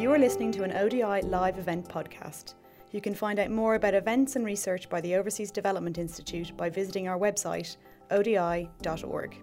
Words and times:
You 0.00 0.10
are 0.14 0.18
listening 0.18 0.50
to 0.52 0.62
an 0.62 0.72
ODI 0.72 1.28
live 1.28 1.58
event 1.58 1.86
podcast. 1.86 2.54
You 2.90 3.02
can 3.02 3.14
find 3.14 3.38
out 3.38 3.50
more 3.50 3.74
about 3.74 3.92
events 3.92 4.34
and 4.34 4.46
research 4.46 4.88
by 4.88 5.02
the 5.02 5.14
Overseas 5.14 5.50
Development 5.50 5.98
Institute 5.98 6.56
by 6.56 6.70
visiting 6.70 7.06
our 7.06 7.18
website, 7.18 7.76
odi.org. 8.10 9.36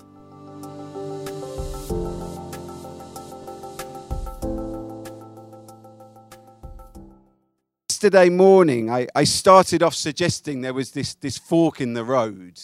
Yesterday 7.91 8.29
morning, 8.29 8.89
I, 8.89 9.05
I 9.13 9.25
started 9.25 9.83
off 9.83 9.93
suggesting 9.93 10.61
there 10.61 10.73
was 10.73 10.89
this, 10.89 11.13
this 11.13 11.37
fork 11.37 11.79
in 11.79 11.93
the 11.93 12.03
road. 12.03 12.59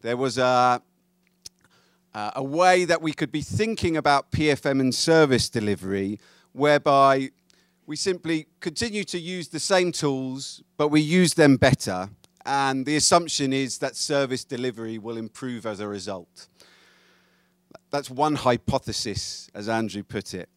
There 0.00 0.16
was 0.16 0.38
a, 0.38 0.82
a 2.12 2.42
way 2.42 2.84
that 2.84 3.00
we 3.00 3.12
could 3.12 3.30
be 3.30 3.42
thinking 3.42 3.96
about 3.96 4.32
PFM 4.32 4.80
and 4.80 4.92
service 4.92 5.48
delivery 5.48 6.18
whereby 6.52 7.30
we 7.86 7.96
simply 7.96 8.46
continue 8.60 9.04
to 9.04 9.18
use 9.18 9.48
the 9.48 9.60
same 9.60 9.92
tools, 9.92 10.62
but 10.76 10.88
we 10.88 11.00
use 11.00 11.34
them 11.34 11.56
better. 11.56 12.10
And 12.44 12.84
the 12.84 12.96
assumption 12.96 13.52
is 13.52 13.78
that 13.78 13.96
service 13.96 14.44
delivery 14.44 14.98
will 14.98 15.16
improve 15.16 15.66
as 15.66 15.80
a 15.80 15.88
result. 15.88 16.48
That's 17.90 18.10
one 18.10 18.34
hypothesis, 18.34 19.50
as 19.54 19.68
Andrew 19.68 20.02
put 20.02 20.34
it. 20.34 20.48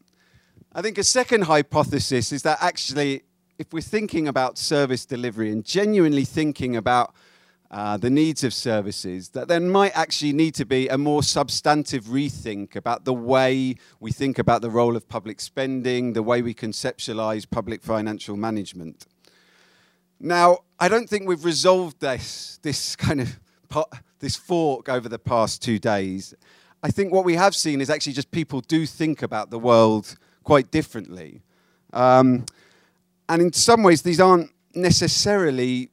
I 0.73 0.81
think 0.81 0.97
a 0.97 1.03
second 1.03 1.43
hypothesis 1.43 2.31
is 2.31 2.43
that 2.43 2.57
actually, 2.61 3.23
if 3.59 3.73
we're 3.73 3.81
thinking 3.81 4.27
about 4.27 4.57
service 4.57 5.05
delivery 5.05 5.51
and 5.51 5.63
genuinely 5.65 6.25
thinking 6.25 6.75
about 6.75 7.13
uh, 7.71 7.95
the 7.95 8.09
needs 8.09 8.43
of 8.43 8.53
services, 8.53 9.29
that 9.29 9.47
there 9.47 9.61
might 9.61 9.95
actually 9.95 10.33
need 10.33 10.53
to 10.53 10.65
be 10.65 10.89
a 10.89 10.97
more 10.97 11.23
substantive 11.23 12.03
rethink 12.05 12.75
about 12.75 13.05
the 13.05 13.13
way 13.13 13.75
we 14.01 14.11
think 14.11 14.37
about 14.37 14.61
the 14.61 14.69
role 14.69 14.97
of 14.97 15.07
public 15.07 15.39
spending, 15.39 16.11
the 16.11 16.21
way 16.21 16.41
we 16.41 16.53
conceptualize 16.53 17.49
public 17.49 17.81
financial 17.81 18.35
management. 18.35 19.07
Now, 20.19 20.59
I 20.79 20.89
don't 20.89 21.09
think 21.09 21.27
we've 21.27 21.45
resolved 21.45 22.01
this, 22.01 22.59
this 22.61 22.95
kind 22.95 23.21
of 23.21 23.39
this 24.19 24.35
fork 24.35 24.89
over 24.89 25.07
the 25.07 25.17
past 25.17 25.61
two 25.61 25.79
days. 25.79 26.33
I 26.83 26.91
think 26.91 27.13
what 27.13 27.25
we 27.25 27.35
have 27.35 27.55
seen 27.55 27.79
is 27.79 27.89
actually 27.89 28.13
just 28.13 28.31
people 28.31 28.61
do 28.61 28.85
think 28.85 29.21
about 29.21 29.49
the 29.49 29.59
world 29.59 30.17
quite 30.43 30.71
differently. 30.71 31.41
Um, 31.93 32.45
and 33.29 33.41
in 33.41 33.53
some 33.53 33.81
ways, 33.81 34.01
these 34.01 34.19
aren't 34.19 34.51
necessarily 34.75 35.89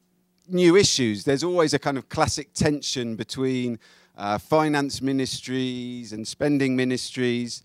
new 0.51 0.75
issues. 0.75 1.23
There's 1.23 1.43
always 1.43 1.73
a 1.73 1.79
kind 1.79 1.97
of 1.97 2.09
classic 2.09 2.53
tension 2.53 3.15
between 3.15 3.79
uh, 4.17 4.37
finance 4.37 5.01
ministries 5.01 6.13
and 6.13 6.27
spending 6.27 6.75
ministries. 6.75 7.63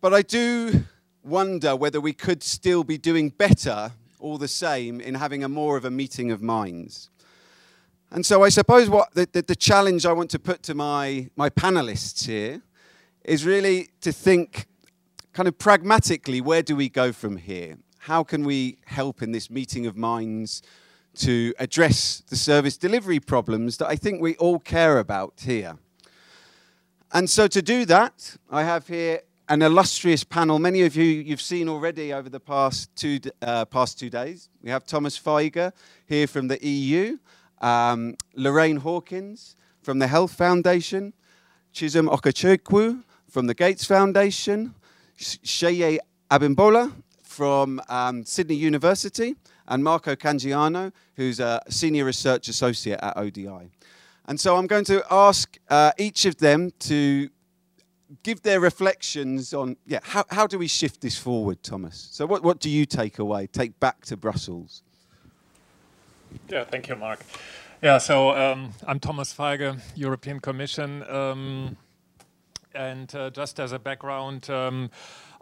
But 0.00 0.14
I 0.14 0.22
do 0.22 0.84
wonder 1.22 1.74
whether 1.74 2.00
we 2.00 2.12
could 2.12 2.42
still 2.42 2.84
be 2.84 2.98
doing 2.98 3.30
better 3.30 3.92
all 4.20 4.38
the 4.38 4.48
same 4.48 5.00
in 5.00 5.14
having 5.14 5.42
a 5.42 5.48
more 5.48 5.76
of 5.76 5.84
a 5.84 5.90
meeting 5.90 6.30
of 6.30 6.40
minds. 6.40 7.10
And 8.10 8.24
so 8.24 8.44
I 8.44 8.48
suppose 8.48 8.88
what 8.88 9.12
the, 9.14 9.28
the, 9.30 9.42
the 9.42 9.56
challenge 9.56 10.06
I 10.06 10.12
want 10.12 10.30
to 10.30 10.38
put 10.38 10.62
to 10.64 10.74
my, 10.74 11.28
my 11.36 11.50
panelists 11.50 12.26
here 12.26 12.62
is 13.24 13.44
really 13.44 13.88
to 14.02 14.12
think 14.12 14.66
kind 15.32 15.48
of 15.48 15.58
pragmatically 15.58 16.40
where 16.40 16.62
do 16.62 16.76
we 16.76 16.88
go 16.88 17.12
from 17.12 17.36
here? 17.36 17.76
How 17.98 18.22
can 18.22 18.44
we 18.44 18.78
help 18.84 19.20
in 19.20 19.32
this 19.32 19.50
meeting 19.50 19.86
of 19.86 19.96
minds 19.96 20.62
to 21.16 21.54
address 21.58 22.22
the 22.28 22.36
service 22.36 22.76
delivery 22.76 23.20
problems 23.20 23.76
that 23.78 23.88
I 23.88 23.96
think 23.96 24.20
we 24.20 24.36
all 24.36 24.58
care 24.58 24.98
about 24.98 25.34
here. 25.40 25.78
And 27.12 27.30
so 27.30 27.46
to 27.46 27.62
do 27.62 27.84
that, 27.86 28.36
I 28.50 28.64
have 28.64 28.88
here 28.88 29.20
an 29.48 29.62
illustrious 29.62 30.24
panel. 30.24 30.58
Many 30.58 30.82
of 30.82 30.96
you 30.96 31.04
you've 31.04 31.40
seen 31.40 31.68
already 31.68 32.12
over 32.12 32.28
the 32.28 32.40
past 32.40 32.94
two, 32.96 33.20
uh, 33.42 33.64
past 33.66 33.98
two 33.98 34.10
days. 34.10 34.48
We 34.62 34.70
have 34.70 34.86
Thomas 34.86 35.18
Feiger 35.18 35.72
here 36.06 36.26
from 36.26 36.48
the 36.48 36.58
EU, 36.66 37.18
um, 37.60 38.16
Lorraine 38.34 38.78
Hawkins 38.78 39.54
from 39.82 39.98
the 39.98 40.06
Health 40.06 40.32
Foundation, 40.32 41.12
Chisom 41.74 42.08
Okachukwu 42.08 43.04
from 43.28 43.46
the 43.46 43.54
Gates 43.54 43.84
Foundation, 43.84 44.74
Seye 45.18 45.98
Abimbola 46.30 46.92
from 47.22 47.80
um, 47.88 48.24
Sydney 48.24 48.54
University, 48.54 49.36
and 49.68 49.82
Marco 49.82 50.14
Cangiano, 50.14 50.92
who's 51.16 51.40
a 51.40 51.60
senior 51.68 52.04
research 52.04 52.48
associate 52.48 53.00
at 53.02 53.16
ODI. 53.16 53.70
And 54.26 54.40
so 54.40 54.56
I'm 54.56 54.66
going 54.66 54.84
to 54.86 55.04
ask 55.10 55.58
uh, 55.68 55.92
each 55.98 56.24
of 56.24 56.38
them 56.38 56.72
to 56.80 57.28
give 58.22 58.42
their 58.42 58.60
reflections 58.60 59.52
on, 59.52 59.76
yeah, 59.86 60.00
how, 60.02 60.24
how 60.30 60.46
do 60.46 60.58
we 60.58 60.66
shift 60.66 61.00
this 61.00 61.16
forward, 61.16 61.62
Thomas? 61.62 62.08
So 62.12 62.26
what, 62.26 62.42
what 62.42 62.60
do 62.60 62.70
you 62.70 62.86
take 62.86 63.18
away, 63.18 63.46
take 63.46 63.78
back 63.80 64.04
to 64.06 64.16
Brussels? 64.16 64.82
Yeah, 66.48 66.64
thank 66.64 66.88
you, 66.88 66.96
Mark. 66.96 67.20
Yeah, 67.82 67.98
so 67.98 68.30
um, 68.30 68.72
I'm 68.86 68.98
Thomas 68.98 69.34
Feige, 69.34 69.78
European 69.94 70.40
Commission. 70.40 71.02
Um, 71.08 71.76
and 72.74 73.14
uh, 73.14 73.30
just 73.30 73.60
as 73.60 73.72
a 73.72 73.78
background, 73.78 74.48
um, 74.50 74.90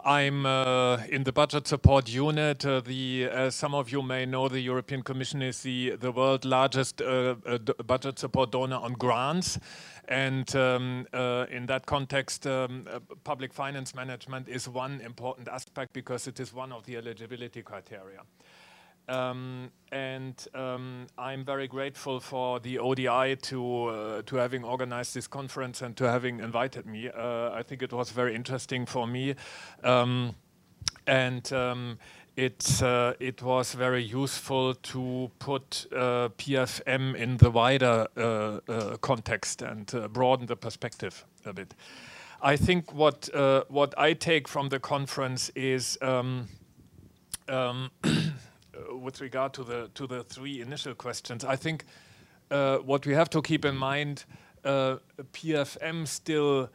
I'm 0.05 0.45
uh, 0.45 0.97
in 1.09 1.23
the 1.23 1.31
budget 1.31 1.65
support 1.65 2.09
unit. 2.09 2.65
Uh, 2.65 2.81
the, 2.81 3.29
as 3.31 3.55
some 3.55 3.73
of 3.73 3.89
you 3.89 4.01
may 4.01 4.25
know, 4.25 4.49
the 4.49 4.59
European 4.59 5.01
Commission 5.01 5.41
is 5.41 5.61
the, 5.61 5.95
the 5.95 6.11
world's 6.11 6.45
largest 6.45 7.01
uh, 7.01 7.35
uh 7.45 7.57
budget 7.85 8.19
support 8.19 8.51
donor 8.51 8.75
on 8.75 8.93
grants. 8.93 9.59
And 10.09 10.53
um, 10.57 11.07
uh, 11.13 11.45
in 11.49 11.67
that 11.67 11.85
context, 11.85 12.45
um, 12.45 12.85
uh, 12.91 12.99
public 13.23 13.53
finance 13.53 13.95
management 13.95 14.49
is 14.49 14.67
one 14.67 14.99
important 14.99 15.47
aspect 15.47 15.93
because 15.93 16.27
it 16.27 16.39
is 16.39 16.53
one 16.53 16.73
of 16.73 16.85
the 16.85 16.97
eligibility 16.97 17.61
criteria. 17.61 18.23
Um, 19.09 19.71
and 19.91 20.47
um, 20.55 21.07
I'm 21.17 21.43
very 21.43 21.67
grateful 21.67 22.19
for 22.19 22.59
the 22.59 22.79
ODI 22.79 23.35
to 23.35 23.85
uh, 23.85 24.21
to 24.23 24.35
having 24.37 24.63
organized 24.63 25.13
this 25.13 25.27
conference 25.27 25.81
and 25.81 25.95
to 25.97 26.09
having 26.09 26.39
invited 26.39 26.85
me. 26.85 27.09
Uh, 27.09 27.51
I 27.51 27.63
think 27.63 27.81
it 27.83 27.91
was 27.91 28.11
very 28.11 28.33
interesting 28.33 28.85
for 28.85 29.05
me, 29.05 29.35
um, 29.83 30.35
and 31.05 31.51
um, 31.51 31.99
it 32.35 32.81
uh, 32.81 33.13
it 33.19 33.41
was 33.43 33.73
very 33.73 34.01
useful 34.01 34.73
to 34.73 35.29
put 35.37 35.85
uh, 35.91 36.29
PFM 36.37 37.15
in 37.15 37.37
the 37.37 37.51
wider 37.51 38.07
uh, 38.17 38.21
uh, 38.71 38.97
context 38.97 39.61
and 39.61 39.85
broaden 40.13 40.47
the 40.47 40.55
perspective 40.55 41.25
a 41.45 41.53
bit. 41.53 41.75
I 42.41 42.55
think 42.55 42.93
what 42.93 43.29
what 43.67 43.93
I 43.97 44.13
take 44.13 44.47
from 44.47 44.69
the 44.69 44.79
conference 44.79 45.51
is. 45.55 45.97
Uh, 48.73 48.95
with 48.97 49.21
regard 49.21 49.53
to 49.53 49.63
the 49.63 49.89
to 49.93 50.07
the 50.07 50.23
three 50.23 50.61
initial 50.61 50.95
questions, 50.95 51.45
I 51.45 51.55
think 51.55 51.85
uh, 52.49 52.77
what 52.77 53.05
we 53.05 53.13
have 53.13 53.29
to 53.29 53.41
keep 53.41 53.65
in 53.65 53.75
mind, 53.75 54.25
uh, 54.63 54.97
PFM 55.33 56.07
still 56.07 56.69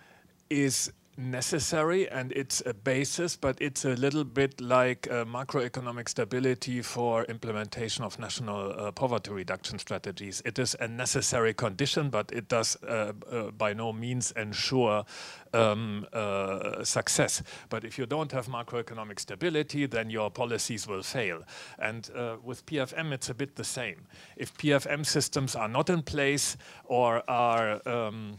is 0.50 0.92
necessary 1.18 2.08
and 2.08 2.32
it's 2.32 2.62
a 2.64 2.72
basis, 2.72 3.36
but 3.36 3.60
it's 3.60 3.84
a 3.84 3.94
little 3.96 4.24
bit 4.24 4.60
like 4.60 5.10
uh, 5.10 5.24
macroeconomic 5.24 6.08
stability 6.08 6.80
for 6.80 7.24
implementation 7.24 8.04
of 8.04 8.18
national 8.18 8.72
uh, 8.78 8.92
poverty 8.92 9.32
reduction 9.32 9.78
strategies. 9.78 10.40
It 10.44 10.58
is 10.58 10.76
a 10.80 10.86
necessary 10.86 11.52
condition, 11.52 12.08
but 12.08 12.30
it 12.32 12.48
does 12.48 12.76
uh, 12.84 13.12
uh 13.30 13.50
by 13.50 13.74
no 13.74 13.92
means 13.92 14.32
ensure 14.32 15.04
um, 15.52 16.06
uh, 16.12 16.84
success. 16.84 17.42
But 17.68 17.84
if 17.84 17.98
you 17.98 18.06
don't 18.06 18.32
have 18.32 18.46
macroeconomic 18.46 19.18
stability, 19.18 19.86
then 19.86 20.10
your 20.10 20.30
policies 20.30 20.86
will 20.86 21.02
fail. 21.02 21.42
And 21.78 22.08
uh, 22.14 22.36
with 22.42 22.64
PFM, 22.66 23.12
it's 23.12 23.28
a 23.28 23.34
bit 23.34 23.56
the 23.56 23.64
same. 23.64 24.06
If 24.36 24.56
PFM 24.56 25.04
systems 25.04 25.56
are 25.56 25.68
not 25.68 25.90
in 25.90 26.02
place 26.02 26.56
or 26.84 27.28
are 27.28 27.80
um, 27.88 28.38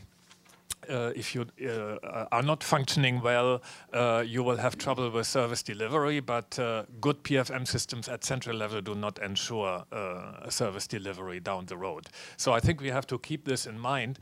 uh, 0.89 1.11
if 1.15 1.35
you 1.35 1.45
uh, 1.67 2.25
are 2.31 2.43
not 2.43 2.63
functioning 2.63 3.21
well, 3.21 3.61
uh, 3.93 4.23
you 4.25 4.43
will 4.43 4.57
have 4.57 4.77
trouble 4.77 5.09
with 5.09 5.27
service 5.27 5.63
delivery, 5.63 6.19
but 6.19 6.57
uh, 6.59 6.83
good 7.01 7.23
PFM 7.23 7.67
systems 7.67 8.07
at 8.07 8.23
central 8.23 8.55
level 8.55 8.81
do 8.81 8.95
not 8.95 9.19
ensure 9.19 9.83
uh, 9.91 10.49
service 10.49 10.87
delivery 10.87 11.39
down 11.39 11.65
the 11.65 11.77
road. 11.77 12.07
So 12.37 12.53
I 12.53 12.59
think 12.59 12.81
we 12.81 12.89
have 12.89 13.07
to 13.07 13.19
keep 13.19 13.45
this 13.45 13.65
in 13.65 13.79
mind. 13.79 14.19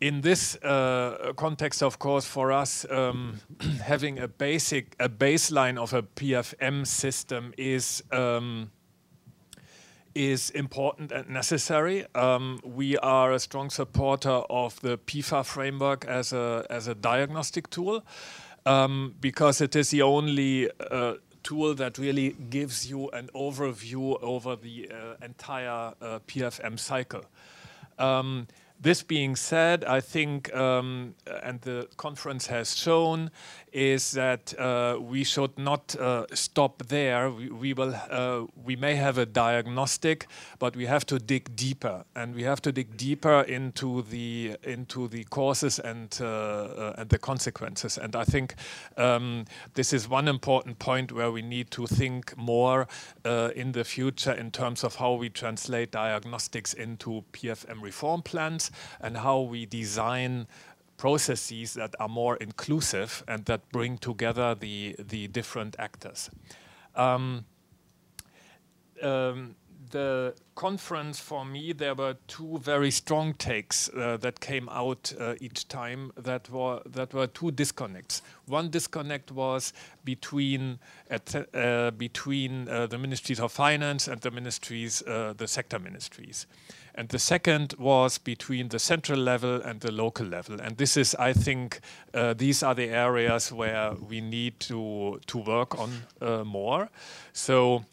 In 0.00 0.22
this 0.22 0.56
uh, 0.56 1.32
context, 1.36 1.82
of 1.82 1.98
course, 1.98 2.26
for 2.26 2.52
us, 2.52 2.84
um, 2.90 3.40
having 3.82 4.18
a 4.18 4.28
basic, 4.28 4.96
a 4.98 5.08
baseline 5.08 5.78
of 5.78 5.94
a 5.94 6.02
PFM 6.02 6.86
system 6.86 7.54
is 7.56 8.02
um, 8.10 8.70
is 10.14 10.50
important 10.50 11.12
and 11.12 11.28
necessary. 11.28 12.06
Um, 12.14 12.60
we 12.64 12.96
are 12.98 13.32
a 13.32 13.38
strong 13.38 13.70
supporter 13.70 14.42
of 14.50 14.80
the 14.80 14.98
PEFA 14.98 15.44
framework 15.44 16.04
as 16.06 16.32
a, 16.32 16.66
as 16.70 16.88
a 16.88 16.94
diagnostic 16.94 17.70
tool 17.70 18.04
um, 18.66 19.14
because 19.20 19.60
it 19.60 19.76
is 19.76 19.90
the 19.90 20.02
only 20.02 20.70
uh, 20.90 21.14
tool 21.42 21.74
that 21.74 21.98
really 21.98 22.30
gives 22.50 22.88
you 22.88 23.10
an 23.10 23.28
overview 23.34 24.20
over 24.22 24.56
the 24.56 24.90
uh, 24.90 25.24
entire 25.24 25.92
uh, 26.00 26.18
PFM 26.26 26.78
cycle. 26.78 27.24
Um, 27.98 28.48
this 28.80 29.02
being 29.02 29.36
said, 29.36 29.84
I 29.84 30.00
think, 30.00 30.54
um, 30.54 31.14
and 31.42 31.60
the 31.60 31.88
conference 31.96 32.48
has 32.48 32.76
shown, 32.76 33.30
is 33.74 34.12
that 34.12 34.54
uh, 34.58 34.96
we 35.00 35.24
should 35.24 35.58
not 35.58 35.96
uh, 35.96 36.24
stop 36.32 36.86
there. 36.86 37.28
We, 37.28 37.50
we 37.50 37.74
will, 37.74 37.94
uh, 38.08 38.44
we 38.64 38.76
may 38.76 38.94
have 38.94 39.18
a 39.18 39.26
diagnostic, 39.26 40.28
but 40.60 40.76
we 40.76 40.86
have 40.86 41.04
to 41.06 41.18
dig 41.18 41.56
deeper, 41.56 42.04
and 42.14 42.34
we 42.34 42.44
have 42.44 42.62
to 42.62 42.72
dig 42.72 42.96
deeper 42.96 43.40
into 43.42 44.02
the 44.02 44.56
into 44.62 45.08
the 45.08 45.24
causes 45.24 45.80
and 45.80 46.16
uh, 46.20 46.24
uh, 46.24 46.94
and 46.98 47.10
the 47.10 47.18
consequences. 47.18 47.98
And 47.98 48.14
I 48.14 48.24
think 48.24 48.54
um, 48.96 49.44
this 49.74 49.92
is 49.92 50.08
one 50.08 50.28
important 50.28 50.78
point 50.78 51.10
where 51.10 51.32
we 51.32 51.42
need 51.42 51.72
to 51.72 51.86
think 51.88 52.36
more 52.36 52.86
uh, 53.24 53.50
in 53.56 53.72
the 53.72 53.84
future 53.84 54.32
in 54.32 54.52
terms 54.52 54.84
of 54.84 54.94
how 54.96 55.14
we 55.14 55.28
translate 55.28 55.90
diagnostics 55.90 56.74
into 56.74 57.24
PFM 57.32 57.82
reform 57.82 58.22
plans 58.22 58.70
and 59.00 59.16
how 59.16 59.40
we 59.40 59.66
design 59.66 60.46
processes 60.96 61.74
that 61.74 61.94
are 61.98 62.08
more 62.08 62.36
inclusive 62.36 63.24
and 63.28 63.44
that 63.46 63.68
bring 63.70 63.98
together 63.98 64.54
the, 64.54 64.96
the 64.98 65.28
different 65.28 65.76
actors. 65.78 66.30
Um, 66.94 67.44
um, 69.02 69.56
the 69.90 70.34
conference 70.54 71.20
for 71.20 71.44
me, 71.44 71.72
there 71.72 71.94
were 71.94 72.16
two 72.26 72.58
very 72.58 72.90
strong 72.90 73.34
takes 73.34 73.88
uh, 73.90 74.16
that 74.20 74.40
came 74.40 74.68
out 74.68 75.12
uh, 75.20 75.34
each 75.40 75.68
time 75.68 76.10
that 76.16 76.50
were 76.50 76.80
that 76.86 77.14
were 77.14 77.26
two 77.26 77.50
disconnects. 77.50 78.22
One 78.46 78.70
disconnect 78.70 79.30
was 79.30 79.72
between 80.04 80.78
uh, 81.10 81.90
between 81.92 82.68
uh, 82.68 82.86
the 82.86 82.98
ministries 82.98 83.40
of 83.40 83.52
finance 83.52 84.08
and 84.08 84.20
the 84.20 84.30
ministries, 84.30 85.02
uh, 85.02 85.34
the 85.36 85.46
sector 85.46 85.78
ministries. 85.78 86.46
And 86.94 87.08
the 87.08 87.18
second 87.18 87.74
was 87.78 88.18
between 88.18 88.68
the 88.68 88.78
central 88.78 89.18
level 89.18 89.60
and 89.60 89.80
the 89.80 89.90
local 89.90 90.26
level. 90.26 90.60
And 90.60 90.76
this 90.76 90.96
is, 90.96 91.14
I 91.16 91.32
think, 91.32 91.80
uh, 92.12 92.34
these 92.34 92.62
are 92.62 92.74
the 92.74 92.88
areas 92.88 93.52
where 93.52 93.94
we 93.94 94.20
need 94.20 94.60
to, 94.60 95.20
to 95.26 95.38
work 95.38 95.78
on 95.78 95.90
uh, 96.20 96.44
more. 96.44 96.90
So, 97.32 97.84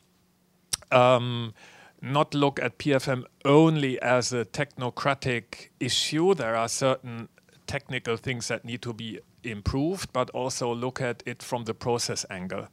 um, 0.91 1.53
not 2.01 2.33
look 2.33 2.59
at 2.59 2.77
PFM 2.77 3.25
only 3.45 4.01
as 4.01 4.33
a 4.33 4.45
technocratic 4.45 5.69
issue. 5.79 6.33
There 6.33 6.55
are 6.55 6.67
certain 6.67 7.29
technical 7.67 8.17
things 8.17 8.47
that 8.47 8.65
need 8.65 8.81
to 8.81 8.93
be 8.93 9.19
improved, 9.43 10.11
but 10.13 10.29
also 10.31 10.73
look 10.73 11.01
at 11.01 11.23
it 11.25 11.43
from 11.43 11.65
the 11.65 11.73
process 11.73 12.25
angle. 12.29 12.67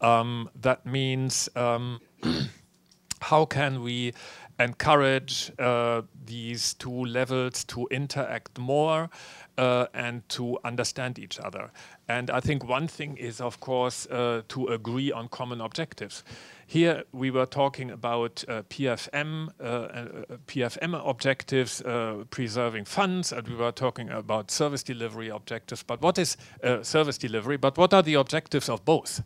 Um, 0.00 0.50
that 0.60 0.86
means 0.86 1.48
um, 1.56 2.00
how 3.20 3.46
can 3.46 3.82
we 3.82 4.12
encourage 4.58 5.50
uh, 5.58 6.02
these 6.26 6.74
two 6.74 7.04
levels 7.04 7.64
to 7.64 7.88
interact 7.90 8.58
more 8.58 9.10
uh, 9.58 9.86
and 9.94 10.28
to 10.28 10.58
understand 10.64 11.18
each 11.18 11.38
other. 11.40 11.70
And 12.08 12.30
I 12.30 12.40
think 12.40 12.68
one 12.68 12.86
thing 12.86 13.16
is, 13.16 13.40
of 13.40 13.60
course, 13.60 14.06
uh, 14.06 14.42
to 14.48 14.66
agree 14.68 15.10
on 15.10 15.28
common 15.28 15.60
objectives. 15.60 16.22
Here 16.66 17.04
we 17.12 17.30
were 17.30 17.46
talking 17.46 17.90
about 17.90 18.44
uh, 18.48 18.62
PFM, 18.62 19.50
uh, 19.60 19.62
uh, 19.62 20.36
PFM 20.46 21.08
objectives, 21.08 21.82
preserving 22.30 22.86
funds, 22.86 23.32
and 23.32 23.46
we 23.48 23.54
were 23.54 23.72
talking 23.72 24.08
about 24.10 24.50
service 24.50 24.82
delivery 24.82 25.28
objectives. 25.28 25.82
But 25.82 26.00
what 26.00 26.18
is 26.18 26.36
service 26.82 27.18
delivery? 27.18 27.56
But 27.56 27.76
what 27.76 27.92
are 27.92 28.02
the 28.02 28.14
objectives 28.14 28.68
of 28.68 28.84
both? 28.84 29.22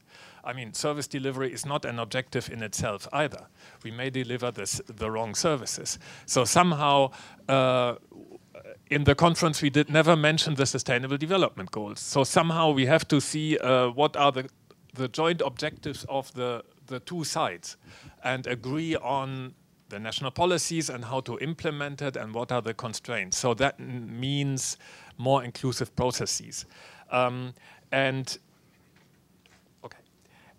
I 0.49 0.55
mean, 0.55 0.73
service 0.73 1.07
delivery 1.07 1.53
is 1.53 1.67
not 1.67 1.85
an 1.85 1.99
objective 1.99 2.51
in 2.51 2.63
itself 2.63 3.07
either. 3.13 3.47
We 3.85 3.91
may 3.91 4.09
deliver 4.09 4.51
this, 4.51 4.81
the 4.87 5.11
wrong 5.11 5.35
services. 5.35 5.99
So 6.25 6.47
somehow, 6.47 7.11
uh, 7.49 7.97
in 8.91 9.05
the 9.05 9.15
conference, 9.15 9.61
we 9.61 9.69
did 9.69 9.91
never 9.91 10.17
mention 10.17 10.55
the 10.55 10.65
Sustainable 10.65 11.19
Development 11.19 11.71
Goals. 11.71 12.01
So 12.01 12.25
somehow 12.25 12.71
we 12.71 12.87
have 12.87 13.07
to 13.09 13.21
see 13.21 13.59
uh, 13.59 13.91
what 13.91 14.17
are 14.17 14.33
the, 14.33 14.49
the 14.95 15.09
joint 15.09 15.43
objectives 15.43 16.07
of 16.09 16.33
the, 16.33 16.65
the 16.87 17.01
two 17.01 17.25
sides 17.25 17.77
and 18.25 18.47
agree 18.47 18.97
on 18.97 19.53
the 19.91 19.99
national 19.99 20.31
policies 20.31 20.89
and 20.89 21.05
how 21.05 21.21
to 21.21 21.39
implement 21.41 22.01
it 22.01 22.17
and 22.17 22.35
what 22.35 22.53
are 22.53 22.63
the 22.63 22.73
constraints. 22.73 23.37
So 23.37 23.53
that 23.55 23.79
means 23.79 24.79
more 25.19 25.45
inclusive 25.45 25.95
processes. 25.95 26.65
Um, 27.11 27.53
and 27.93 28.39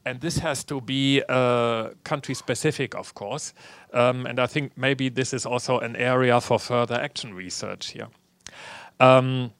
and 0.05 0.21
this 0.21 0.39
has 0.39 0.63
to 0.65 0.81
be 0.81 1.21
uh, 1.29 1.89
country 2.03 2.33
specific, 2.35 2.95
of 2.95 3.13
course. 3.13 3.53
Um, 3.93 4.25
and 4.25 4.39
I 4.39 4.47
think 4.47 4.77
maybe 4.77 5.09
this 5.09 5.33
is 5.33 5.45
also 5.45 5.79
an 5.79 5.95
area 5.95 6.39
for 6.41 6.59
further 6.59 6.95
action 6.95 7.33
research 7.33 7.91
here. 7.91 8.07
Um, 8.99 9.51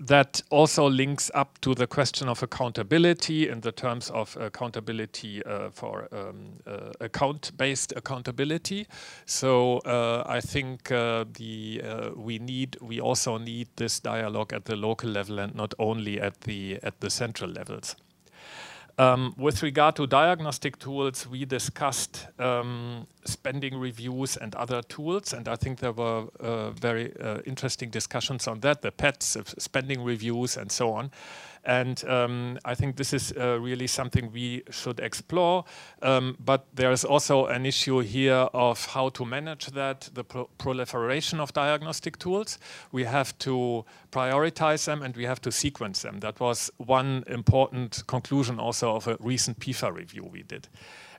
that 0.00 0.40
also 0.48 0.88
links 0.88 1.30
up 1.34 1.60
to 1.60 1.74
the 1.74 1.86
question 1.86 2.28
of 2.28 2.42
accountability 2.42 3.48
in 3.48 3.60
the 3.60 3.70
terms 3.70 4.10
of 4.10 4.34
accountability 4.40 5.44
uh, 5.44 5.68
for 5.70 6.08
um, 6.10 6.52
uh, 6.66 6.90
account-based 7.00 7.92
accountability. 7.94 8.86
So 9.26 9.78
uh, 9.80 10.24
I 10.26 10.40
think 10.40 10.90
uh, 10.90 11.26
the 11.34 11.82
uh, 11.84 12.10
we 12.16 12.38
need 12.38 12.78
we 12.80 12.98
also 12.98 13.36
need 13.36 13.68
this 13.76 14.00
dialogue 14.00 14.54
at 14.54 14.64
the 14.64 14.76
local 14.76 15.10
level 15.10 15.38
and 15.38 15.54
not 15.54 15.74
only 15.78 16.18
at 16.18 16.40
the 16.42 16.78
at 16.82 17.00
the 17.00 17.10
central 17.10 17.50
levels. 17.50 17.94
Um, 19.00 19.34
with 19.38 19.62
regard 19.62 19.96
to 19.96 20.06
diagnostic 20.06 20.78
tools, 20.78 21.26
we 21.26 21.46
discussed 21.46 22.26
um, 22.38 23.06
spending 23.24 23.78
reviews 23.78 24.36
and 24.36 24.54
other 24.54 24.82
tools, 24.82 25.32
and 25.32 25.48
I 25.48 25.56
think 25.56 25.78
there 25.78 25.92
were 25.92 26.26
uh, 26.38 26.72
very 26.72 27.16
uh, 27.18 27.38
interesting 27.46 27.88
discussions 27.88 28.46
on 28.46 28.60
that, 28.60 28.82
the 28.82 28.92
PETs, 28.92 29.58
spending 29.58 30.04
reviews, 30.04 30.58
and 30.58 30.70
so 30.70 30.92
on. 30.92 31.10
And 31.64 32.02
um, 32.08 32.58
I 32.64 32.74
think 32.74 32.96
this 32.96 33.12
is 33.12 33.32
uh, 33.32 33.58
really 33.60 33.86
something 33.86 34.32
we 34.32 34.62
should 34.70 35.00
explore. 35.00 35.64
Um, 36.02 36.36
but 36.44 36.66
there 36.74 36.90
is 36.90 37.04
also 37.04 37.46
an 37.46 37.66
issue 37.66 38.00
here 38.00 38.48
of 38.52 38.86
how 38.86 39.10
to 39.10 39.24
manage 39.24 39.66
that, 39.66 40.08
the 40.14 40.24
pro 40.24 40.48
proliferation 40.58 41.40
of 41.40 41.52
diagnostic 41.52 42.18
tools. 42.18 42.58
We 42.92 43.04
have 43.04 43.36
to 43.38 43.84
prioritize 44.10 44.84
them 44.84 45.02
and 45.02 45.16
we 45.16 45.24
have 45.24 45.40
to 45.42 45.52
sequence 45.52 46.02
them. 46.02 46.20
That 46.20 46.40
was 46.40 46.70
one 46.78 47.24
important 47.26 48.04
conclusion 48.06 48.58
also 48.58 48.96
of 48.96 49.06
a 49.06 49.16
recent 49.20 49.58
PEFA 49.58 49.94
review 49.94 50.24
we 50.24 50.42
did. 50.42 50.68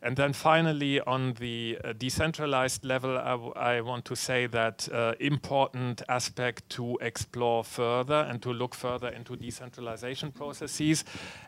And 0.03 0.17
then 0.17 0.33
finally, 0.33 0.99
on 0.99 1.33
the 1.33 1.77
uh, 1.83 1.93
decentralized 1.93 2.83
level, 2.83 3.19
I, 3.19 3.81
want 3.81 4.03
to 4.05 4.15
say 4.15 4.47
that 4.47 4.89
uh, 4.91 5.13
important 5.19 6.01
aspect 6.09 6.67
to 6.71 6.97
explore 7.01 7.63
further 7.63 8.25
and 8.27 8.41
to 8.41 8.51
look 8.51 8.73
further 8.73 9.09
into 9.09 9.35
decentralization 9.35 10.31
processes. 10.31 11.05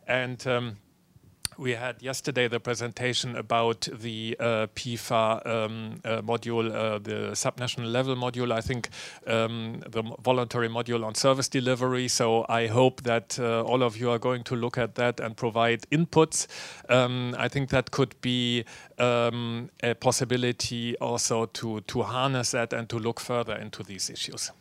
And 0.07 0.45
um, 0.45 0.77
we 1.57 1.72
had 1.72 2.01
yesterday 2.01 2.48
the 2.48 2.60
presentation 2.60 3.36
about 3.36 3.88
the 3.91 4.36
uh, 4.39 4.67
PEFA 4.75 5.45
um, 5.45 6.01
uh, 6.03 6.22
module, 6.22 6.74
uh, 6.74 7.00
the 7.00 7.31
subnational 7.33 7.91
level 7.91 8.15
module, 8.15 8.51
I 8.51 8.62
think 8.62 8.89
um, 9.27 9.83
the 9.88 10.03
voluntary 10.22 10.69
module 10.69 11.05
on 11.05 11.15
service 11.15 11.50
delivery. 11.50 12.07
So 12.07 12.45
I 12.50 12.67
hope 12.67 13.03
that 13.03 13.39
uh, 13.39 13.63
all 13.63 13.83
of 13.83 13.98
you 13.98 14.10
are 14.12 14.19
going 14.19 14.43
to 14.45 14.55
look 14.55 14.77
at 14.77 14.95
that 14.95 15.19
and 15.19 15.36
provide 15.36 15.81
inputs. 15.91 16.48
Um, 16.89 17.36
I 17.38 17.48
think 17.48 17.69
that 17.69 17.91
could 17.91 18.19
be 18.22 18.65
um, 18.98 19.69
a 19.81 19.93
possibility 19.95 20.98
also 20.98 21.45
to, 21.48 21.81
to 21.81 22.03
harness 22.03 22.51
that 22.51 22.74
and 22.74 22.89
to 22.89 23.00
look 23.00 23.19
further 23.19 23.55
into 23.55 23.83
these 23.83 24.10
issues. 24.10 24.51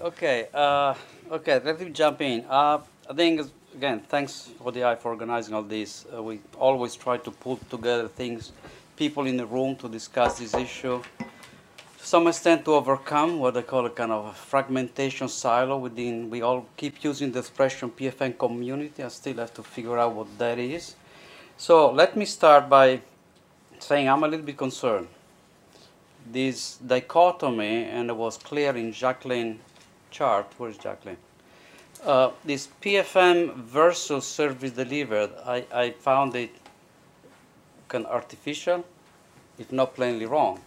Okay, 0.00 0.48
uh, 0.54 0.94
okay, 1.30 1.60
let 1.62 1.78
me 1.78 1.90
jump 1.90 2.22
in. 2.22 2.42
Uh, 2.48 2.78
I 3.08 3.12
think, 3.12 3.42
again, 3.76 4.00
thanks 4.08 4.48
ODI 4.64 4.96
for 4.96 5.10
organizing 5.12 5.52
all 5.52 5.62
this. 5.62 6.06
Uh, 6.06 6.22
we 6.22 6.40
always 6.58 6.96
try 6.96 7.18
to 7.18 7.30
put 7.30 7.68
together 7.68 8.08
things, 8.08 8.52
people 8.96 9.26
in 9.26 9.36
the 9.36 9.44
room 9.44 9.76
to 9.76 9.90
discuss 9.90 10.38
this 10.38 10.54
issue. 10.54 11.02
To 11.18 12.06
some 12.06 12.26
extent 12.28 12.64
to 12.64 12.72
overcome 12.76 13.40
what 13.40 13.58
I 13.58 13.62
call 13.62 13.84
a 13.84 13.90
kind 13.90 14.10
of 14.10 14.24
a 14.24 14.32
fragmentation 14.32 15.28
silo 15.28 15.76
within, 15.76 16.30
we 16.30 16.40
all 16.40 16.64
keep 16.78 17.04
using 17.04 17.30
the 17.30 17.40
expression 17.40 17.90
PFM 17.90 18.38
community. 18.38 19.04
I 19.04 19.08
still 19.08 19.36
have 19.36 19.52
to 19.52 19.62
figure 19.62 19.98
out 19.98 20.14
what 20.14 20.38
that 20.38 20.58
is. 20.58 20.96
So 21.58 21.92
let 21.92 22.16
me 22.16 22.24
start 22.24 22.70
by 22.70 23.02
saying 23.80 24.08
I'm 24.08 24.24
a 24.24 24.28
little 24.28 24.46
bit 24.46 24.56
concerned 24.56 25.08
this 26.32 26.76
dichotomy, 26.76 27.84
and 27.84 28.10
it 28.10 28.16
was 28.16 28.36
clear 28.36 28.76
in 28.76 28.92
Jacqueline 28.92 29.60
chart. 30.10 30.46
Where 30.58 30.70
is 30.70 30.78
Jacqueline? 30.78 31.16
Uh, 32.04 32.30
this 32.44 32.68
PFM 32.80 33.54
versus 33.56 34.26
service 34.26 34.72
delivered, 34.72 35.30
I, 35.44 35.64
I 35.72 35.90
found 35.90 36.34
it 36.34 36.50
kind 37.88 38.06
of 38.06 38.12
artificial, 38.12 38.84
if 39.58 39.70
not 39.72 39.94
plainly 39.94 40.26
wrong. 40.26 40.60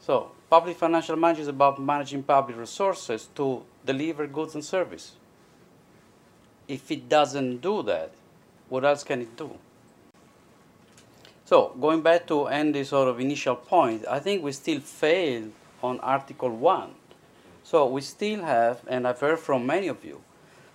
So 0.00 0.30
public 0.48 0.76
financial 0.76 1.16
management 1.16 1.42
is 1.42 1.48
about 1.48 1.80
managing 1.80 2.22
public 2.22 2.56
resources 2.56 3.28
to 3.34 3.62
deliver 3.84 4.26
goods 4.26 4.54
and 4.54 4.64
service. 4.64 5.12
If 6.68 6.90
it 6.90 7.08
doesn't 7.08 7.62
do 7.62 7.82
that, 7.82 8.12
What 8.70 8.84
else 8.84 9.02
can 9.02 9.20
it 9.20 9.36
do? 9.36 9.50
So 11.50 11.74
going 11.80 12.00
back 12.00 12.28
to 12.28 12.46
Andy's 12.46 12.90
sort 12.90 13.08
of 13.08 13.18
initial 13.18 13.56
point, 13.56 14.04
I 14.08 14.20
think 14.20 14.44
we 14.44 14.52
still 14.52 14.78
fail 14.78 15.48
on 15.82 15.98
Article 15.98 16.50
1. 16.50 16.90
So 17.64 17.88
we 17.88 18.02
still 18.02 18.42
have, 18.42 18.82
and 18.86 19.04
I've 19.04 19.18
heard 19.18 19.40
from 19.40 19.66
many 19.66 19.88
of 19.88 20.04
you, 20.04 20.20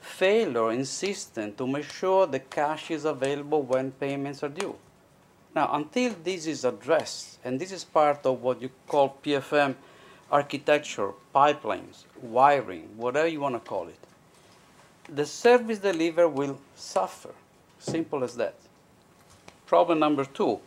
failure 0.01 0.74
insistent 0.74 1.58
to 1.60 1.65
make 1.65 1.86
sure 1.86 2.27
the 2.27 2.41
cash 2.41 2.91
is 2.91 3.05
available 3.05 3.62
when 3.62 3.91
payments 3.91 4.44
are 4.44 4.50
due. 4.50 4.75
Now, 5.55 5.70
until 5.72 6.13
this 6.22 6.46
is 6.46 6.65
addressed, 6.65 7.39
and 7.46 7.58
this 7.58 7.72
is 7.72 7.86
part 7.86 8.25
of 8.25 8.41
what 8.41 8.62
you 8.62 8.70
call 8.86 9.17
PFM 9.24 9.75
architecture, 10.29 11.12
pipelines, 11.34 12.03
wiring, 12.22 12.89
whatever 12.98 13.29
you 13.29 13.39
want 13.39 13.55
to 13.55 13.62
call 13.62 13.88
it, 13.88 14.03
the 15.08 15.25
service 15.25 15.79
delivery 15.79 16.27
will 16.27 16.60
suffer. 16.75 17.34
Simple 17.79 18.25
as 18.25 18.36
that. 18.36 18.55
Problem 19.65 20.00
number 20.00 20.25
two, 20.25 20.60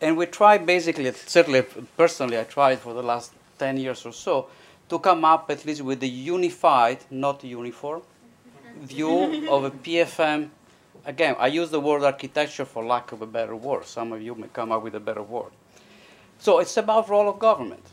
and 0.00 0.16
we 0.16 0.26
try 0.26 0.58
basically, 0.58 1.10
certainly 1.12 1.62
personally, 1.96 2.38
I 2.38 2.44
tried 2.44 2.78
for 2.78 2.94
the 2.94 3.02
last 3.02 3.32
10 3.58 3.76
years 3.76 4.06
or 4.06 4.12
so, 4.12 4.48
to 4.88 4.98
come 4.98 5.24
up 5.24 5.50
at 5.50 5.64
least 5.66 5.82
with 5.82 6.02
a 6.02 6.06
unified, 6.06 6.98
not 7.10 7.44
uniform, 7.44 8.02
view 8.80 9.48
of 9.50 9.64
a 9.64 9.70
PFM. 9.70 10.50
Again, 11.04 11.36
I 11.38 11.48
use 11.48 11.70
the 11.70 11.80
word 11.80 12.02
architecture 12.02 12.64
for 12.64 12.84
lack 12.84 13.12
of 13.12 13.22
a 13.22 13.26
better 13.26 13.56
word. 13.56 13.86
Some 13.86 14.12
of 14.12 14.22
you 14.22 14.34
may 14.34 14.48
come 14.48 14.72
up 14.72 14.82
with 14.82 14.94
a 14.94 15.00
better 15.00 15.22
word. 15.22 15.52
So 16.38 16.58
it's 16.60 16.76
about 16.76 17.08
role 17.08 17.28
of 17.28 17.38
government. 17.38 17.84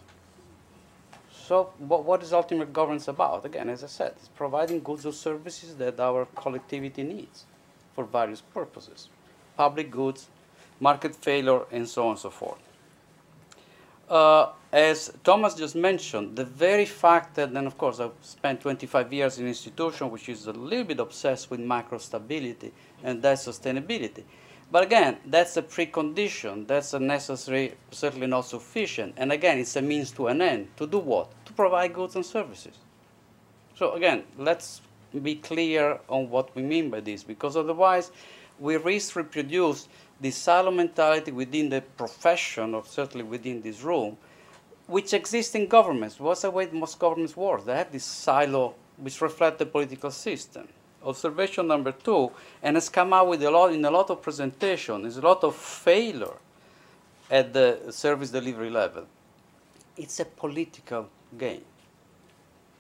So 1.31 1.71
what, 1.77 2.03
what 2.05 2.23
is 2.23 2.33
ultimate 2.33 2.73
governance 2.73 3.07
about? 3.07 3.45
Again, 3.45 3.69
as 3.69 3.83
I 3.83 3.87
said, 3.87 4.13
it's 4.17 4.29
providing 4.29 4.79
goods 4.81 5.05
or 5.05 5.13
services 5.13 5.75
that 5.75 5.99
our 5.99 6.25
collectivity 6.35 7.03
needs 7.03 7.45
for 7.93 8.03
various 8.03 8.41
purposes. 8.41 9.09
Public 9.55 9.91
goods, 9.91 10.27
market 10.79 11.15
failure, 11.15 11.61
and 11.71 11.87
so 11.87 12.03
on 12.03 12.11
and 12.11 12.19
so 12.19 12.29
forth. 12.29 12.59
Uh, 14.09 14.49
as 14.71 15.11
Thomas 15.23 15.55
just 15.55 15.75
mentioned, 15.75 16.35
the 16.35 16.43
very 16.43 16.85
fact 16.85 17.35
that, 17.35 17.53
then 17.53 17.65
of 17.65 17.77
course, 17.77 17.99
I've 17.99 18.11
spent 18.21 18.61
25 18.61 19.13
years 19.13 19.37
in 19.37 19.45
an 19.45 19.49
institution 19.49 20.11
which 20.11 20.29
is 20.29 20.47
a 20.47 20.51
little 20.51 20.83
bit 20.83 20.99
obsessed 20.99 21.49
with 21.49 21.59
macro 21.59 21.97
stability 21.97 22.71
and 23.03 23.21
that 23.21 23.37
sustainability. 23.37 24.23
But 24.71 24.83
again, 24.83 25.17
that's 25.25 25.57
a 25.57 25.61
precondition. 25.61 26.67
That's 26.67 26.93
a 26.93 26.99
necessary, 26.99 27.75
certainly 27.91 28.27
not 28.27 28.41
sufficient. 28.41 29.13
And 29.17 29.31
again, 29.31 29.59
it's 29.59 29.75
a 29.75 29.81
means 29.81 30.11
to 30.11 30.27
an 30.27 30.41
end. 30.41 30.67
To 30.77 30.87
do 30.87 30.99
what? 30.99 31.29
To 31.45 31.53
provide 31.53 31.93
goods 31.93 32.15
and 32.15 32.25
services. 32.25 32.77
So 33.75 33.93
again, 33.93 34.23
let's 34.37 34.81
be 35.21 35.35
clear 35.35 35.99
on 36.09 36.29
what 36.29 36.53
we 36.55 36.61
mean 36.63 36.89
by 36.89 36.99
this, 36.99 37.23
because 37.23 37.55
otherwise 37.55 38.11
we 38.59 38.77
risk 38.77 39.15
reproduce 39.15 39.87
the 40.19 40.31
silo 40.31 40.71
mentality 40.71 41.31
within 41.31 41.69
the 41.69 41.81
profession, 41.81 42.73
or 42.73 42.85
certainly 42.85 43.25
within 43.25 43.61
this 43.61 43.81
room, 43.81 44.17
which 44.87 45.13
exists 45.13 45.55
in 45.55 45.67
governments. 45.67 46.19
What's 46.19 46.41
the 46.41 46.51
way 46.51 46.67
most 46.71 46.99
governments 46.99 47.35
work? 47.35 47.65
They 47.65 47.75
have 47.75 47.91
this 47.91 48.05
silo 48.05 48.75
which 48.97 49.19
reflect 49.21 49.59
the 49.59 49.65
political 49.65 50.11
system. 50.11 50.67
Observation 51.03 51.67
number 51.67 51.91
two, 51.91 52.31
and 52.63 52.77
it's 52.77 52.89
come 52.89 53.13
out 53.13 53.27
with 53.27 53.43
a 53.43 53.51
lot 53.51 53.73
in 53.73 53.83
a 53.85 53.91
lot 53.91 54.09
of 54.09 54.21
presentation, 54.21 55.05
is 55.05 55.17
a 55.17 55.21
lot 55.21 55.43
of 55.43 55.55
failure 55.55 56.37
at 57.29 57.53
the 57.53 57.79
service 57.89 58.31
delivery 58.31 58.69
level. 58.69 59.05
It's 59.97 60.19
a 60.19 60.25
political 60.25 61.09
game. 61.37 61.63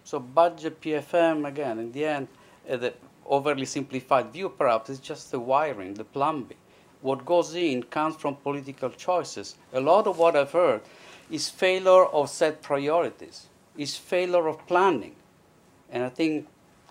So 0.03 0.19
budget 0.19 0.79
PFM 0.81 1.47
again, 1.47 1.79
in 1.79 1.91
the 1.91 2.05
end, 2.05 2.27
uh, 2.69 2.77
the 2.77 2.93
overly 3.25 3.65
simplified 3.65 4.31
view 4.31 4.49
perhaps 4.49 4.89
is 4.89 4.99
just 4.99 5.31
the 5.31 5.39
wiring, 5.39 5.95
the 5.95 6.03
plumbing 6.03 6.57
what 7.05 7.23
goes 7.23 7.53
in 7.53 7.83
comes 7.83 8.15
from 8.15 8.35
political 8.35 8.89
choices. 8.89 9.55
A 9.73 9.79
lot 9.79 10.07
of 10.07 10.17
what 10.17 10.35
I've 10.35 10.51
heard 10.51 10.81
is 11.29 11.49
failure 11.49 12.05
of 12.05 12.31
set 12.31 12.63
priorities, 12.63 13.45
is 13.77 13.95
failure 13.95 14.47
of 14.47 14.65
planning. 14.65 15.15
And 15.91 16.03
I 16.03 16.09
think 16.09 16.47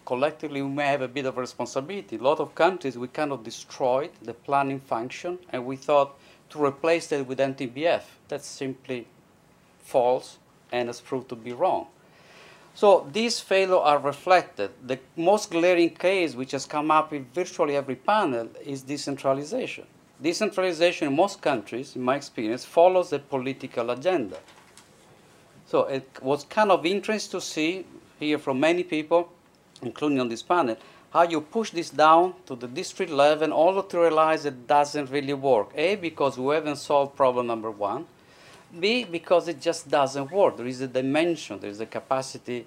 collectively 0.07 0.63
we 0.63 0.69
may 0.69 0.87
have 0.87 1.03
a 1.03 1.09
bit 1.09 1.27
of 1.27 1.37
responsibility. 1.37 2.17
A 2.17 2.23
lot 2.23 2.39
of 2.39 2.55
countries, 2.55 2.97
we 2.97 3.09
kind 3.09 3.33
of 3.33 3.43
destroyed 3.43 4.11
the 4.23 4.35
planning 4.35 4.79
function, 4.79 5.39
and 5.51 5.67
we 5.67 5.75
thought 5.75 6.17
to 6.51 6.65
replace 6.65 7.09
that 7.09 7.27
with 7.27 7.41
MTBF. 7.41 8.03
That's 8.29 8.47
simply 8.47 9.09
false 9.81 10.39
and 10.71 10.89
has 10.89 11.01
proved 11.01 11.29
to 11.31 11.37
be 11.37 11.53
wrong. 11.53 11.89
So 12.75 13.09
these 13.13 13.41
failures 13.41 13.83
are 13.83 13.99
reflected. 13.99 14.71
The 14.87 15.01
most 15.17 15.51
glaring 15.51 15.91
case 15.91 16.37
which 16.37 16.53
has 16.53 16.67
come 16.67 16.93
up 16.93 17.13
in 17.13 17.27
virtually 17.35 17.75
every 17.77 17.97
panel 17.97 18.49
is 18.65 18.83
decentralization. 18.83 19.87
Decentralization 20.21 21.09
in 21.09 21.17
most 21.17 21.43
countries, 21.43 21.97
in 21.97 22.03
my 22.03 22.17
experience, 22.17 22.65
follows 22.65 23.13
a 23.13 23.19
political 23.19 23.91
agenda. 23.91 24.39
So 25.67 25.85
it 25.85 26.09
was 26.23 26.45
kind 26.45 26.71
of 26.71 26.87
interesting 26.87 27.41
to 27.41 27.45
see 27.45 27.87
here 28.21 28.39
from 28.39 28.61
many 28.61 28.85
people, 28.85 29.33
including 29.83 30.21
on 30.21 30.29
this 30.29 30.43
panel, 30.43 30.77
how 31.13 31.23
you 31.23 31.41
push 31.41 31.71
this 31.71 31.91
down 31.91 32.35
to 32.47 32.57
the 32.57 32.67
district 32.67 33.13
level, 33.13 33.45
and 33.45 33.53
all 33.53 33.83
to 33.83 33.99
realize 33.99 34.45
it 34.45 34.67
doesn't 34.67 35.11
really 35.11 35.35
work. 35.35 35.71
A, 35.75 35.97
because 35.97 36.39
we 36.39 36.55
haven't 36.55 36.77
solved 36.77 37.17
problem 37.17 37.47
number 37.47 37.71
one. 37.71 38.07
B, 38.79 39.05
because 39.05 39.47
it 39.49 39.61
just 39.61 39.89
doesn't 39.89 40.31
work. 40.33 40.57
There 40.57 40.67
is 40.67 40.81
a 40.81 40.89
dimension, 40.89 41.61
there 41.61 41.71
is 41.71 41.81
a 41.81 41.87
capacity 41.87 42.67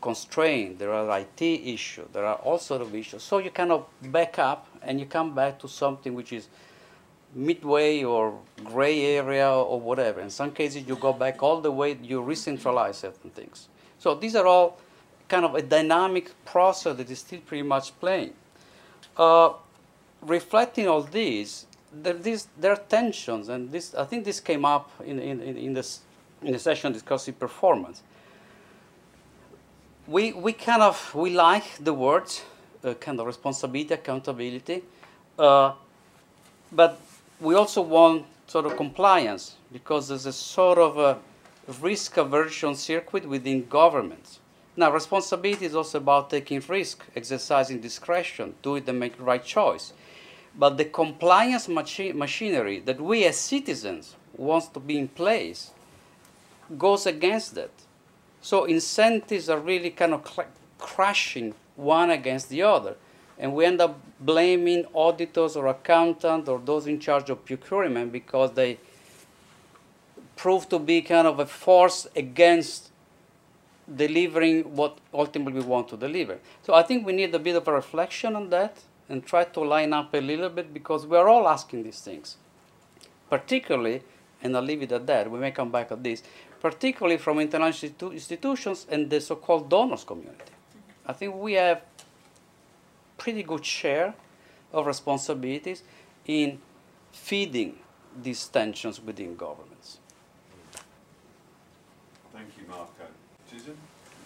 constraint, 0.00 0.78
there 0.78 0.92
are 0.92 1.20
IT 1.20 1.42
issues, 1.42 2.06
there 2.12 2.24
are 2.24 2.36
all 2.36 2.58
sort 2.58 2.82
of 2.82 2.94
issues. 2.94 3.22
So 3.22 3.38
you 3.38 3.50
kind 3.50 3.72
of 3.72 3.86
back 4.02 4.38
up 4.38 4.66
and 4.82 5.00
you 5.00 5.06
come 5.06 5.34
back 5.34 5.58
to 5.60 5.68
something 5.68 6.14
which 6.14 6.32
is 6.32 6.48
midway 7.34 8.02
or 8.02 8.38
gray 8.64 9.04
area 9.04 9.50
or 9.50 9.80
whatever. 9.80 10.20
In 10.20 10.30
some 10.30 10.50
cases, 10.52 10.86
you 10.86 10.96
go 10.96 11.12
back 11.12 11.42
all 11.42 11.60
the 11.60 11.70
way, 11.70 11.98
you 12.02 12.22
re-centralize 12.22 12.98
certain 12.98 13.30
things. 13.30 13.68
So 13.98 14.14
these 14.14 14.34
are 14.36 14.46
all 14.46 14.78
kind 15.28 15.44
of 15.44 15.54
a 15.54 15.62
dynamic 15.62 16.32
process 16.44 16.96
that 16.96 17.10
is 17.10 17.18
still 17.18 17.40
pretty 17.40 17.62
much 17.62 17.98
playing. 18.00 18.32
Uh, 19.16 19.52
reflecting 20.22 20.88
all 20.88 21.02
these, 21.02 21.66
there, 21.92 22.14
there 22.58 22.72
are 22.72 22.82
tensions, 22.88 23.48
and 23.48 23.70
this, 23.70 23.94
I 23.94 24.04
think 24.04 24.24
this 24.24 24.40
came 24.40 24.64
up 24.64 24.90
in, 25.04 25.18
in, 25.18 25.40
in, 25.40 25.72
this, 25.74 26.00
in 26.42 26.52
the 26.52 26.58
session 26.58 26.92
discussing 26.92 27.34
performance. 27.34 28.02
We, 30.06 30.32
we 30.32 30.52
kind 30.52 30.82
of, 30.82 31.14
we 31.14 31.30
like 31.30 31.78
the 31.80 31.92
words, 31.92 32.42
uh, 32.84 32.94
kind 32.94 33.18
of 33.18 33.26
responsibility, 33.26 33.94
accountability, 33.94 34.84
uh, 35.38 35.72
but 36.70 37.00
we 37.40 37.54
also 37.54 37.82
want 37.82 38.24
sort 38.46 38.66
of 38.66 38.76
compliance 38.76 39.56
because 39.72 40.08
there's 40.08 40.26
a 40.26 40.32
sort 40.32 40.78
of 40.78 40.98
a 40.98 41.18
risk 41.80 42.16
aversion 42.16 42.74
circuit 42.74 43.28
within 43.28 43.66
governments. 43.66 44.40
Now, 44.76 44.92
responsibility 44.92 45.66
is 45.66 45.74
also 45.74 45.98
about 45.98 46.30
taking 46.30 46.62
risk, 46.68 47.04
exercising 47.14 47.80
discretion, 47.80 48.54
doing 48.62 48.84
the 48.84 48.92
make 48.92 49.16
the 49.16 49.22
right 49.22 49.44
choice. 49.44 49.92
But 50.58 50.76
the 50.76 50.84
compliance 50.84 51.68
machi 51.68 52.12
machinery 52.12 52.80
that 52.80 53.00
we 53.00 53.24
as 53.24 53.36
citizens 53.36 54.16
want 54.36 54.72
to 54.74 54.80
be 54.80 54.98
in 54.98 55.08
place 55.08 55.72
goes 56.78 57.06
against 57.06 57.54
that. 57.54 57.70
So 58.40 58.64
incentives 58.64 59.48
are 59.48 59.58
really 59.58 59.90
kind 59.90 60.14
of 60.14 60.22
crashing 60.78 61.54
one 61.74 62.10
against 62.10 62.48
the 62.48 62.62
other 62.62 62.96
and 63.38 63.54
we 63.54 63.64
end 63.64 63.80
up 63.80 64.00
blaming 64.20 64.86
auditors 64.94 65.56
or 65.56 65.66
accountants 65.66 66.48
or 66.48 66.58
those 66.58 66.86
in 66.86 66.98
charge 66.98 67.28
of 67.30 67.44
procurement 67.44 68.12
because 68.12 68.52
they 68.52 68.78
prove 70.36 70.68
to 70.68 70.78
be 70.78 71.02
kind 71.02 71.26
of 71.26 71.38
a 71.38 71.46
force 71.46 72.06
against 72.16 72.90
delivering 73.94 74.74
what 74.74 74.98
ultimately 75.14 75.60
we 75.60 75.66
want 75.66 75.88
to 75.88 75.96
deliver. 75.96 76.38
So 76.62 76.74
I 76.74 76.82
think 76.82 77.06
we 77.06 77.12
need 77.12 77.34
a 77.34 77.38
bit 77.38 77.56
of 77.56 77.68
a 77.68 77.72
reflection 77.72 78.34
on 78.34 78.50
that 78.50 78.78
and 79.08 79.24
try 79.24 79.44
to 79.44 79.60
line 79.60 79.92
up 79.92 80.12
a 80.14 80.20
little 80.20 80.48
bit 80.48 80.74
because 80.74 81.06
we 81.06 81.16
are 81.16 81.28
all 81.28 81.48
asking 81.48 81.84
these 81.84 82.00
things. 82.00 82.36
Particularly, 83.30 84.02
and 84.42 84.56
I'll 84.56 84.62
leave 84.62 84.82
it 84.82 84.92
at 84.92 85.06
that, 85.06 85.30
we 85.30 85.38
may 85.38 85.52
come 85.52 85.70
back 85.70 85.92
at 85.92 86.02
this, 86.02 86.22
particularly 86.60 87.18
from 87.18 87.38
international 87.38 88.12
institutions 88.12 88.86
and 88.88 89.08
the 89.08 89.20
so-called 89.20 89.70
donors 89.70 90.04
community. 90.04 90.52
I 91.06 91.12
think 91.12 91.34
we 91.36 91.52
have 91.54 91.82
pretty 93.18 93.42
good 93.42 93.64
share 93.64 94.14
of 94.72 94.86
responsibilities 94.86 95.82
in 96.26 96.58
feeding 97.12 97.78
these 98.22 98.46
tensions 98.48 99.00
within 99.00 99.36
governments. 99.36 99.98
Thank 102.32 102.48
you, 102.58 102.64
Marco. 102.68 102.90
Susan? 103.50 103.76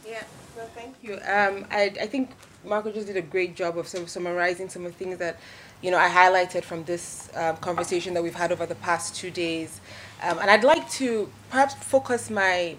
Yeah, 0.06 0.22
well, 0.56 0.68
thank 0.74 0.96
you. 1.02 1.14
Um, 1.14 1.66
I, 1.70 1.92
I 2.00 2.06
think 2.06 2.30
Marco 2.64 2.90
just 2.90 3.06
did 3.06 3.16
a 3.16 3.22
great 3.22 3.54
job 3.54 3.78
of 3.78 3.86
sort 3.86 4.02
of 4.02 4.10
summarizing 4.10 4.68
some 4.68 4.84
of 4.84 4.92
the 4.92 5.04
things 5.04 5.18
that, 5.18 5.38
you 5.82 5.90
know, 5.90 5.98
I 5.98 6.08
highlighted 6.08 6.64
from 6.64 6.84
this 6.84 7.30
um, 7.34 7.56
conversation 7.58 8.14
that 8.14 8.22
we've 8.22 8.34
had 8.34 8.50
over 8.50 8.66
the 8.66 8.74
past 8.76 9.14
two 9.14 9.30
days. 9.30 9.80
Um, 10.22 10.38
and 10.38 10.50
I'd 10.50 10.64
like 10.64 10.88
to 10.92 11.30
perhaps 11.50 11.74
focus 11.74 12.30
my 12.30 12.76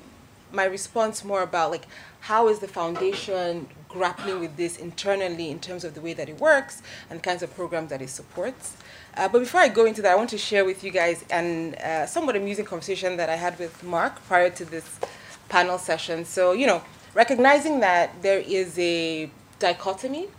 my 0.53 0.65
response 0.65 1.23
more 1.23 1.43
about 1.43 1.71
like 1.71 1.85
how 2.21 2.47
is 2.47 2.59
the 2.59 2.67
foundation 2.67 3.67
grappling 3.89 4.39
with 4.39 4.55
this 4.55 4.77
internally 4.77 5.49
in 5.49 5.59
terms 5.59 5.83
of 5.83 5.93
the 5.95 6.01
way 6.01 6.13
that 6.13 6.29
it 6.29 6.39
works 6.39 6.81
and 7.09 7.21
kinds 7.21 7.43
of 7.43 7.53
programs 7.53 7.89
that 7.89 8.01
it 8.01 8.09
supports. 8.09 8.77
Uh, 9.17 9.27
but 9.27 9.39
before 9.39 9.59
I 9.59 9.67
go 9.67 9.85
into 9.85 10.01
that, 10.03 10.13
I 10.13 10.15
want 10.15 10.29
to 10.29 10.37
share 10.37 10.63
with 10.63 10.83
you 10.83 10.91
guys 10.91 11.25
an 11.29 11.75
uh, 11.75 12.05
somewhat 12.05 12.35
amusing 12.35 12.63
conversation 12.63 13.17
that 13.17 13.29
I 13.29 13.35
had 13.35 13.59
with 13.59 13.83
Mark 13.83 14.23
prior 14.25 14.49
to 14.51 14.63
this 14.63 14.99
panel 15.49 15.77
session. 15.77 16.23
So, 16.23 16.53
you 16.53 16.67
know, 16.67 16.81
recognizing 17.13 17.81
that 17.81 18.21
there 18.21 18.39
is 18.39 18.79
a 18.79 19.29
dichotomy 19.59 20.29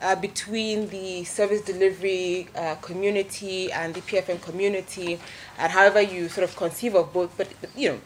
uh, 0.00 0.14
between 0.14 0.88
the 0.88 1.24
service 1.24 1.60
delivery 1.62 2.48
uh, 2.54 2.76
community 2.76 3.72
and 3.72 3.94
the 3.94 4.00
PFM 4.02 4.40
community, 4.40 5.18
and 5.58 5.72
however 5.72 6.00
you 6.00 6.28
sort 6.28 6.48
of 6.48 6.56
conceive 6.56 6.94
of 6.94 7.12
both, 7.12 7.36
but, 7.36 7.48
but 7.60 7.70
you 7.76 7.90
know, 7.90 8.00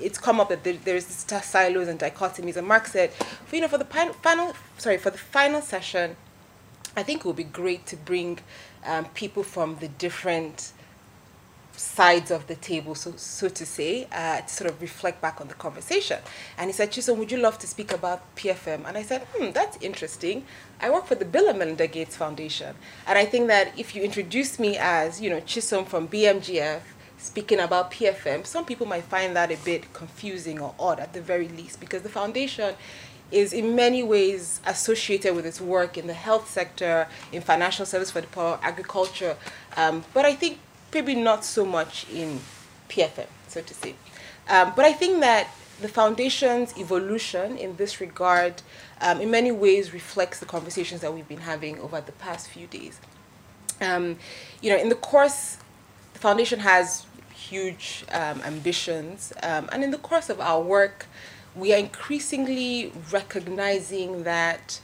it's 0.00 0.18
come 0.18 0.40
up 0.40 0.48
that 0.48 0.64
there, 0.64 0.74
there's 0.84 1.06
silos 1.06 1.88
and 1.88 1.98
dichotomies. 1.98 2.56
And 2.56 2.66
Mark 2.66 2.86
said, 2.86 3.12
for, 3.12 3.56
you 3.56 3.62
know, 3.62 3.68
for 3.68 3.78
the 3.78 3.84
final, 3.84 4.54
sorry, 4.78 4.98
for 4.98 5.10
the 5.10 5.18
final 5.18 5.60
session, 5.60 6.16
I 6.96 7.02
think 7.02 7.20
it 7.20 7.26
would 7.26 7.36
be 7.36 7.44
great 7.44 7.86
to 7.86 7.96
bring 7.96 8.38
um, 8.84 9.04
people 9.06 9.42
from 9.42 9.76
the 9.76 9.88
different 9.88 10.72
sides 11.80 12.30
of 12.30 12.46
the 12.46 12.56
table, 12.56 12.94
so, 12.94 13.12
so 13.16 13.48
to 13.48 13.64
say, 13.64 14.06
uh, 14.12 14.40
to 14.42 14.48
sort 14.48 14.70
of 14.70 14.80
reflect 14.82 15.20
back 15.22 15.40
on 15.40 15.48
the 15.48 15.54
conversation. 15.54 16.18
And 16.58 16.68
he 16.68 16.72
said, 16.72 16.90
Chisom, 16.90 17.16
would 17.16 17.32
you 17.32 17.38
love 17.38 17.58
to 17.58 17.66
speak 17.66 17.92
about 17.92 18.34
PFM? 18.36 18.86
And 18.86 18.98
I 18.98 19.02
said, 19.02 19.22
hmm, 19.32 19.52
that's 19.52 19.78
interesting. 19.80 20.44
I 20.80 20.90
work 20.90 21.06
for 21.06 21.14
the 21.14 21.24
Bill 21.24 21.48
and 21.48 21.58
Melinda 21.58 21.86
Gates 21.86 22.16
Foundation. 22.16 22.74
And 23.06 23.18
I 23.18 23.24
think 23.24 23.48
that 23.48 23.78
if 23.78 23.94
you 23.94 24.02
introduce 24.02 24.58
me 24.58 24.76
as, 24.78 25.20
you 25.20 25.30
know, 25.30 25.40
Chisom 25.40 25.86
from 25.86 26.06
BMGF, 26.08 26.80
speaking 27.20 27.60
about 27.60 27.92
PFM, 27.92 28.46
some 28.46 28.64
people 28.64 28.86
might 28.86 29.04
find 29.04 29.36
that 29.36 29.52
a 29.52 29.56
bit 29.58 29.92
confusing 29.92 30.58
or 30.58 30.74
odd 30.78 30.98
at 30.98 31.12
the 31.12 31.20
very 31.20 31.48
least, 31.48 31.78
because 31.78 32.02
the 32.02 32.08
foundation 32.08 32.74
is 33.30 33.52
in 33.52 33.76
many 33.76 34.02
ways 34.02 34.60
associated 34.66 35.36
with 35.36 35.46
its 35.46 35.60
work 35.60 35.96
in 35.96 36.06
the 36.06 36.14
health 36.14 36.50
sector, 36.50 37.06
in 37.30 37.40
financial 37.42 37.86
service 37.86 38.10
for 38.10 38.20
the 38.20 38.26
poor, 38.26 38.58
agriculture, 38.62 39.36
um, 39.76 40.04
but 40.14 40.24
I 40.24 40.34
think 40.34 40.58
maybe 40.92 41.14
not 41.14 41.44
so 41.44 41.64
much 41.64 42.06
in 42.10 42.40
PFM, 42.88 43.26
so 43.46 43.60
to 43.60 43.74
say. 43.74 43.94
Um, 44.48 44.72
but 44.74 44.84
I 44.84 44.92
think 44.92 45.20
that 45.20 45.48
the 45.80 45.88
foundation's 45.88 46.76
evolution 46.76 47.56
in 47.56 47.76
this 47.76 48.00
regard, 48.00 48.62
um, 49.00 49.20
in 49.20 49.30
many 49.30 49.52
ways, 49.52 49.92
reflects 49.92 50.40
the 50.40 50.46
conversations 50.46 51.02
that 51.02 51.14
we've 51.14 51.28
been 51.28 51.40
having 51.40 51.78
over 51.80 52.00
the 52.00 52.12
past 52.12 52.48
few 52.48 52.66
days. 52.66 53.00
Um, 53.80 54.18
you 54.60 54.70
know, 54.70 54.78
in 54.78 54.88
the 54.88 54.94
course, 54.94 55.58
the 56.12 56.18
foundation 56.18 56.60
has 56.60 57.06
huge 57.50 58.04
um, 58.12 58.40
ambitions, 58.42 59.32
um, 59.42 59.68
and 59.72 59.82
in 59.84 59.90
the 59.90 59.98
course 59.98 60.28
of 60.30 60.40
our 60.40 60.62
work, 60.62 61.06
we 61.56 61.72
are 61.74 61.78
increasingly 61.78 62.92
recognizing 63.10 64.22
that 64.24 64.80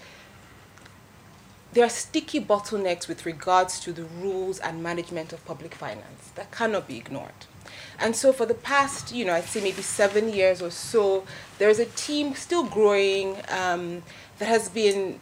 there 1.72 1.84
are 1.84 1.90
sticky 1.90 2.40
bottlenecks 2.40 3.06
with 3.06 3.26
regards 3.26 3.78
to 3.80 3.92
the 3.92 4.04
rules 4.04 4.58
and 4.58 4.82
management 4.82 5.32
of 5.32 5.44
public 5.44 5.74
finance 5.74 6.30
that 6.34 6.50
cannot 6.50 6.88
be 6.88 6.96
ignored. 6.96 7.40
And 7.98 8.16
so 8.16 8.32
for 8.32 8.46
the 8.46 8.54
past, 8.54 9.14
you 9.14 9.24
know, 9.24 9.34
I'd 9.34 9.44
say 9.44 9.60
maybe 9.60 9.82
seven 9.82 10.32
years 10.32 10.62
or 10.62 10.70
so, 10.70 11.24
there's 11.58 11.78
a 11.78 11.84
team 11.84 12.34
still 12.34 12.64
growing 12.64 13.36
um, 13.48 14.02
that 14.38 14.48
has 14.48 14.68
been 14.68 15.20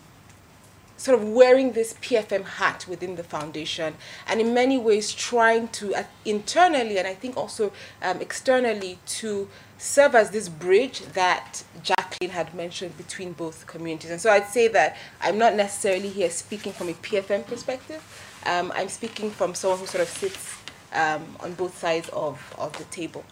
sort 0.97 1.21
of 1.21 1.29
wearing 1.29 1.73
this 1.73 1.95
PFM 1.95 2.45
hat 2.45 2.87
within 2.89 3.17
the 3.17 3.25
foundation 3.25 3.95
and 4.29 4.41
in 4.41 4.55
many 4.55 4.79
ways 4.79 5.13
trying 5.13 5.69
to 5.69 5.95
uh, 5.95 6.05
internally 6.25 6.99
and 6.99 7.07
I 7.07 7.15
think 7.15 7.37
also 7.37 7.73
um, 8.03 8.21
externally 8.21 8.99
to 9.07 9.49
serve 9.77 10.15
as 10.15 10.31
this 10.31 10.49
bridge 10.49 11.01
that 11.01 11.65
Jacqueline 11.83 12.31
had 12.31 12.55
mentioned 12.55 12.97
between 12.97 13.33
both 13.33 13.67
communities. 13.67 14.11
And 14.11 14.21
so 14.21 14.31
I'd 14.31 14.47
say 14.47 14.69
that 14.69 14.97
I'm 15.21 15.37
not 15.37 15.55
necessarily 15.55 16.09
here 16.09 16.31
speaking 16.31 16.73
from 16.73 16.89
a 16.89 16.95
PFM 16.95 17.47
perspective. 17.47 18.03
Um, 18.47 18.73
I'm 18.75 18.89
speaking 18.89 19.31
from 19.31 19.55
someone 19.55 19.81
who 19.81 19.87
sort 19.87 20.03
of 20.03 20.09
sits 20.09 20.57
um, 20.93 21.37
on 21.41 21.55
both 21.55 21.77
sides 21.77 22.09
of, 22.11 22.55
of 22.59 22.77
the 22.79 22.85
table. 22.85 23.25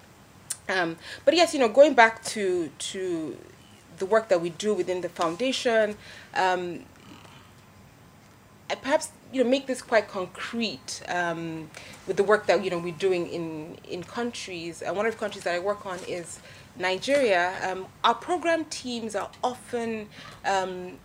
Um, 0.69 0.97
but 1.25 1.35
yes, 1.35 1.55
you 1.55 1.61
know, 1.61 1.69
going 1.69 1.95
back 1.95 2.23
to 2.25 2.71
to 2.79 3.37
the 3.99 4.07
work 4.07 4.29
that 4.29 4.41
we 4.41 4.51
do 4.51 4.75
within 4.75 5.01
the 5.01 5.09
foundation, 5.09 5.97
um, 6.35 6.85
perhaps 8.81 9.11
you 9.33 9.43
know 9.43 9.51
make 9.51 9.67
this 9.67 9.83
quite 9.83 10.09
concrete 10.09 11.03
um, 11.09 11.71
with 12.07 12.17
the 12.17 12.25
work 12.25 12.47
that 12.47 12.65
you 12.65 12.71
know 12.71 12.79
we're 12.79 12.95
doing 12.95 13.27
in 13.29 13.77
in 13.89 14.03
countries. 14.03 14.83
And 14.83 14.97
one 14.97 15.07
of 15.07 15.13
the 15.13 15.19
countries 15.19 15.45
that 15.45 15.55
I 15.55 15.59
work 15.59 15.85
on 15.87 15.99
is 16.09 16.41
Nigeria. 16.79 17.55
Um, 17.63 17.87
our 18.05 18.15
program 18.15 18.65
teams 18.67 19.15
are 19.15 19.31
often 19.43 20.09
um, 20.45 20.99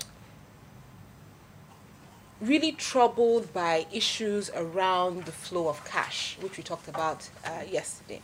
really 2.39 2.71
troubled 2.71 3.51
by 3.53 3.85
issues 3.91 4.49
around 4.55 5.25
the 5.25 5.31
flow 5.31 5.67
of 5.67 5.83
cash, 5.85 6.37
which 6.41 6.57
we 6.57 6.63
talked 6.63 6.87
about 6.87 7.29
uh, 7.45 7.63
yesterday. 7.69 8.21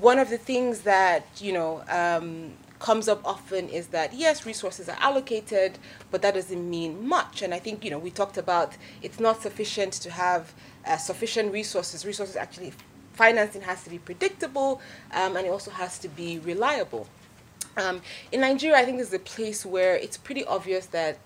One 0.00 0.18
of 0.18 0.30
the 0.30 0.38
things 0.38 0.80
that 0.80 1.26
you 1.40 1.52
know 1.52 1.82
um, 1.88 2.54
comes 2.78 3.08
up 3.08 3.20
often 3.24 3.68
is 3.68 3.88
that 3.88 4.12
yes, 4.12 4.46
resources 4.46 4.88
are 4.88 4.96
allocated, 5.00 5.78
but 6.10 6.22
that 6.22 6.34
doesn't 6.34 6.68
mean 6.68 7.06
much. 7.06 7.42
And 7.42 7.54
I 7.54 7.58
think 7.58 7.84
you 7.84 7.90
know 7.90 7.98
we 7.98 8.10
talked 8.10 8.36
about 8.36 8.76
it's 9.02 9.20
not 9.20 9.42
sufficient 9.42 9.92
to 9.94 10.10
have 10.10 10.52
uh, 10.86 10.96
sufficient 10.96 11.52
resources. 11.52 12.04
Resources 12.04 12.36
actually 12.36 12.72
financing 13.12 13.62
has 13.62 13.84
to 13.84 13.90
be 13.90 13.98
predictable, 13.98 14.80
um, 15.12 15.36
and 15.36 15.46
it 15.46 15.50
also 15.50 15.70
has 15.70 15.98
to 16.00 16.08
be 16.08 16.38
reliable. 16.40 17.06
Um, 17.76 18.02
in 18.30 18.40
Nigeria, 18.40 18.78
I 18.78 18.84
think 18.84 18.98
this 18.98 19.08
is 19.08 19.14
a 19.14 19.18
place 19.18 19.66
where 19.66 19.96
it's 19.96 20.16
pretty 20.16 20.44
obvious 20.44 20.86
that 20.86 21.18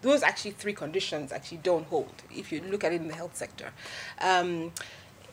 those 0.00 0.22
actually 0.22 0.52
three 0.52 0.72
conditions 0.72 1.32
actually 1.32 1.58
don't 1.58 1.86
hold 1.86 2.22
if 2.34 2.52
you 2.52 2.62
look 2.62 2.84
at 2.84 2.92
it 2.92 3.00
in 3.00 3.08
the 3.08 3.14
health 3.14 3.36
sector. 3.36 3.72
Um, 4.20 4.72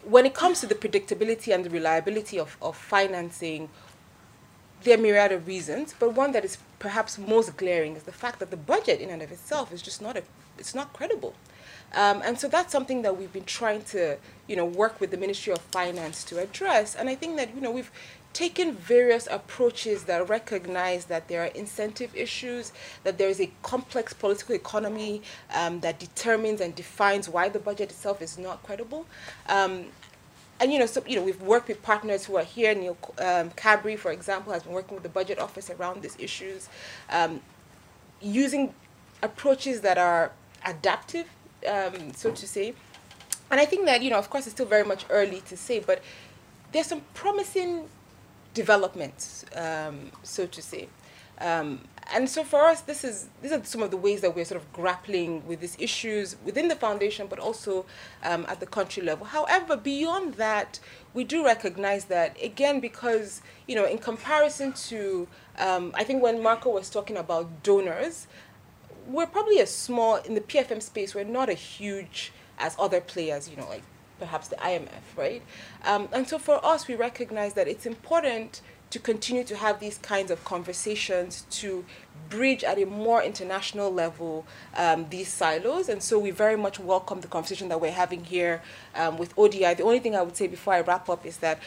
when 0.03 0.25
it 0.25 0.33
comes 0.33 0.59
to 0.61 0.67
the 0.67 0.75
predictability 0.75 1.53
and 1.53 1.65
the 1.65 1.69
reliability 1.69 2.39
of, 2.39 2.57
of 2.61 2.77
financing, 2.77 3.69
there 4.85 4.97
are 4.97 5.01
myriad 5.01 5.31
of 5.31 5.47
reasons, 5.47 5.93
but 5.99 6.13
one 6.13 6.31
that 6.31 6.45
is 6.45 6.57
perhaps 6.79 7.17
most 7.17 7.57
glaring 7.57 7.95
is 7.95 8.03
the 8.03 8.11
fact 8.11 8.39
that 8.39 8.51
the 8.51 8.57
budget 8.57 9.01
in 9.01 9.09
and 9.09 9.21
of 9.21 9.31
itself 9.31 9.73
is 9.73 9.81
just 9.81 10.01
not 10.01 10.15
a, 10.15 10.23
it's 10.57 10.73
not 10.73 10.93
credible. 10.93 11.33
Um, 11.93 12.21
and 12.23 12.39
so 12.39 12.47
that's 12.47 12.71
something 12.71 13.01
that 13.01 13.17
we've 13.17 13.33
been 13.33 13.45
trying 13.45 13.83
to, 13.85 14.17
you 14.47 14.55
know, 14.55 14.65
work 14.65 14.99
with 15.01 15.11
the 15.11 15.17
Ministry 15.17 15.53
of 15.53 15.59
Finance 15.59 16.23
to 16.25 16.39
address. 16.39 16.95
And 16.95 17.09
I 17.09 17.15
think 17.15 17.37
that, 17.37 17.55
you 17.55 17.61
know, 17.61 17.71
we've 17.71 17.91
taken 18.33 18.73
various 18.73 19.27
approaches 19.31 20.03
that 20.03 20.27
recognize 20.29 21.05
that 21.05 21.29
there 21.29 21.41
are 21.41 21.51
incentive 21.63 22.13
issues, 22.15 22.73
that 23.05 23.17
there 23.17 23.29
is 23.29 23.39
a 23.39 23.49
complex 23.63 24.13
political 24.13 24.53
economy 24.53 25.21
um, 25.53 25.79
that 25.79 25.99
determines 25.99 26.59
and 26.59 26.75
defines 26.75 27.29
why 27.29 27.47
the 27.49 27.59
budget 27.59 27.89
itself 27.91 28.21
is 28.21 28.37
not 28.37 28.61
credible. 28.61 29.05
Um, 29.47 29.85
and 30.59 30.71
you 30.71 30.79
know, 30.79 30.85
so 30.85 31.03
you 31.07 31.17
know, 31.17 31.23
we've 31.23 31.41
worked 31.41 31.67
with 31.67 31.81
partners 31.81 32.25
who 32.25 32.37
are 32.37 32.43
here. 32.43 32.73
Neil 32.73 32.97
um, 33.19 33.49
Cabri, 33.51 33.97
for 33.97 34.11
example, 34.11 34.53
has 34.53 34.63
been 34.63 34.73
working 34.73 34.95
with 34.95 35.03
the 35.03 35.09
budget 35.09 35.39
office 35.39 35.69
around 35.69 36.01
these 36.01 36.15
issues, 36.19 36.69
um, 37.09 37.41
using 38.21 38.73
approaches 39.21 39.81
that 39.81 39.97
are 39.97 40.31
adaptive, 40.65 41.27
um, 41.67 42.13
so 42.13 42.31
to 42.31 42.47
say. 42.47 42.73
And 43.51 43.59
I 43.59 43.65
think 43.65 43.85
that 43.85 44.01
you 44.01 44.09
know, 44.09 44.17
of 44.17 44.29
course, 44.29 44.45
it's 44.47 44.55
still 44.55 44.65
very 44.65 44.85
much 44.85 45.05
early 45.09 45.41
to 45.41 45.57
say, 45.57 45.79
but 45.79 46.01
there's 46.71 46.87
some 46.87 47.01
promising 47.13 47.89
developments, 48.53 49.45
um, 49.55 50.11
so 50.23 50.45
to 50.47 50.61
say. 50.61 50.87
Um, 51.39 51.81
and 52.13 52.29
so 52.29 52.43
for 52.43 52.61
us, 52.65 52.81
this 52.81 53.03
is 53.03 53.29
these 53.41 53.51
are 53.51 53.63
some 53.63 53.81
of 53.81 53.89
the 53.91 53.97
ways 53.97 54.21
that 54.21 54.35
we're 54.35 54.45
sort 54.45 54.61
of 54.61 54.71
grappling 54.73 55.45
with 55.47 55.59
these 55.59 55.75
issues 55.79 56.35
within 56.45 56.67
the 56.67 56.75
foundation, 56.75 57.27
but 57.27 57.39
also 57.39 57.85
um, 58.23 58.45
at 58.47 58.59
the 58.59 58.65
country 58.65 59.01
level. 59.01 59.25
However, 59.25 59.75
beyond 59.75 60.35
that, 60.35 60.79
we 61.13 61.23
do 61.23 61.43
recognize 61.43 62.05
that 62.05 62.41
again 62.41 62.79
because 62.79 63.41
you 63.67 63.75
know, 63.75 63.85
in 63.85 63.97
comparison 63.97 64.73
to, 64.73 65.27
um, 65.57 65.91
I 65.95 66.03
think 66.03 66.21
when 66.21 66.43
Marco 66.43 66.69
was 66.69 66.89
talking 66.89 67.17
about 67.17 67.63
donors, 67.63 68.27
we're 69.07 69.27
probably 69.27 69.59
a 69.59 69.67
small 69.67 70.17
in 70.17 70.35
the 70.35 70.41
PFM 70.41 70.81
space. 70.81 71.15
We're 71.15 71.23
not 71.23 71.49
a 71.49 71.53
huge 71.53 72.31
as 72.59 72.75
other 72.79 73.01
players, 73.01 73.49
you 73.49 73.57
know, 73.57 73.67
like 73.67 73.83
perhaps 74.19 74.47
the 74.47 74.55
IMF, 74.57 75.17
right? 75.17 75.41
Um, 75.83 76.07
and 76.13 76.27
so 76.27 76.37
for 76.37 76.63
us, 76.65 76.87
we 76.87 76.95
recognize 76.95 77.53
that 77.53 77.67
it's 77.67 77.85
important 77.85 78.61
to 78.89 78.99
continue 78.99 79.43
to 79.43 79.55
have 79.57 79.79
these 79.79 79.97
kinds 79.97 80.31
of 80.31 80.43
conversations 80.43 81.45
to 81.49 81.85
bridge 82.29 82.63
at 82.63 82.79
a 82.79 82.85
more 82.85 83.21
international 83.21 83.91
level 83.91 84.45
um, 84.75 85.07
these 85.09 85.27
silos. 85.27 85.89
And 85.89 86.01
so 86.01 86.17
we 86.17 86.31
very 86.31 86.55
much 86.55 86.79
welcome 86.79 87.21
the 87.21 87.27
conversation 87.27 87.69
that 87.69 87.81
we're 87.81 87.91
having 87.91 88.23
here 88.23 88.61
um, 88.95 89.17
with 89.17 89.33
ODI. 89.37 89.73
The 89.73 89.83
only 89.83 89.99
thing 89.99 90.15
I 90.15 90.21
would 90.21 90.35
say 90.35 90.47
before 90.47 90.73
I 90.73 90.81
wrap 90.81 91.09
up 91.09 91.25
is 91.25 91.37
that 91.37 91.59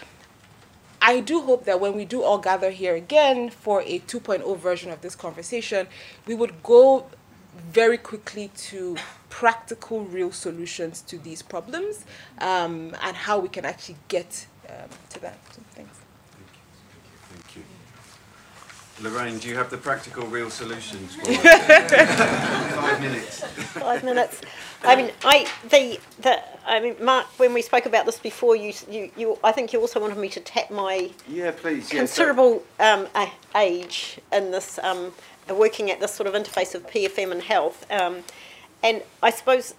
I 1.00 1.20
do 1.20 1.42
hope 1.42 1.64
that 1.64 1.80
when 1.80 1.94
we 1.94 2.04
do 2.04 2.22
all 2.22 2.38
gather 2.38 2.70
here 2.70 2.94
again 2.94 3.50
for 3.50 3.82
a 3.82 4.00
2.0 4.00 4.58
version 4.58 4.90
of 4.90 5.00
this 5.00 5.14
conversation, 5.14 5.86
we 6.26 6.34
would 6.34 6.62
go 6.62 7.06
very 7.72 7.98
quickly 7.98 8.50
to 8.56 8.96
practical, 9.28 10.04
real 10.04 10.32
solutions 10.32 11.00
to 11.02 11.18
these 11.18 11.42
problems 11.42 12.04
um, 12.38 12.96
and 13.02 13.16
how 13.16 13.38
we 13.38 13.48
can 13.48 13.64
actually 13.64 13.96
get 14.08 14.46
um, 14.68 14.88
to 15.10 15.20
that. 15.20 15.38
So 15.52 15.62
thanks. 15.74 15.97
Lorraine, 19.00 19.38
do 19.38 19.48
you 19.48 19.54
have 19.56 19.70
the 19.70 19.76
practical, 19.76 20.26
real 20.26 20.50
solutions 20.50 21.14
for 21.14 21.24
Five 21.32 23.00
minutes. 23.00 23.44
Five 23.44 24.02
minutes. 24.04 24.40
I 24.82 24.96
mean, 24.96 25.10
I 25.24 25.48
the 25.68 26.00
the 26.20 26.42
I 26.66 26.80
mean, 26.80 26.96
Mark, 27.00 27.26
when 27.38 27.54
we 27.54 27.62
spoke 27.62 27.86
about 27.86 28.06
this 28.06 28.18
before, 28.18 28.56
you 28.56 28.72
you, 28.90 29.10
you 29.16 29.38
I 29.44 29.52
think 29.52 29.72
you 29.72 29.80
also 29.80 30.00
wanted 30.00 30.18
me 30.18 30.28
to 30.30 30.40
tap 30.40 30.70
my 30.70 31.10
yeah, 31.28 31.52
please, 31.52 31.92
yeah, 31.92 32.00
considerable 32.00 32.62
um, 32.80 33.06
age 33.54 34.18
in 34.32 34.50
this 34.50 34.78
um, 34.80 35.12
working 35.48 35.90
at 35.90 36.00
this 36.00 36.14
sort 36.14 36.26
of 36.26 36.34
interface 36.34 36.74
of 36.74 36.86
PFM 36.86 37.32
and 37.32 37.42
health, 37.42 37.90
um, 37.90 38.18
and 38.82 39.02
I 39.22 39.30
suppose 39.30 39.74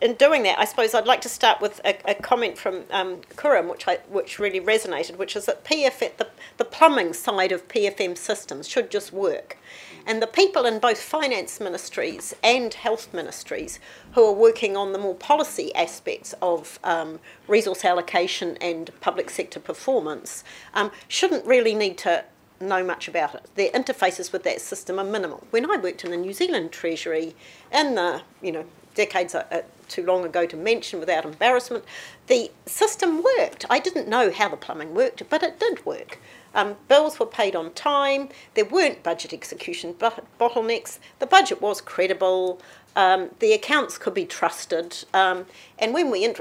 in 0.00 0.14
doing 0.14 0.42
that, 0.44 0.58
I 0.58 0.64
suppose 0.64 0.94
I'd 0.94 1.06
like 1.06 1.20
to 1.22 1.28
start 1.28 1.60
with 1.60 1.80
a, 1.84 1.96
a 2.10 2.14
comment 2.14 2.56
from 2.58 2.84
um, 2.90 3.18
Kuram, 3.36 3.70
which 3.70 3.88
I, 3.88 3.96
which 4.08 4.38
really 4.38 4.60
resonated, 4.60 5.16
which 5.16 5.34
is 5.36 5.46
that 5.46 5.64
PFM, 5.64 6.16
the, 6.16 6.28
the 6.56 6.64
plumbing 6.64 7.12
side 7.12 7.52
of 7.52 7.66
PFM 7.68 8.16
systems 8.16 8.68
should 8.68 8.90
just 8.90 9.12
work. 9.12 9.58
And 10.06 10.20
the 10.20 10.26
people 10.26 10.66
in 10.66 10.78
both 10.78 11.00
finance 11.00 11.60
ministries 11.60 12.34
and 12.42 12.74
health 12.74 13.12
ministries 13.12 13.78
who 14.12 14.24
are 14.24 14.32
working 14.32 14.76
on 14.76 14.92
the 14.92 14.98
more 14.98 15.14
policy 15.14 15.74
aspects 15.74 16.34
of 16.42 16.78
um, 16.82 17.20
resource 17.46 17.84
allocation 17.84 18.56
and 18.60 18.90
public 19.00 19.30
sector 19.30 19.60
performance 19.60 20.42
um, 20.74 20.90
shouldn't 21.08 21.46
really 21.46 21.74
need 21.74 21.98
to 21.98 22.24
know 22.60 22.84
much 22.84 23.08
about 23.08 23.34
it. 23.34 23.48
Their 23.54 23.70
interfaces 23.70 24.32
with 24.32 24.44
that 24.44 24.60
system 24.60 24.98
are 24.98 25.04
minimal. 25.04 25.44
When 25.50 25.68
I 25.68 25.76
worked 25.76 26.04
in 26.04 26.10
the 26.10 26.16
New 26.16 26.32
Zealand 26.32 26.72
Treasury 26.72 27.34
in 27.72 27.94
the 27.96 28.22
you 28.40 28.52
know 28.52 28.64
decades 28.94 29.34
are 29.34 29.64
too 29.88 30.04
long 30.04 30.24
ago 30.24 30.46
to 30.46 30.56
mention 30.56 31.00
without 31.00 31.24
embarrassment, 31.24 31.84
the 32.26 32.50
system 32.66 33.22
worked. 33.22 33.66
I 33.68 33.78
didn't 33.78 34.08
know 34.08 34.30
how 34.30 34.48
the 34.48 34.56
plumbing 34.56 34.94
worked, 34.94 35.22
but 35.28 35.42
it 35.42 35.60
did 35.60 35.84
work. 35.84 36.18
Um, 36.54 36.76
bills 36.88 37.18
were 37.18 37.26
paid 37.26 37.56
on 37.56 37.72
time. 37.72 38.28
There 38.54 38.64
weren't 38.64 39.02
budget 39.02 39.32
execution 39.32 39.94
bottlenecks. 39.94 40.98
The 41.18 41.26
budget 41.26 41.62
was 41.62 41.80
credible. 41.80 42.60
Um, 42.94 43.30
the 43.38 43.54
accounts 43.54 43.96
could 43.96 44.12
be 44.12 44.26
trusted. 44.26 45.04
Um, 45.14 45.46
and 45.78 45.94
when 45.94 46.10
we 46.10 46.34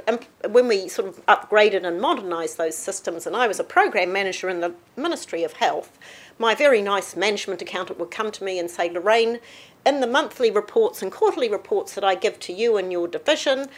when 0.49 0.67
we 0.67 0.89
sort 0.89 1.07
of 1.07 1.25
upgraded 1.27 1.85
and 1.85 2.01
modernised 2.01 2.57
those 2.57 2.77
systems, 2.77 3.25
and 3.25 3.37
I 3.37 3.47
was 3.47 3.59
a 3.59 3.63
program 3.63 4.11
manager 4.11 4.49
in 4.49 4.59
the 4.59 4.73
Ministry 4.97 5.45
of 5.45 5.53
Health, 5.53 5.97
my 6.37 6.53
very 6.53 6.81
nice 6.81 7.15
management 7.15 7.61
accountant 7.61 7.99
would 7.99 8.11
come 8.11 8.31
to 8.31 8.43
me 8.43 8.59
and 8.59 8.69
say, 8.69 8.89
Lorraine, 8.89 9.39
in 9.85 9.99
the 9.99 10.07
monthly 10.07 10.51
reports 10.51 11.01
and 11.01 11.11
quarterly 11.11 11.49
reports 11.49 11.95
that 11.95 12.03
I 12.03 12.15
give 12.15 12.39
to 12.41 12.53
you 12.53 12.77
and 12.77 12.91
your 12.91 13.07
division, 13.07 13.69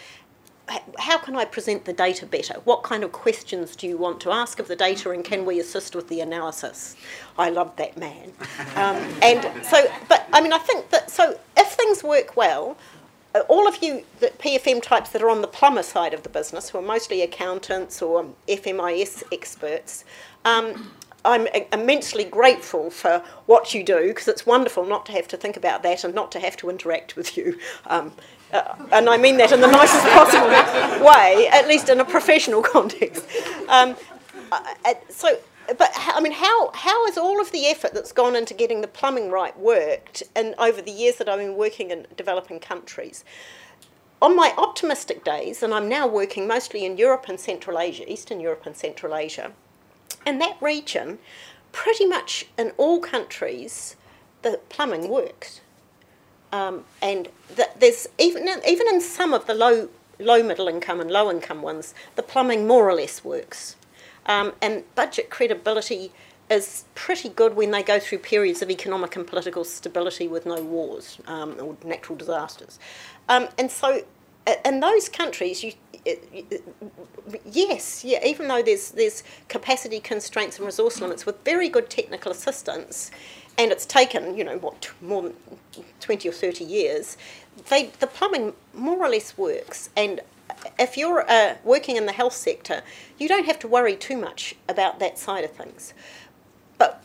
how 0.97 1.17
can 1.17 1.35
I 1.35 1.45
present 1.45 1.85
the 1.85 1.93
data 1.93 2.25
better? 2.25 2.55
What 2.63 2.83
kind 2.83 3.03
of 3.03 3.11
questions 3.11 3.75
do 3.75 3.87
you 3.87 3.97
want 3.97 4.21
to 4.21 4.31
ask 4.31 4.59
of 4.59 4.67
the 4.67 4.75
data, 4.75 5.09
and 5.09 5.23
can 5.23 5.45
we 5.45 5.59
assist 5.59 5.95
with 5.95 6.07
the 6.07 6.21
analysis? 6.21 6.95
I 7.37 7.49
love 7.49 7.75
that 7.77 7.97
man. 7.97 8.31
Um, 8.75 8.97
and 9.21 9.65
so, 9.65 9.85
but 10.09 10.27
I 10.33 10.41
mean, 10.41 10.51
I 10.51 10.57
think 10.57 10.89
that 10.89 11.11
so 11.11 11.37
if 11.55 11.67
things 11.73 12.03
work 12.03 12.35
well, 12.35 12.75
uh, 13.35 13.41
all 13.49 13.67
of 13.67 13.83
you 13.83 14.03
the 14.19 14.27
PFM 14.27 14.81
types 14.81 15.11
that 15.11 15.21
are 15.21 15.29
on 15.29 15.41
the 15.41 15.47
plumber 15.47 15.83
side 15.83 16.13
of 16.13 16.23
the 16.23 16.29
business, 16.29 16.69
who 16.69 16.79
are 16.79 16.83
mostly 16.83 17.21
accountants 17.21 18.01
or 18.01 18.25
FMIS 18.47 19.23
experts, 19.31 20.05
um, 20.45 20.91
I'm 21.25 21.47
immensely 21.71 22.25
grateful 22.25 22.89
for 22.89 23.23
what 23.45 23.73
you 23.73 23.83
do 23.83 24.07
because 24.09 24.27
it's 24.27 24.45
wonderful 24.45 24.85
not 24.85 25.05
to 25.07 25.13
have 25.13 25.27
to 25.29 25.37
think 25.37 25.55
about 25.55 25.81
that 25.83 26.03
and 26.03 26.13
not 26.13 26.31
to 26.33 26.39
have 26.39 26.57
to 26.57 26.69
interact 26.69 27.15
with 27.15 27.37
you. 27.37 27.57
Um, 27.87 28.11
uh, 28.51 28.75
and 28.91 29.09
I 29.09 29.17
mean 29.17 29.37
that 29.37 29.51
in 29.51 29.61
the 29.61 29.67
nicest 29.71 30.05
possible 30.07 31.05
way, 31.05 31.47
at 31.51 31.67
least 31.67 31.89
in 31.89 31.99
a 31.99 32.05
professional 32.05 32.61
context. 32.75 33.25
Um, 33.69 33.95
so, 35.09 35.39
but 35.77 35.91
I 35.95 36.19
mean, 36.19 36.33
how 36.33 36.71
how 36.73 37.05
has 37.05 37.17
all 37.17 37.41
of 37.41 37.51
the 37.51 37.67
effort 37.67 37.93
that's 37.93 38.11
gone 38.11 38.35
into 38.35 38.53
getting 38.53 38.81
the 38.81 38.87
plumbing 38.87 39.31
right 39.31 39.57
worked, 39.57 40.23
and 40.35 40.55
over 40.57 40.81
the 40.81 40.91
years 40.91 41.15
that 41.17 41.29
I've 41.29 41.39
been 41.39 41.55
working 41.55 41.89
in 41.91 42.05
developing 42.17 42.59
countries? 42.59 43.23
On 44.21 44.35
my 44.35 44.53
optimistic 44.57 45.23
days, 45.23 45.63
and 45.63 45.73
I'm 45.73 45.89
now 45.89 46.07
working 46.07 46.47
mostly 46.47 46.85
in 46.85 46.97
Europe 46.97 47.25
and 47.27 47.39
Central 47.39 47.79
Asia, 47.79 48.09
Eastern 48.11 48.39
Europe 48.39 48.65
and 48.65 48.75
Central 48.75 49.15
Asia, 49.15 49.51
in 50.25 50.39
that 50.39 50.57
region, 50.61 51.19
pretty 51.71 52.05
much 52.05 52.45
in 52.57 52.71
all 52.77 52.99
countries, 52.99 53.95
the 54.41 54.59
plumbing 54.69 55.09
works. 55.09 55.61
Um, 56.51 56.85
and 57.01 57.29
the, 57.55 57.67
there's 57.79 58.07
even 58.19 58.47
even 58.67 58.87
in 58.87 59.01
some 59.01 59.33
of 59.33 59.47
the 59.47 59.55
low 59.55 59.89
low 60.19 60.43
middle 60.43 60.67
income 60.67 61.01
and 61.01 61.09
low 61.09 61.31
income 61.31 61.61
ones, 61.61 61.93
the 62.15 62.23
plumbing 62.23 62.67
more 62.67 62.87
or 62.87 62.93
less 62.93 63.23
works. 63.23 63.75
Um, 64.25 64.53
and 64.61 64.83
budget 64.95 65.29
credibility 65.29 66.11
is 66.49 66.85
pretty 66.95 67.29
good 67.29 67.55
when 67.55 67.71
they 67.71 67.83
go 67.83 67.99
through 67.99 68.19
periods 68.19 68.61
of 68.61 68.69
economic 68.69 69.15
and 69.15 69.25
political 69.25 69.63
stability 69.63 70.27
with 70.27 70.45
no 70.45 70.61
wars 70.61 71.17
um, 71.27 71.55
or 71.59 71.75
natural 71.83 72.17
disasters. 72.17 72.79
Um, 73.29 73.47
and 73.57 73.71
so, 73.71 74.03
in 74.65 74.79
those 74.79 75.09
countries, 75.09 75.63
you 75.63 75.73
yes, 77.45 78.03
yeah, 78.03 78.25
even 78.25 78.47
though 78.47 78.61
there's 78.61 78.91
there's 78.91 79.23
capacity 79.47 79.99
constraints 79.99 80.57
and 80.57 80.65
resource 80.65 80.99
limits, 80.99 81.25
with 81.25 81.43
very 81.45 81.69
good 81.69 81.89
technical 81.89 82.31
assistance, 82.31 83.11
and 83.57 83.71
it's 83.71 83.85
taken 83.85 84.35
you 84.35 84.43
know 84.43 84.57
what 84.57 84.91
more 85.01 85.21
than 85.21 85.33
twenty 85.99 86.27
or 86.27 86.33
thirty 86.33 86.63
years, 86.63 87.17
they 87.69 87.91
the 87.99 88.07
plumbing 88.07 88.53
more 88.73 88.97
or 88.97 89.09
less 89.09 89.37
works. 89.37 89.89
And 89.95 90.21
if 90.79 90.97
you're 90.97 91.29
uh, 91.29 91.55
working 91.63 91.95
in 91.95 92.05
the 92.05 92.11
health 92.11 92.33
sector, 92.33 92.81
you 93.17 93.27
don't 93.27 93.45
have 93.45 93.59
to 93.59 93.67
worry 93.67 93.95
too 93.95 94.17
much 94.17 94.55
about 94.67 94.99
that 94.99 95.17
side 95.17 95.43
of 95.43 95.51
things. 95.51 95.93
But 96.77 97.03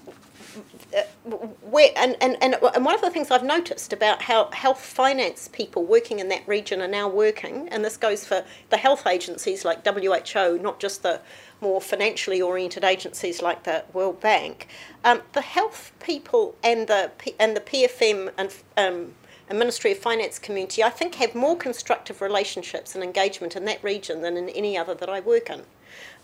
where, 1.62 1.90
and, 1.96 2.16
and, 2.20 2.36
and, 2.40 2.56
one 2.60 2.94
of 2.94 3.00
the 3.02 3.10
things 3.10 3.30
I've 3.30 3.44
noticed 3.44 3.92
about 3.92 4.22
how 4.22 4.50
health 4.52 4.80
finance 4.80 5.48
people 5.52 5.84
working 5.84 6.18
in 6.18 6.28
that 6.28 6.46
region 6.48 6.80
are 6.80 6.88
now 6.88 7.08
working, 7.08 7.68
and 7.68 7.84
this 7.84 7.96
goes 7.96 8.24
for 8.24 8.44
the 8.70 8.78
health 8.78 9.06
agencies 9.06 9.64
like 9.64 9.86
WHO, 9.86 10.58
not 10.58 10.80
just 10.80 11.02
the 11.02 11.20
more 11.60 11.80
financially 11.80 12.40
oriented 12.40 12.84
agencies 12.84 13.42
like 13.42 13.64
the 13.64 13.84
World 13.92 14.20
Bank, 14.20 14.68
um, 15.04 15.20
the 15.32 15.42
health 15.42 15.92
people 16.00 16.54
and 16.64 16.86
the 16.86 17.10
and 17.38 17.54
the 17.54 17.60
PFM 17.60 18.32
and 18.38 18.54
um, 18.76 19.14
Ministry 19.54 19.92
of 19.92 19.98
Finance 19.98 20.38
community, 20.38 20.82
I 20.82 20.90
think, 20.90 21.16
have 21.16 21.34
more 21.34 21.56
constructive 21.56 22.20
relationships 22.20 22.94
and 22.94 23.04
engagement 23.04 23.56
in 23.56 23.64
that 23.66 23.82
region 23.82 24.22
than 24.22 24.36
in 24.36 24.48
any 24.50 24.76
other 24.76 24.94
that 24.94 25.08
I 25.08 25.20
work 25.20 25.50
in 25.50 25.62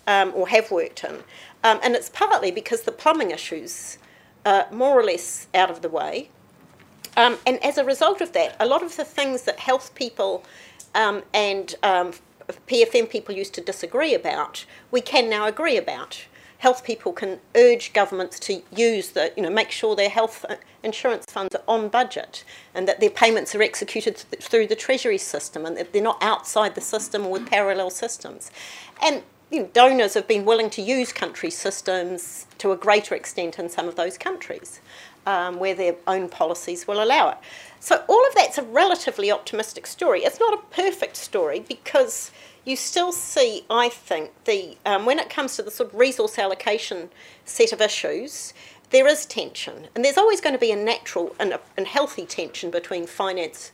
um, 0.06 0.32
or 0.34 0.48
have 0.48 0.70
worked 0.70 1.04
in. 1.04 1.22
Um, 1.62 1.80
and 1.82 1.94
it's 1.94 2.10
partly 2.10 2.50
because 2.50 2.82
the 2.82 2.92
plumbing 2.92 3.30
issues 3.30 3.98
uh, 4.44 4.64
more 4.70 4.98
or 4.98 5.04
less 5.04 5.46
out 5.54 5.70
of 5.70 5.82
the 5.82 5.88
way. 5.88 6.28
Um, 7.16 7.38
and 7.46 7.62
as 7.64 7.78
a 7.78 7.84
result 7.84 8.20
of 8.20 8.32
that, 8.32 8.56
a 8.58 8.66
lot 8.66 8.82
of 8.82 8.96
the 8.96 9.04
things 9.04 9.42
that 9.42 9.60
health 9.60 9.94
people 9.94 10.44
um, 10.94 11.22
and 11.32 11.74
um, 11.82 12.12
PFM 12.66 13.08
people 13.08 13.34
used 13.34 13.54
to 13.54 13.60
disagree 13.60 14.14
about, 14.14 14.64
we 14.90 15.00
can 15.00 15.28
now 15.30 15.46
agree 15.46 15.76
about. 15.76 16.26
Health 16.58 16.84
people 16.84 17.12
can 17.12 17.40
urge 17.54 17.92
governments 17.92 18.40
to 18.40 18.62
use 18.74 19.10
the, 19.10 19.32
you 19.36 19.42
know, 19.42 19.50
make 19.50 19.70
sure 19.70 19.94
their 19.94 20.08
health 20.08 20.46
uh, 20.48 20.56
insurance 20.82 21.26
funds 21.28 21.54
are 21.54 21.62
on 21.68 21.88
budget 21.88 22.44
and 22.74 22.88
that 22.88 23.00
their 23.00 23.10
payments 23.10 23.54
are 23.54 23.62
executed 23.62 24.24
th- 24.30 24.42
through 24.42 24.66
the 24.66 24.76
Treasury 24.76 25.18
system 25.18 25.66
and 25.66 25.76
that 25.76 25.92
they're 25.92 26.02
not 26.02 26.22
outside 26.22 26.74
the 26.74 26.80
system 26.80 27.26
or 27.26 27.32
with 27.32 27.46
parallel 27.46 27.90
systems. 27.90 28.50
And 29.02 29.22
you 29.54 29.60
know, 29.60 29.70
donors 29.72 30.14
have 30.14 30.26
been 30.26 30.44
willing 30.44 30.68
to 30.70 30.82
use 30.82 31.12
country 31.12 31.50
systems 31.50 32.46
to 32.58 32.72
a 32.72 32.76
greater 32.76 33.14
extent 33.14 33.58
in 33.58 33.68
some 33.68 33.86
of 33.86 33.94
those 33.94 34.18
countries 34.18 34.80
um, 35.26 35.58
where 35.58 35.74
their 35.74 35.94
own 36.08 36.28
policies 36.28 36.88
will 36.88 37.02
allow 37.02 37.30
it. 37.30 37.38
So 37.78 38.02
all 38.08 38.26
of 38.26 38.34
that's 38.34 38.58
a 38.58 38.62
relatively 38.62 39.30
optimistic 39.30 39.86
story. 39.86 40.24
It's 40.24 40.40
not 40.40 40.54
a 40.54 40.74
perfect 40.74 41.16
story 41.16 41.60
because 41.60 42.32
you 42.64 42.74
still 42.74 43.12
see, 43.12 43.64
I 43.70 43.90
think, 43.90 44.32
the 44.44 44.76
um, 44.84 45.06
when 45.06 45.18
it 45.18 45.30
comes 45.30 45.54
to 45.56 45.62
the 45.62 45.70
sort 45.70 45.92
of 45.92 45.98
resource 45.98 46.38
allocation 46.38 47.10
set 47.44 47.72
of 47.72 47.80
issues, 47.80 48.54
there 48.90 49.06
is 49.06 49.26
tension, 49.26 49.88
and 49.94 50.04
there's 50.04 50.16
always 50.16 50.40
going 50.40 50.54
to 50.54 50.58
be 50.58 50.72
a 50.72 50.76
natural 50.76 51.34
and, 51.38 51.52
a, 51.52 51.60
and 51.76 51.86
healthy 51.86 52.24
tension 52.24 52.70
between 52.70 53.06
finance 53.06 53.72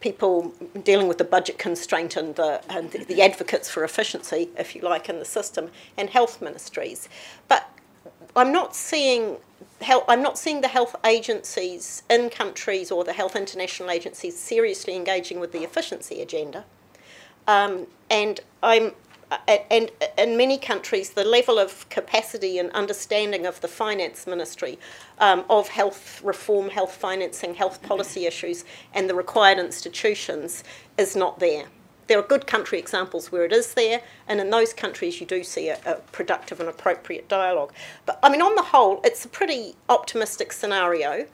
people 0.00 0.52
dealing 0.84 1.08
with 1.08 1.18
the 1.18 1.24
budget 1.24 1.58
constraint 1.58 2.16
and 2.16 2.36
the, 2.36 2.62
and 2.70 2.90
the 2.90 3.20
advocates 3.20 3.68
for 3.68 3.82
efficiency, 3.84 4.48
if 4.56 4.74
you 4.74 4.82
like, 4.82 5.08
in 5.08 5.18
the 5.18 5.24
system, 5.24 5.70
and 5.96 6.10
health 6.10 6.40
ministries. 6.40 7.08
But 7.48 7.68
I'm 8.36 8.52
not 8.52 8.76
seeing 8.76 9.38
health, 9.80 10.04
I'm 10.08 10.22
not 10.22 10.38
seeing 10.38 10.60
the 10.60 10.68
health 10.68 10.94
agencies 11.04 12.02
in 12.08 12.30
countries 12.30 12.90
or 12.90 13.02
the 13.02 13.12
health 13.12 13.34
international 13.34 13.90
agencies 13.90 14.38
seriously 14.38 14.94
engaging 14.94 15.40
with 15.40 15.52
the 15.52 15.64
efficiency 15.64 16.22
agenda. 16.22 16.64
Um, 17.48 17.86
and 18.10 18.40
I'm 18.62 18.92
and 19.70 19.90
in 20.18 20.36
many 20.36 20.58
countries, 20.58 21.10
the 21.10 21.24
level 21.24 21.58
of 21.58 21.88
capacity 21.90 22.58
and 22.58 22.70
understanding 22.72 23.46
of 23.46 23.60
the 23.60 23.68
finance 23.68 24.26
ministry 24.26 24.78
um, 25.18 25.44
of 25.50 25.68
health 25.68 26.22
reform, 26.24 26.70
health 26.70 26.94
financing, 26.94 27.54
health 27.54 27.82
policy 27.82 28.26
issues, 28.26 28.64
and 28.94 29.08
the 29.10 29.14
required 29.14 29.58
institutions 29.58 30.64
is 30.98 31.16
not 31.16 31.40
there. 31.40 31.66
there 32.08 32.18
are 32.18 32.22
good 32.22 32.46
country 32.46 32.78
examples 32.78 33.30
where 33.32 33.44
it 33.44 33.52
is 33.52 33.74
there, 33.74 34.02
and 34.28 34.40
in 34.40 34.50
those 34.50 34.72
countries 34.74 35.20
you 35.20 35.26
do 35.26 35.44
see 35.44 35.68
a, 35.68 35.78
a 35.86 35.94
productive 36.12 36.60
and 36.60 36.68
appropriate 36.68 37.28
dialogue. 37.28 37.72
But 38.06 38.18
I 38.22 38.30
mean, 38.30 38.42
on 38.42 38.54
the 38.56 38.62
whole, 38.62 39.00
it's 39.04 39.24
a 39.24 39.28
pretty 39.28 39.74
optimistic 39.88 40.52
scenario. 40.52 41.26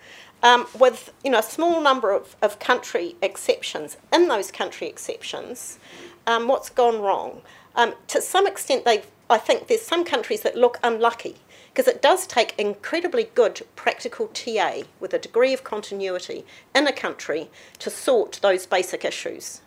Um, 0.43 0.67
with 0.79 1.13
you 1.25 1.31
know 1.31 1.39
a 1.39 1.43
small 1.45 1.81
number 1.81 2.13
of, 2.13 2.37
of 2.43 2.59
country 2.59 3.17
exceptions. 3.23 3.97
In 4.13 4.29
those 4.29 4.51
country 4.53 4.89
exceptions, 4.89 5.79
um, 6.27 6.49
what's 6.49 6.71
gone 6.71 7.01
wrong? 7.01 7.43
Um, 7.77 7.95
to 8.09 8.21
some 8.21 8.47
extent, 8.47 8.85
they 8.85 9.03
I 9.31 9.39
think 9.39 9.69
there's 9.69 9.83
some 9.83 10.05
countries 10.05 10.43
that 10.43 10.57
look 10.57 10.79
unlucky 10.83 11.37
because 11.73 11.89
it 11.89 12.03
does 12.03 12.27
take 12.27 12.55
incredibly 12.59 13.25
good 13.35 13.63
practical 13.75 14.29
TA 14.29 14.83
with 15.01 15.15
a 15.15 15.19
degree 15.19 15.53
of 15.55 15.65
continuity 15.65 16.45
in 16.75 16.87
a 16.87 16.93
country 16.93 17.49
to 17.79 17.91
sort 17.91 18.39
those 18.43 18.67
basic 18.67 19.05
issues. 19.05 19.61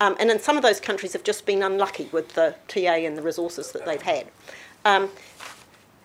Um, 0.00 0.16
and 0.18 0.30
in 0.30 0.40
some 0.40 0.56
of 0.56 0.62
those 0.62 0.80
countries 0.80 1.12
have 1.12 1.22
just 1.22 1.44
been 1.44 1.62
unlucky 1.62 2.08
with 2.12 2.34
the 2.34 2.54
TA 2.66 2.94
and 2.94 3.16
the 3.16 3.22
resources 3.22 3.72
that 3.72 3.84
they've 3.84 4.02
had. 4.02 4.26
Um, 4.84 5.10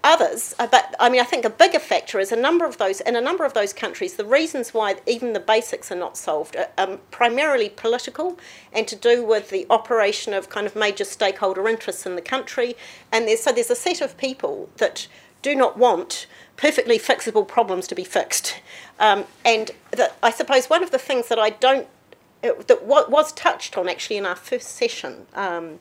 others, 0.04 0.54
uh, 0.60 0.68
but 0.68 0.96
I 1.00 1.10
mean, 1.10 1.22
I 1.22 1.24
think 1.24 1.46
a 1.46 1.50
bigger 1.50 1.80
factor 1.80 2.20
is 2.20 2.32
a 2.32 2.36
number 2.36 2.66
of 2.66 2.78
those, 2.78 3.00
in 3.02 3.16
a 3.16 3.22
number 3.22 3.46
of 3.46 3.54
those 3.54 3.74
countries, 3.74 4.16
the 4.16 4.26
reasons 4.26 4.74
why 4.74 4.98
even 5.08 5.34
the 5.34 5.40
basics 5.40 5.92
are 5.92 5.96
not 5.96 6.18
solved 6.18 6.56
are 6.56 6.68
um, 6.78 7.00
primarily 7.12 7.70
political 7.70 8.38
and 8.74 8.88
to 8.88 8.96
do 8.96 9.24
with 9.24 9.50
the 9.50 9.66
operation 9.70 10.34
of 10.34 10.50
kind 10.50 10.68
of 10.68 10.76
major 10.76 11.06
stakeholder 11.06 11.68
interests 11.68 12.06
in 12.06 12.16
the 12.16 12.22
country. 12.22 12.76
And 13.12 13.28
there's, 13.28 13.42
so 13.42 13.52
there's 13.52 13.72
a 13.72 13.76
set 13.76 14.02
of 14.02 14.18
people 14.18 14.70
that 14.78 15.08
do 15.42 15.56
not 15.56 15.78
want 15.78 16.28
perfectly 16.58 17.00
fixable 17.00 17.48
problems 17.48 17.88
to 17.88 17.96
be 17.96 18.04
fixed. 18.04 18.62
Um, 19.00 19.26
and 19.44 19.72
I 20.22 20.32
suppose 20.32 20.70
one 20.70 20.84
of 20.84 20.92
the 20.92 21.00
things 21.00 21.28
that 21.30 21.40
I 21.40 21.52
don't, 21.52 21.88
uh, 22.44 22.52
that 22.68 22.86
was 22.86 23.32
touched 23.34 23.78
on 23.78 23.88
actually 23.88 24.18
in 24.18 24.26
our 24.26 24.36
first 24.36 24.70
session 24.70 25.28
um, 25.34 25.80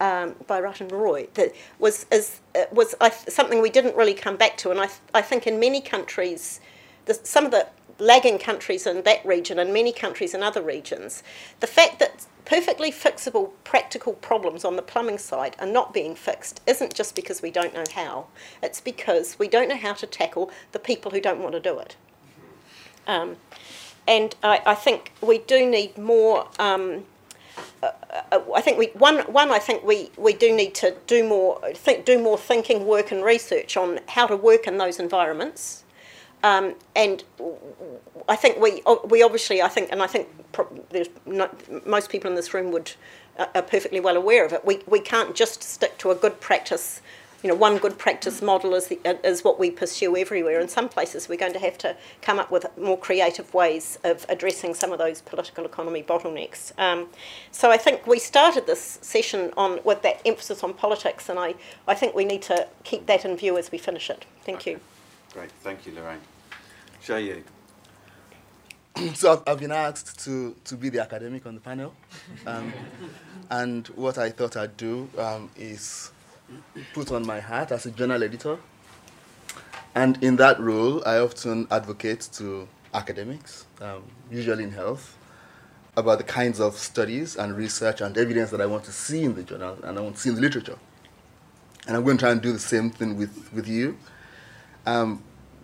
um, 0.00 0.34
by 0.46 0.60
Rathin 0.60 0.90
Roy, 0.90 1.28
that 1.34 1.54
was, 1.78 2.06
is, 2.10 2.40
uh, 2.54 2.64
was 2.72 2.94
I, 3.00 3.10
something 3.10 3.60
we 3.60 3.70
didn't 3.70 3.96
really 3.96 4.14
come 4.14 4.36
back 4.36 4.56
to. 4.58 4.70
And 4.70 4.80
I, 4.80 4.88
I 5.14 5.22
think 5.22 5.46
in 5.46 5.60
many 5.60 5.80
countries, 5.80 6.60
the, 7.04 7.14
some 7.14 7.44
of 7.44 7.50
the 7.50 7.68
lagging 7.98 8.38
countries 8.38 8.86
in 8.86 9.02
that 9.02 9.24
region 9.24 9.58
and 9.58 9.72
many 9.72 9.92
countries 9.92 10.34
in 10.34 10.42
other 10.42 10.62
regions, 10.62 11.22
the 11.60 11.66
fact 11.66 11.98
that 11.98 12.26
perfectly 12.44 12.90
fixable 12.90 13.50
practical 13.62 14.14
problems 14.14 14.64
on 14.64 14.76
the 14.76 14.82
plumbing 14.82 15.18
side 15.18 15.54
are 15.60 15.66
not 15.66 15.92
being 15.92 16.14
fixed 16.14 16.60
isn't 16.66 16.94
just 16.94 17.14
because 17.14 17.42
we 17.42 17.50
don't 17.50 17.74
know 17.74 17.84
how, 17.94 18.26
it's 18.62 18.80
because 18.80 19.38
we 19.38 19.46
don't 19.46 19.68
know 19.68 19.76
how 19.76 19.92
to 19.92 20.06
tackle 20.06 20.50
the 20.72 20.78
people 20.78 21.10
who 21.10 21.20
don't 21.20 21.40
want 21.40 21.52
to 21.52 21.60
do 21.60 21.78
it. 21.78 21.96
Um, 23.06 23.36
and 24.08 24.34
I, 24.42 24.62
I, 24.66 24.74
think 24.74 25.12
we 25.20 25.38
do 25.38 25.68
need 25.68 25.96
more. 25.98 26.48
Um, 26.58 27.04
I 27.82 28.60
think 28.60 28.78
we 28.78 28.86
one 28.88 29.20
one 29.20 29.50
I 29.50 29.58
think 29.58 29.84
we, 29.84 30.10
we 30.18 30.34
do 30.34 30.54
need 30.54 30.74
to 30.76 30.94
do 31.06 31.26
more 31.26 31.60
think 31.74 32.04
do 32.04 32.18
more 32.18 32.36
thinking 32.36 32.86
work 32.86 33.10
and 33.10 33.24
research 33.24 33.76
on 33.76 34.00
how 34.08 34.26
to 34.26 34.36
work 34.36 34.66
in 34.66 34.76
those 34.78 34.98
environments 34.98 35.84
um, 36.42 36.74
and 36.94 37.24
I 38.28 38.36
think 38.36 38.58
we 38.58 38.82
we 39.06 39.22
obviously 39.22 39.62
I 39.62 39.68
think 39.68 39.90
and 39.90 40.02
I 40.02 40.06
think 40.06 40.28
there's 40.90 41.08
not, 41.26 41.86
most 41.86 42.10
people 42.10 42.30
in 42.30 42.36
this 42.36 42.52
room 42.54 42.70
would 42.72 42.92
uh, 43.38 43.46
are 43.54 43.62
perfectly 43.62 44.00
well 44.00 44.16
aware 44.16 44.44
of 44.44 44.52
it. 44.52 44.64
We 44.64 44.80
we 44.86 45.00
can't 45.00 45.34
just 45.34 45.62
stick 45.62 45.98
to 45.98 46.10
a 46.10 46.14
good 46.14 46.40
practice. 46.40 47.00
You 47.42 47.48
know, 47.48 47.54
one 47.54 47.78
good 47.78 47.96
practice 47.96 48.42
model 48.42 48.74
is 48.74 48.88
the, 48.88 48.98
is 49.26 49.42
what 49.42 49.58
we 49.58 49.70
pursue 49.70 50.16
everywhere. 50.16 50.60
In 50.60 50.68
some 50.68 50.88
places, 50.88 51.28
we're 51.28 51.38
going 51.38 51.54
to 51.54 51.58
have 51.58 51.78
to 51.78 51.96
come 52.20 52.38
up 52.38 52.50
with 52.50 52.66
more 52.76 52.98
creative 52.98 53.52
ways 53.54 53.98
of 54.04 54.26
addressing 54.28 54.74
some 54.74 54.92
of 54.92 54.98
those 54.98 55.22
political 55.22 55.64
economy 55.64 56.02
bottlenecks. 56.02 56.78
Um, 56.78 57.08
so 57.50 57.70
I 57.70 57.78
think 57.78 58.06
we 58.06 58.18
started 58.18 58.66
this 58.66 58.98
session 59.00 59.52
on 59.56 59.80
with 59.84 60.02
that 60.02 60.20
emphasis 60.26 60.62
on 60.62 60.74
politics, 60.74 61.30
and 61.30 61.38
I, 61.38 61.54
I 61.88 61.94
think 61.94 62.14
we 62.14 62.26
need 62.26 62.42
to 62.42 62.68
keep 62.84 63.06
that 63.06 63.24
in 63.24 63.36
view 63.36 63.56
as 63.56 63.72
we 63.72 63.78
finish 63.78 64.10
it. 64.10 64.26
Thank 64.44 64.58
okay. 64.58 64.72
you. 64.72 64.80
Great, 65.32 65.50
thank 65.62 65.86
you, 65.86 65.94
Lorraine. 65.94 66.20
Seye. 67.02 67.42
so 69.14 69.32
I've, 69.32 69.42
I've, 69.46 69.60
been 69.60 69.72
asked 69.72 70.22
to, 70.24 70.54
to 70.64 70.76
be 70.76 70.88
the 70.88 71.00
academic 71.00 71.46
on 71.46 71.54
the 71.54 71.60
panel. 71.60 71.94
Um, 72.46 72.72
and 73.50 73.86
what 73.88 74.18
I 74.18 74.30
thought 74.30 74.56
I'd 74.56 74.76
do 74.76 75.08
um, 75.16 75.50
is 75.56 76.10
put 76.94 77.10
on 77.12 77.26
my 77.26 77.40
hat 77.40 77.72
as 77.72 77.86
a 77.86 77.90
journal 77.90 78.22
editor. 78.22 78.58
And 79.94 80.22
in 80.22 80.36
that 80.36 80.60
role, 80.60 81.02
I 81.06 81.18
often 81.18 81.66
advocate 81.70 82.28
to 82.34 82.68
academics, 82.94 83.66
um, 83.80 84.02
usually 84.30 84.64
in 84.64 84.72
health, 84.72 85.16
about 85.96 86.18
the 86.18 86.24
kinds 86.24 86.60
of 86.60 86.76
studies 86.76 87.36
and 87.36 87.56
research 87.56 88.00
and 88.00 88.16
evidence 88.16 88.50
that 88.50 88.60
I 88.60 88.66
want 88.66 88.84
to 88.84 88.92
see 88.92 89.24
in 89.24 89.34
the 89.34 89.42
journal 89.42 89.76
and 89.82 89.98
I 89.98 90.00
want 90.00 90.16
to 90.16 90.20
see 90.20 90.28
in 90.30 90.36
the 90.36 90.40
literature. 90.40 90.78
And 91.86 91.96
I'm 91.96 92.04
going 92.04 92.16
to 92.18 92.22
try 92.22 92.30
and 92.30 92.40
do 92.40 92.52
the 92.52 92.58
same 92.58 92.90
thing 92.90 93.16
with, 93.16 93.52
with 93.52 93.66
you 93.66 93.98
um, 94.86 95.22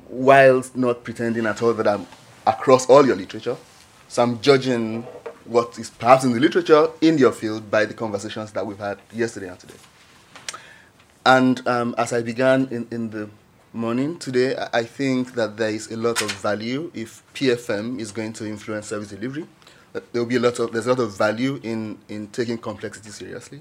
whilst 0.09 0.77
not 0.77 1.05
pretending 1.05 1.46
at 1.46 1.62
all 1.62 1.75
that 1.75 1.87
I'm 1.87 2.07
across 2.46 2.88
all 2.88 3.07
your 3.07 3.16
literature. 3.16 3.57
So 4.09 4.22
I'm 4.22 4.40
judging 4.40 5.03
what 5.44 5.79
is 5.79 5.90
perhaps 5.90 6.25
in 6.25 6.33
the 6.33 6.40
literature 6.40 6.88
in 7.01 7.18
your 7.18 7.33
field 7.33 7.70
by 7.70 7.85
the 7.85 7.94
conversations 7.94 8.53
that 8.53 8.66
we've 8.66 8.79
had 8.79 8.99
yesterday 9.12 9.49
and 9.49 9.59
today. 9.59 9.75
And 11.27 11.67
um, 11.67 11.93
as 11.99 12.12
I 12.12 12.23
began 12.23 12.69
in, 12.71 12.87
in 12.93 13.11
the 13.11 13.29
morning 13.73 14.17
today, 14.17 14.55
I 14.73 14.85
think 14.85 15.35
that 15.35 15.57
there 15.57 15.71
is 15.71 15.91
a 15.91 15.97
lot 15.97 16.23
of 16.23 16.31
value 16.31 16.93
if 16.95 17.21
PFM 17.35 17.99
is 17.99 18.12
going 18.12 18.33
to 18.35 18.47
influence 18.47 18.87
service 18.87 19.09
delivery. 19.09 19.45
There 19.93 20.23
will 20.23 20.27
be 20.27 20.37
a 20.37 20.41
lot 20.41 20.61
of 20.61 20.71
there's 20.71 20.87
a 20.87 20.91
lot 20.91 21.01
of 21.01 21.19
value 21.19 21.59
in 21.65 21.99
in 22.09 22.29
taking 22.29 22.59
complexity 22.59 23.11
seriously. 23.11 23.61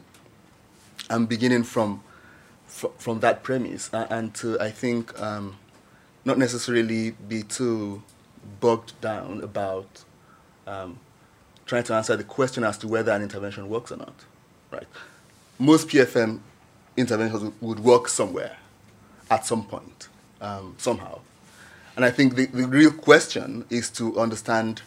I'm 1.09 1.25
beginning 1.25 1.63
from 1.63 2.03
from 2.67 3.21
that 3.21 3.41
premise, 3.41 3.91
uh, 3.91 4.05
and 4.11 4.35
to 4.35 4.59
I 4.59 4.69
think 4.69 5.19
um, 5.19 5.57
not 6.23 6.37
necessarily 6.37 7.11
be 7.11 7.41
too 7.41 8.03
bogged 8.59 8.99
down 9.01 9.41
about 9.41 10.03
um, 10.67 10.99
trying 11.65 11.83
to 11.85 11.95
answer 11.95 12.15
the 12.15 12.25
question 12.25 12.63
as 12.63 12.77
to 12.79 12.87
whether 12.87 13.11
an 13.11 13.23
intervention 13.23 13.67
works 13.69 13.91
or 13.91 13.97
not. 13.97 14.25
Right? 14.69 14.87
Most 15.57 15.87
PFM 15.87 16.41
interventions 16.97 17.51
would 17.61 17.79
work 17.79 18.07
somewhere, 18.07 18.57
at 19.29 19.45
some 19.45 19.65
point, 19.65 20.07
um, 20.41 20.75
somehow. 20.77 21.19
And 21.95 22.03
I 22.03 22.11
think 22.11 22.35
the, 22.35 22.45
the 22.47 22.67
real 22.67 22.91
question 22.91 23.65
is 23.69 23.89
to 23.91 24.19
understand 24.19 24.81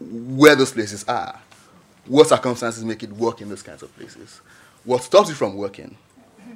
where 0.00 0.56
those 0.56 0.72
places 0.72 1.04
are. 1.04 1.40
What 2.06 2.28
circumstances 2.28 2.84
make 2.84 3.02
it 3.02 3.12
work 3.12 3.40
in 3.40 3.48
those 3.48 3.62
kinds 3.62 3.82
of 3.82 3.94
places? 3.96 4.40
What 4.84 5.02
stops 5.02 5.30
it 5.30 5.34
from 5.34 5.56
working? 5.56 5.96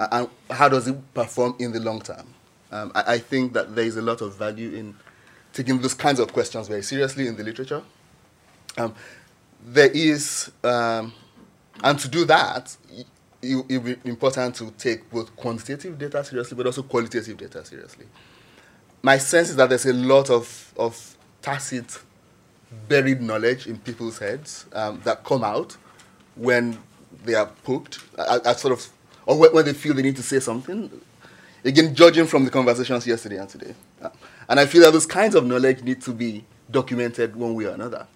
and 0.01 0.29
how 0.51 0.69
does 0.69 0.89
it 0.89 1.15
perform 1.15 1.55
in 1.59 1.73
the 1.73 1.81
long 1.81 2.01
term? 2.01 2.27
Um, 2.73 2.93
I, 2.95 3.15
I, 3.15 3.19
think 3.19 3.53
that 3.53 3.75
there 3.75 3.85
is 3.85 3.97
a 3.97 4.03
lot 4.03 4.21
of 4.21 4.35
value 4.37 4.73
in 4.75 4.95
taking 5.53 5.81
those 5.81 5.95
kinds 5.95 6.19
of 6.19 6.33
questions 6.33 6.67
very 6.67 6.83
seriously 6.83 7.29
in 7.29 7.37
the 7.37 7.45
literature. 7.45 7.83
Um, 8.77 8.95
there 9.65 9.91
is, 9.91 10.51
um, 10.65 11.13
and 11.83 11.99
to 12.01 12.09
do 12.09 12.25
that, 12.25 12.77
it, 13.45 13.85
be 13.85 13.97
important 14.09 14.55
to 14.57 14.71
take 14.73 15.11
both 15.11 15.35
quantitative 15.37 15.99
data 15.99 16.25
seriously, 16.25 16.57
but 16.57 16.67
also 16.67 16.83
qualitative 16.83 17.37
data 17.37 17.65
seriously. 17.65 18.07
My 19.03 19.19
sense 19.19 19.51
is 19.51 19.57
that 19.57 19.69
there's 19.69 19.87
a 19.87 19.93
lot 19.93 20.31
of, 20.31 20.73
of 20.77 21.17
tacit, 21.43 21.99
buried 22.89 23.21
knowledge 23.21 23.67
in 23.67 23.79
people's 23.79 24.19
heads 24.19 24.67
um, 24.73 25.01
that 25.05 25.25
come 25.25 25.45
out 25.45 25.77
when 26.37 26.79
they 27.25 27.35
are 27.35 27.47
poked 27.63 28.01
at, 28.19 28.59
sort 28.59 28.73
of 28.73 28.89
or 29.27 29.39
when 29.39 29.65
they 29.65 29.73
feel 29.73 29.95
they 29.95 30.03
need 30.03 30.17
to 30.17 30.23
say 30.23 30.41
something. 30.41 30.91
Again, 31.65 31.95
judging 31.95 32.27
from 32.27 32.45
the 32.45 32.51
conversations 32.51 33.07
yesterday 33.07 33.39
and 33.39 33.49
today. 33.49 33.75
And 34.49 34.61
I 34.61 34.67
feel 34.67 34.83
that 34.83 34.93
those 34.93 35.07
kinds 35.07 35.35
of 35.35 35.47
knowledge 35.47 35.83
need 35.83 36.03
to 36.03 36.13
be 36.13 36.45
documented 36.71 37.35
one 37.37 37.55
way 37.55 37.65
or 37.65 37.71
another. 37.71 38.07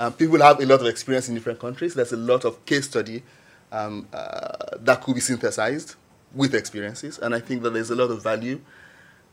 Um, 0.00 0.12
people 0.12 0.40
have 0.40 0.60
a 0.60 0.66
lot 0.66 0.80
of 0.80 0.86
experience 0.86 1.28
in 1.28 1.34
different 1.34 1.60
countries. 1.60 1.94
There's 1.94 2.12
a 2.12 2.16
lot 2.16 2.44
of 2.44 2.64
case 2.66 2.86
study 2.86 3.22
um, 3.74 4.06
uh, 4.12 4.76
that 4.80 5.02
could 5.02 5.14
be 5.14 5.20
synthesized 5.20 5.96
with 6.34 6.54
experiences. 6.54 7.18
And 7.18 7.34
I 7.34 7.40
think 7.40 7.62
that 7.62 7.70
there's 7.70 7.90
a 7.90 7.96
lot 7.96 8.10
of 8.10 8.22
value 8.22 8.60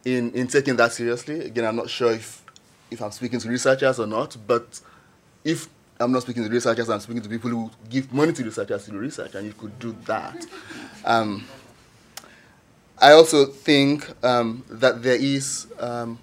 in, 0.04 0.32
in 0.32 0.48
taking 0.48 0.76
that 0.78 0.92
seriously. 0.94 1.42
Again, 1.42 1.66
I'm 1.66 1.76
not 1.76 1.90
sure 1.90 2.12
if, 2.12 2.44
if 2.90 3.02
I'm 3.02 3.12
speaking 3.12 3.40
to 3.40 3.50
researchers 3.50 4.00
or 4.00 4.08
not, 4.08 4.36
but 4.48 4.82
if 5.44 5.70
I'm 6.00 6.12
not 6.12 6.24
speaking 6.24 6.44
to 6.44 6.50
researchers, 6.50 6.90
I'm 6.90 7.00
speaking 7.00 7.22
to 7.22 7.30
people 7.30 7.50
who 7.52 7.72
give 7.90 8.12
money 8.12 8.34
to 8.34 8.44
researchers 8.44 8.86
to 8.86 8.92
do 8.92 8.98
research, 8.98 9.36
and 9.36 9.46
you 9.46 9.54
could 9.54 9.78
do 9.80 9.96
that. 10.06 10.46
Um, 11.04 11.48
I 13.00 13.14
also 13.14 13.48
think 13.48 14.08
um, 14.24 14.64
that 14.70 15.02
there 15.02 15.16
is 15.16 15.66
um, 15.80 16.20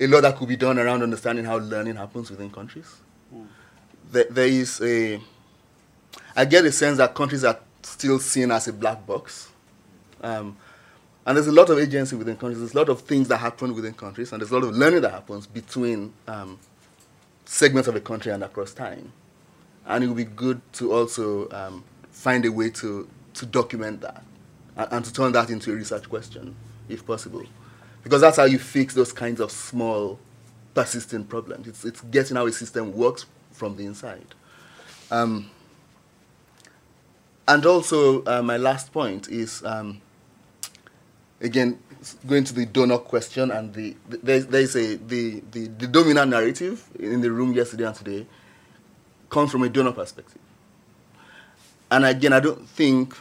a 0.00 0.08
lot 0.08 0.22
that 0.22 0.36
could 0.36 0.48
be 0.48 0.56
done 0.56 0.76
around 0.76 1.04
understanding 1.04 1.44
how 1.44 1.58
learning 1.58 1.94
happens 1.94 2.32
within 2.32 2.50
countries. 2.50 2.96
Mm. 3.32 3.46
There, 4.10 4.26
there 4.28 4.46
is 4.48 4.80
a, 4.80 5.20
I 6.36 6.44
get 6.44 6.64
a 6.64 6.72
sense 6.72 6.98
that 6.98 7.14
countries 7.14 7.44
are 7.44 7.58
still 7.82 8.18
seen 8.18 8.50
as 8.50 8.68
a 8.68 8.72
black 8.72 9.06
box. 9.06 9.50
Um, 10.22 10.56
and 11.26 11.36
there's 11.36 11.46
a 11.46 11.52
lot 11.52 11.70
of 11.70 11.78
agency 11.78 12.16
within 12.16 12.36
countries, 12.36 12.58
there's 12.58 12.74
a 12.74 12.78
lot 12.78 12.88
of 12.88 13.02
things 13.02 13.28
that 13.28 13.38
happen 13.38 13.74
within 13.74 13.94
countries, 13.94 14.32
and 14.32 14.40
there's 14.40 14.50
a 14.50 14.54
lot 14.58 14.64
of 14.64 14.74
learning 14.76 15.02
that 15.02 15.12
happens 15.12 15.46
between 15.46 16.12
um, 16.26 16.58
segments 17.44 17.88
of 17.88 17.94
a 17.94 18.00
country 18.00 18.32
and 18.32 18.42
across 18.42 18.72
time. 18.72 19.12
and 19.86 20.04
it 20.04 20.06
would 20.06 20.16
be 20.16 20.24
good 20.24 20.60
to 20.74 20.92
also 20.92 21.48
um, 21.50 21.84
find 22.10 22.44
a 22.44 22.52
way 22.52 22.70
to, 22.70 23.08
to 23.34 23.46
document 23.46 24.00
that 24.00 24.22
and, 24.76 24.88
and 24.92 25.04
to 25.04 25.12
turn 25.12 25.32
that 25.32 25.50
into 25.50 25.72
a 25.72 25.76
research 25.76 26.08
question, 26.08 26.54
if 26.88 27.06
possible. 27.06 27.44
Because 28.02 28.20
that's 28.20 28.36
how 28.36 28.44
you 28.44 28.58
fix 28.58 28.94
those 28.94 29.12
kinds 29.12 29.40
of 29.40 29.50
small, 29.50 30.18
persistent 30.74 31.28
problems. 31.28 31.68
It's, 31.68 31.84
it's 31.84 32.00
getting 32.02 32.36
how 32.36 32.46
a 32.46 32.52
system 32.52 32.92
works 32.94 33.26
from 33.52 33.76
the 33.76 33.84
inside. 33.84 34.34
Um, 35.10 35.50
and 37.48 37.66
also, 37.66 38.24
uh, 38.24 38.42
my 38.42 38.56
last 38.56 38.92
point 38.92 39.28
is 39.28 39.62
um, 39.64 40.00
again 41.40 41.78
going 42.26 42.44
to 42.44 42.54
the 42.54 42.66
donor 42.66 42.98
question 42.98 43.50
and 43.50 43.74
the, 43.74 43.96
the 44.08 44.16
there's, 44.18 44.46
there's 44.46 44.76
a 44.76 44.96
the, 44.96 45.42
the, 45.52 45.68
the 45.68 45.86
dominant 45.86 46.30
narrative 46.30 46.88
in 46.98 47.20
the 47.20 47.30
room 47.30 47.52
yesterday 47.52 47.84
and 47.84 47.94
today 47.94 48.26
comes 49.30 49.50
from 49.50 49.62
a 49.62 49.68
donor 49.68 49.92
perspective. 49.92 50.40
And 51.90 52.04
again, 52.04 52.32
I 52.32 52.40
don't 52.40 52.68
think, 52.68 53.14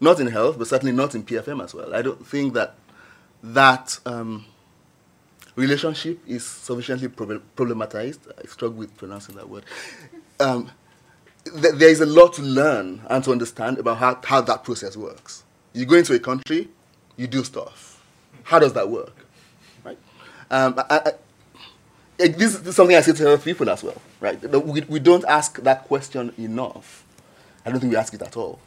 not 0.00 0.20
in 0.20 0.28
health, 0.28 0.58
but 0.58 0.66
certainly 0.68 0.92
not 0.92 1.14
in 1.14 1.24
PFM 1.24 1.62
as 1.62 1.74
well. 1.74 1.94
I 1.94 2.02
don't 2.02 2.24
think 2.26 2.54
that 2.54 2.74
that 3.42 3.98
um, 4.06 4.44
relationship 5.56 6.20
is 6.26 6.44
sufficiently 6.44 7.08
problematized. 7.08 8.20
I 8.38 8.46
struggle 8.46 8.78
with 8.78 8.96
pronouncing 8.96 9.36
that 9.36 9.48
word. 9.48 9.64
Um, 10.40 10.70
th- 11.44 11.74
there 11.74 11.88
is 11.88 12.00
a 12.00 12.06
lot 12.06 12.32
to 12.34 12.42
learn 12.42 13.00
and 13.08 13.24
to 13.24 13.32
understand 13.32 13.78
about 13.78 13.98
how, 13.98 14.20
how 14.24 14.40
that 14.42 14.64
process 14.64 14.96
works. 14.96 15.44
You 15.72 15.86
go 15.86 15.96
into 15.96 16.14
a 16.14 16.18
country, 16.18 16.68
you 17.16 17.26
do 17.26 17.44
stuff. 17.44 18.02
How 18.44 18.58
does 18.58 18.72
that 18.74 18.88
work? 18.88 19.14
Right? 19.84 19.98
Um, 20.50 20.74
I, 20.90 21.00
I, 21.06 21.12
this, 22.28 22.56
this, 22.58 22.66
is 22.68 22.76
something 22.76 22.96
I 22.96 23.00
say 23.00 23.12
to 23.12 23.26
other 23.32 23.42
people 23.42 23.68
as 23.70 23.82
well. 23.82 24.00
Right? 24.20 24.40
We, 24.64 24.82
we 24.82 24.98
don't 25.00 25.24
ask 25.24 25.58
that 25.62 25.84
question 25.84 26.32
enough. 26.38 27.04
I 27.64 27.70
don't 27.70 27.80
think 27.80 27.92
we 27.92 27.96
ask 27.96 28.12
it 28.14 28.22
at 28.22 28.36
all. 28.36 28.60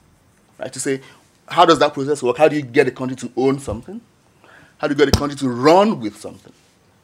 Right? 0.58 0.72
To 0.72 0.80
say, 0.80 1.02
how 1.48 1.66
does 1.66 1.80
that 1.80 1.94
process 1.94 2.24
work? 2.24 2.38
How 2.38 2.48
do 2.48 2.56
you 2.56 2.62
get 2.62 2.88
a 2.88 2.92
country 2.92 3.16
to 3.18 3.32
own 3.38 3.60
something? 3.60 4.02
How 4.78 4.88
do 4.88 4.94
you 4.94 4.98
get 4.98 5.08
a 5.08 5.18
country 5.18 5.38
to 5.38 5.50
run 5.50 6.00
with 6.00 6.18
something? 6.18 6.54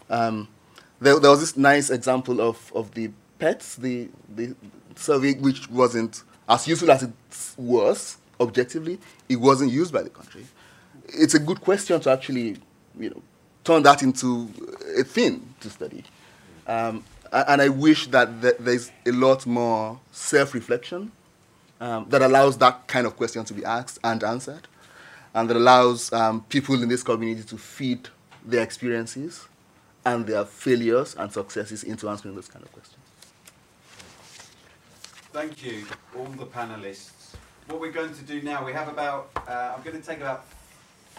Um, 0.09 0.47
there, 0.99 1.19
there, 1.19 1.31
was 1.31 1.39
this 1.39 1.55
nice 1.57 1.89
example 1.89 2.41
of, 2.41 2.71
of 2.75 2.93
the 2.93 3.11
PETS, 3.39 3.75
the, 3.75 4.09
the 4.35 4.55
survey, 4.95 5.33
which 5.33 5.69
wasn't 5.69 6.23
as 6.47 6.67
useful 6.67 6.91
as 6.91 7.03
it 7.03 7.11
was 7.57 8.17
objectively, 8.39 8.99
it 9.29 9.37
wasn't 9.37 9.71
used 9.71 9.93
by 9.93 10.01
the 10.01 10.09
country. 10.09 10.45
It's 11.07 11.33
a 11.33 11.39
good 11.39 11.61
question 11.61 11.99
to 12.01 12.11
actually, 12.11 12.57
you 12.99 13.09
know, 13.09 13.21
turn 13.63 13.83
that 13.83 14.01
into 14.01 14.49
a 14.97 15.03
thing 15.03 15.53
to 15.59 15.69
study. 15.69 16.03
Um, 16.67 17.03
and 17.31 17.61
I 17.61 17.69
wish 17.69 18.07
that 18.07 18.41
th- 18.41 18.55
there's 18.59 18.91
a 19.05 19.11
lot 19.11 19.45
more 19.45 19.99
self-reflection 20.11 21.11
um, 21.79 22.05
that 22.09 22.21
allows 22.21 22.57
that 22.57 22.87
kind 22.87 23.07
of 23.07 23.15
question 23.15 23.45
to 23.45 23.53
be 23.53 23.63
asked 23.63 23.99
and 24.03 24.23
answered, 24.23 24.67
and 25.33 25.49
that 25.49 25.55
allows 25.57 26.11
um, 26.11 26.43
people 26.49 26.81
in 26.81 26.89
this 26.89 27.03
community 27.03 27.43
to 27.43 27.57
feed 27.57 28.09
their 28.45 28.63
experiences 28.63 29.47
and 30.05 30.25
their 30.25 30.45
failures 30.45 31.15
and 31.17 31.31
successes 31.31 31.83
into 31.83 32.09
answering 32.09 32.35
those 32.35 32.47
kind 32.47 32.65
of 32.65 32.71
questions. 32.71 33.00
Thank 35.33 35.63
you, 35.63 35.85
all 36.17 36.25
the 36.25 36.45
panelists. 36.45 37.35
What 37.67 37.79
we're 37.79 37.93
going 37.93 38.13
to 38.13 38.21
do 38.23 38.41
now, 38.41 38.65
we 38.65 38.73
have 38.73 38.89
about, 38.89 39.29
uh, 39.47 39.73
I'm 39.73 39.81
going 39.81 39.95
to 39.95 40.05
take 40.05 40.17
about 40.17 40.45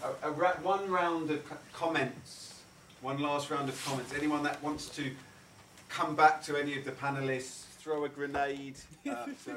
a, 0.03 0.29
a 0.29 0.31
ra 0.31 0.53
one 0.63 0.91
round 0.91 1.31
of 1.31 1.43
comments, 1.73 2.61
one 3.01 3.23
last 3.23 3.51
round 3.51 3.71
of 3.71 3.85
comments. 3.87 4.13
Anyone 4.13 4.43
that 4.43 4.63
wants 4.63 4.91
to 4.97 5.13
come 5.89 6.15
back 6.15 6.43
to 6.43 6.59
any 6.59 6.77
of 6.77 6.85
the 6.85 6.91
panelists, 6.93 7.65
throw 7.79 8.05
a 8.05 8.09
grenade 8.11 8.77
uh, 9.11 9.25
so, 9.45 9.53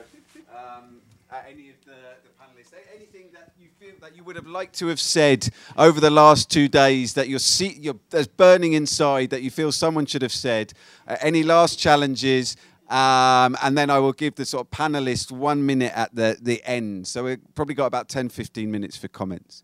um, 0.55 1.01
at 1.29 1.45
any 1.49 1.69
of 1.69 1.75
the, 1.83 1.91
the 2.23 2.29
panelists. 2.41 2.73
Anything 2.95 3.25
that 3.33 3.51
you 3.59 3.67
feel 3.77 3.95
that 3.99 4.15
you 4.15 4.23
would 4.23 4.37
have 4.37 4.47
liked 4.47 4.79
to 4.79 4.87
have 4.87 5.01
said 5.01 5.49
over 5.77 5.99
the 5.99 6.09
last 6.09 6.49
two 6.49 6.69
days 6.69 7.13
that 7.15 7.27
you're, 7.27 7.39
see, 7.39 7.77
you're 7.81 7.99
there's 8.09 8.27
burning 8.27 8.71
inside 8.71 9.31
that 9.31 9.41
you 9.41 9.51
feel 9.51 9.73
someone 9.73 10.05
should 10.05 10.21
have 10.21 10.31
said. 10.31 10.71
Uh, 11.07 11.17
any 11.19 11.43
last 11.43 11.77
challenges? 11.77 12.55
Um, 12.89 13.57
and 13.63 13.77
then 13.77 13.89
I 13.89 13.97
will 13.97 14.13
give 14.13 14.35
the 14.35 14.45
sort 14.45 14.67
of 14.67 14.71
panelists 14.71 15.31
one 15.31 15.65
minute 15.65 15.91
at 15.95 16.13
the, 16.13 16.37
the 16.39 16.63
end. 16.65 17.07
So 17.07 17.23
we've 17.23 17.39
probably 17.55 17.73
got 17.73 17.87
about 17.87 18.09
10, 18.09 18.29
15 18.29 18.69
minutes 18.69 18.95
for 18.95 19.07
comments. 19.07 19.63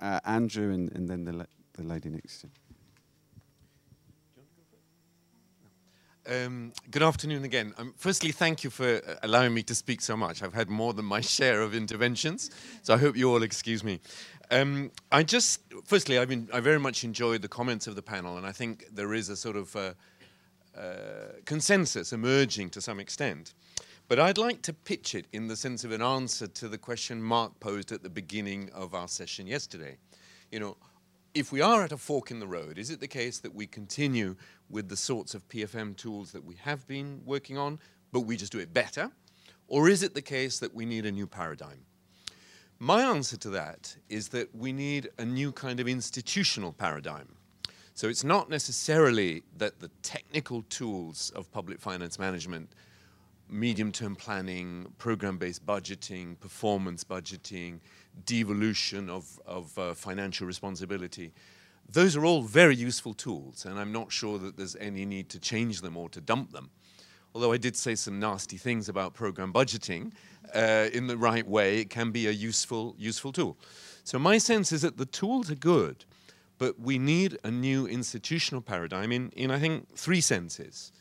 Uh, 0.00 0.20
Andrew 0.24 0.72
and, 0.72 0.92
and 0.92 1.08
then 1.08 1.24
the, 1.24 1.46
the 1.74 1.82
lady 1.82 2.08
next 2.08 2.40
to 2.40 2.46
him. 2.46 2.52
Um, 6.30 6.72
good 6.90 7.02
afternoon 7.02 7.44
again. 7.44 7.72
Um, 7.78 7.94
firstly, 7.96 8.32
thank 8.32 8.62
you 8.62 8.68
for 8.68 8.96
uh, 8.96 9.14
allowing 9.22 9.54
me 9.54 9.62
to 9.62 9.74
speak 9.74 10.02
so 10.02 10.14
much. 10.14 10.42
I've 10.42 10.52
had 10.52 10.68
more 10.68 10.92
than 10.92 11.06
my 11.06 11.20
share 11.22 11.62
of 11.62 11.74
interventions, 11.74 12.50
so 12.82 12.92
I 12.92 12.98
hope 12.98 13.16
you 13.16 13.32
all 13.32 13.42
excuse 13.42 13.82
me. 13.82 13.98
Um, 14.50 14.90
I 15.10 15.22
just, 15.22 15.62
firstly, 15.84 16.18
I've 16.18 16.28
been, 16.28 16.48
I 16.52 16.60
very 16.60 16.78
much 16.78 17.02
enjoyed 17.02 17.40
the 17.40 17.48
comments 17.48 17.86
of 17.86 17.96
the 17.96 18.02
panel, 18.02 18.36
and 18.36 18.46
I 18.46 18.52
think 18.52 18.84
there 18.92 19.14
is 19.14 19.30
a 19.30 19.36
sort 19.36 19.56
of 19.56 19.74
uh, 19.74 19.94
Uh, 20.78 21.32
consensus 21.44 22.12
emerging 22.12 22.70
to 22.70 22.80
some 22.80 23.00
extent. 23.00 23.54
But 24.06 24.20
I'd 24.20 24.38
like 24.38 24.62
to 24.62 24.72
pitch 24.72 25.14
it 25.14 25.26
in 25.32 25.48
the 25.48 25.56
sense 25.56 25.82
of 25.82 25.90
an 25.90 26.02
answer 26.02 26.46
to 26.46 26.68
the 26.68 26.78
question 26.78 27.20
Mark 27.20 27.58
posed 27.58 27.90
at 27.90 28.04
the 28.04 28.08
beginning 28.08 28.70
of 28.72 28.94
our 28.94 29.08
session 29.08 29.48
yesterday. 29.48 29.96
You 30.52 30.60
know, 30.60 30.76
if 31.34 31.50
we 31.50 31.60
are 31.60 31.82
at 31.82 31.90
a 31.90 31.96
fork 31.96 32.30
in 32.30 32.38
the 32.38 32.46
road, 32.46 32.78
is 32.78 32.90
it 32.90 33.00
the 33.00 33.08
case 33.08 33.40
that 33.40 33.54
we 33.54 33.66
continue 33.66 34.36
with 34.70 34.88
the 34.88 34.96
sorts 34.96 35.34
of 35.34 35.48
PFM 35.48 35.96
tools 35.96 36.30
that 36.30 36.44
we 36.44 36.54
have 36.62 36.86
been 36.86 37.22
working 37.24 37.58
on, 37.58 37.80
but 38.12 38.20
we 38.20 38.36
just 38.36 38.52
do 38.52 38.60
it 38.60 38.72
better? 38.72 39.10
Or 39.66 39.88
is 39.88 40.04
it 40.04 40.14
the 40.14 40.22
case 40.22 40.60
that 40.60 40.74
we 40.74 40.86
need 40.86 41.06
a 41.06 41.12
new 41.12 41.26
paradigm? 41.26 41.86
My 42.78 43.02
answer 43.02 43.36
to 43.38 43.50
that 43.50 43.96
is 44.08 44.28
that 44.28 44.54
we 44.54 44.72
need 44.72 45.08
a 45.18 45.24
new 45.24 45.50
kind 45.50 45.80
of 45.80 45.88
institutional 45.88 46.72
paradigm. 46.72 47.37
So 47.98 48.08
it's 48.08 48.22
not 48.22 48.48
necessarily 48.48 49.42
that 49.56 49.80
the 49.80 49.88
technical 50.04 50.62
tools 50.70 51.32
of 51.34 51.50
public 51.50 51.80
finance 51.80 52.16
management, 52.16 52.70
medium 53.50 53.90
term 53.90 54.14
planning, 54.14 54.86
program 54.98 55.36
based 55.36 55.66
budgeting, 55.66 56.38
performance 56.38 57.02
budgeting, 57.02 57.80
devolution 58.24 59.10
of, 59.10 59.40
of 59.44 59.76
uh, 59.76 59.94
financial 59.94 60.46
responsibility. 60.46 61.32
Those 61.90 62.14
are 62.14 62.24
all 62.24 62.42
very 62.42 62.76
useful 62.76 63.14
tools, 63.14 63.64
and 63.64 63.80
I'm 63.80 63.90
not 63.90 64.12
sure 64.12 64.38
that 64.38 64.56
there's 64.56 64.76
any 64.76 65.04
need 65.04 65.28
to 65.30 65.40
change 65.40 65.80
them 65.80 65.96
or 65.96 66.08
to 66.10 66.20
dump 66.20 66.52
them. 66.52 66.70
Although 67.34 67.50
I 67.50 67.56
did 67.56 67.74
say 67.74 67.96
some 67.96 68.20
nasty 68.20 68.58
things 68.58 68.88
about 68.88 69.12
program 69.12 69.52
budgeting, 69.52 70.12
uh, 70.54 70.88
in 70.92 71.08
the 71.08 71.16
right 71.16 71.48
way, 71.48 71.80
it 71.80 71.90
can 71.90 72.12
be 72.12 72.28
a 72.28 72.30
useful, 72.30 72.94
useful 72.96 73.32
tool. 73.32 73.58
So 74.04 74.20
my 74.20 74.38
sense 74.38 74.70
is 74.70 74.82
that 74.82 74.98
the 74.98 75.06
tools 75.06 75.50
are 75.50 75.56
good, 75.56 76.04
but 76.58 76.78
we 76.78 76.98
need 76.98 77.38
a 77.44 77.50
new 77.50 77.86
institutional 77.86 78.60
paradigm 78.60 79.12
in, 79.12 79.30
in 79.30 79.50
I 79.50 79.58
think, 79.58 79.94
three 79.96 80.20
senses. 80.20 80.92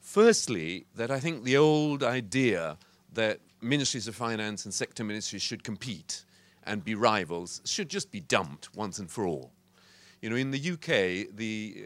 Firstly, 0.00 0.86
that 0.94 1.10
I 1.10 1.18
think 1.18 1.44
the 1.44 1.56
old 1.56 2.02
idea 2.02 2.78
that 3.14 3.40
ministries 3.60 4.06
of 4.06 4.14
finance 4.14 4.64
and 4.64 4.72
sector 4.72 5.02
ministries 5.02 5.42
should 5.42 5.64
compete 5.64 6.24
and 6.64 6.84
be 6.84 6.94
rivals 6.94 7.60
should 7.64 7.88
just 7.88 8.12
be 8.12 8.20
dumped 8.20 8.74
once 8.76 8.98
and 8.98 9.10
for 9.10 9.26
all. 9.26 9.52
You 10.20 10.30
know, 10.30 10.36
in 10.36 10.50
the 10.50 10.72
UK, 10.72 11.34
the 11.34 11.84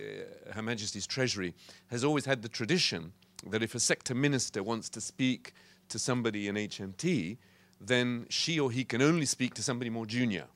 uh, 0.49 0.55
Her 0.55 0.63
Majesty's 0.63 1.07
Treasury 1.07 1.55
has 1.89 2.03
always 2.03 2.25
had 2.25 2.43
the 2.43 2.49
tradition 2.49 3.13
that 3.47 3.63
if 3.63 3.75
a 3.75 3.81
sector 3.81 4.15
minister 4.15 4.63
wants 4.63 4.89
to 4.91 5.01
speak 5.01 5.53
to 5.89 5.99
somebody 5.99 6.49
in 6.49 6.57
HMT, 6.57 7.37
then 7.81 8.27
she 8.31 8.59
or 8.59 8.71
he 8.71 8.85
can 8.85 9.03
only 9.03 9.27
speak 9.27 9.55
to 9.55 9.63
somebody 9.63 9.91
more 9.91 10.07
junior. 10.07 10.47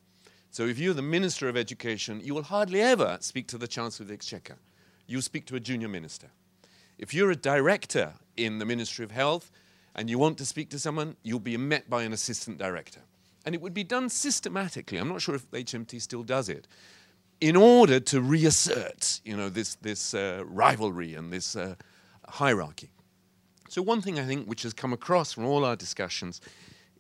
So 0.56 0.64
if 0.64 0.78
you're 0.78 0.94
the 0.94 1.02
Minister 1.02 1.50
of 1.50 1.56
Education, 1.58 2.22
you 2.24 2.34
will 2.34 2.44
hardly 2.44 2.80
ever 2.80 3.18
speak 3.20 3.46
to 3.48 3.58
the 3.58 3.68
Chancellor 3.68 4.04
of 4.04 4.08
the 4.08 4.14
Exchequer. 4.14 4.56
You 5.06 5.20
speak 5.20 5.44
to 5.48 5.56
a 5.56 5.60
junior 5.60 5.86
minister. 5.86 6.28
If 6.96 7.12
you're 7.12 7.30
a 7.30 7.36
director 7.36 8.14
in 8.38 8.58
the 8.58 8.64
Ministry 8.64 9.04
of 9.04 9.10
Health 9.10 9.50
and 9.94 10.08
you 10.08 10.18
want 10.18 10.38
to 10.38 10.46
speak 10.46 10.70
to 10.70 10.78
someone, 10.78 11.16
you'll 11.22 11.40
be 11.40 11.58
met 11.58 11.90
by 11.90 12.04
an 12.04 12.14
assistant 12.14 12.56
director. 12.56 13.00
And 13.44 13.54
it 13.54 13.60
would 13.60 13.74
be 13.74 13.84
done 13.84 14.08
systematically. 14.08 14.96
I'm 14.96 15.10
not 15.10 15.20
sure 15.20 15.34
if 15.34 15.50
HMT 15.50 16.00
still 16.00 16.22
does 16.22 16.48
it. 16.48 16.66
In 17.42 17.54
order 17.54 18.00
to 18.00 18.22
reassert, 18.22 19.20
you 19.26 19.36
know, 19.36 19.50
this, 19.50 19.74
this 19.74 20.14
uh, 20.14 20.42
rivalry 20.46 21.16
and 21.16 21.30
this 21.30 21.54
uh, 21.54 21.74
hierarchy. 22.26 22.88
So 23.68 23.82
one 23.82 24.00
thing 24.00 24.18
I 24.18 24.24
think 24.24 24.46
which 24.46 24.62
has 24.62 24.72
come 24.72 24.94
across 24.94 25.34
from 25.34 25.44
all 25.44 25.66
our 25.66 25.76
discussions 25.76 26.40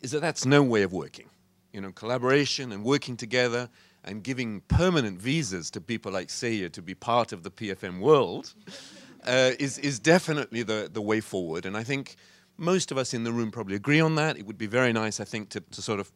is 0.02 0.10
that 0.10 0.20
that's 0.20 0.44
no 0.44 0.62
way 0.62 0.82
of 0.82 0.92
working. 0.92 1.30
You 1.76 1.82
know, 1.82 1.92
collaboration 1.92 2.72
and 2.72 2.82
working 2.82 3.18
together 3.18 3.68
and 4.02 4.22
giving 4.22 4.62
permanent 4.62 5.20
visas 5.20 5.70
to 5.72 5.80
people 5.82 6.10
like 6.10 6.28
Seye 6.28 6.72
to 6.72 6.80
be 6.80 6.94
part 6.94 7.32
of 7.32 7.42
the 7.42 7.50
PFM 7.50 8.00
world 8.00 8.54
uh, 9.26 9.50
is, 9.60 9.76
is 9.76 9.98
definitely 9.98 10.62
the, 10.62 10.88
the 10.90 11.02
way 11.02 11.20
forward. 11.20 11.66
And 11.66 11.76
I 11.76 11.84
think 11.84 12.16
most 12.56 12.90
of 12.90 12.96
us 12.96 13.12
in 13.12 13.24
the 13.24 13.30
room 13.30 13.50
probably 13.50 13.76
agree 13.76 14.00
on 14.00 14.14
that. 14.14 14.38
It 14.38 14.46
would 14.46 14.56
be 14.56 14.66
very 14.66 14.90
nice, 14.90 15.20
I 15.20 15.24
think, 15.24 15.50
to, 15.50 15.60
to 15.60 15.82
sort 15.82 16.00
of 16.00 16.10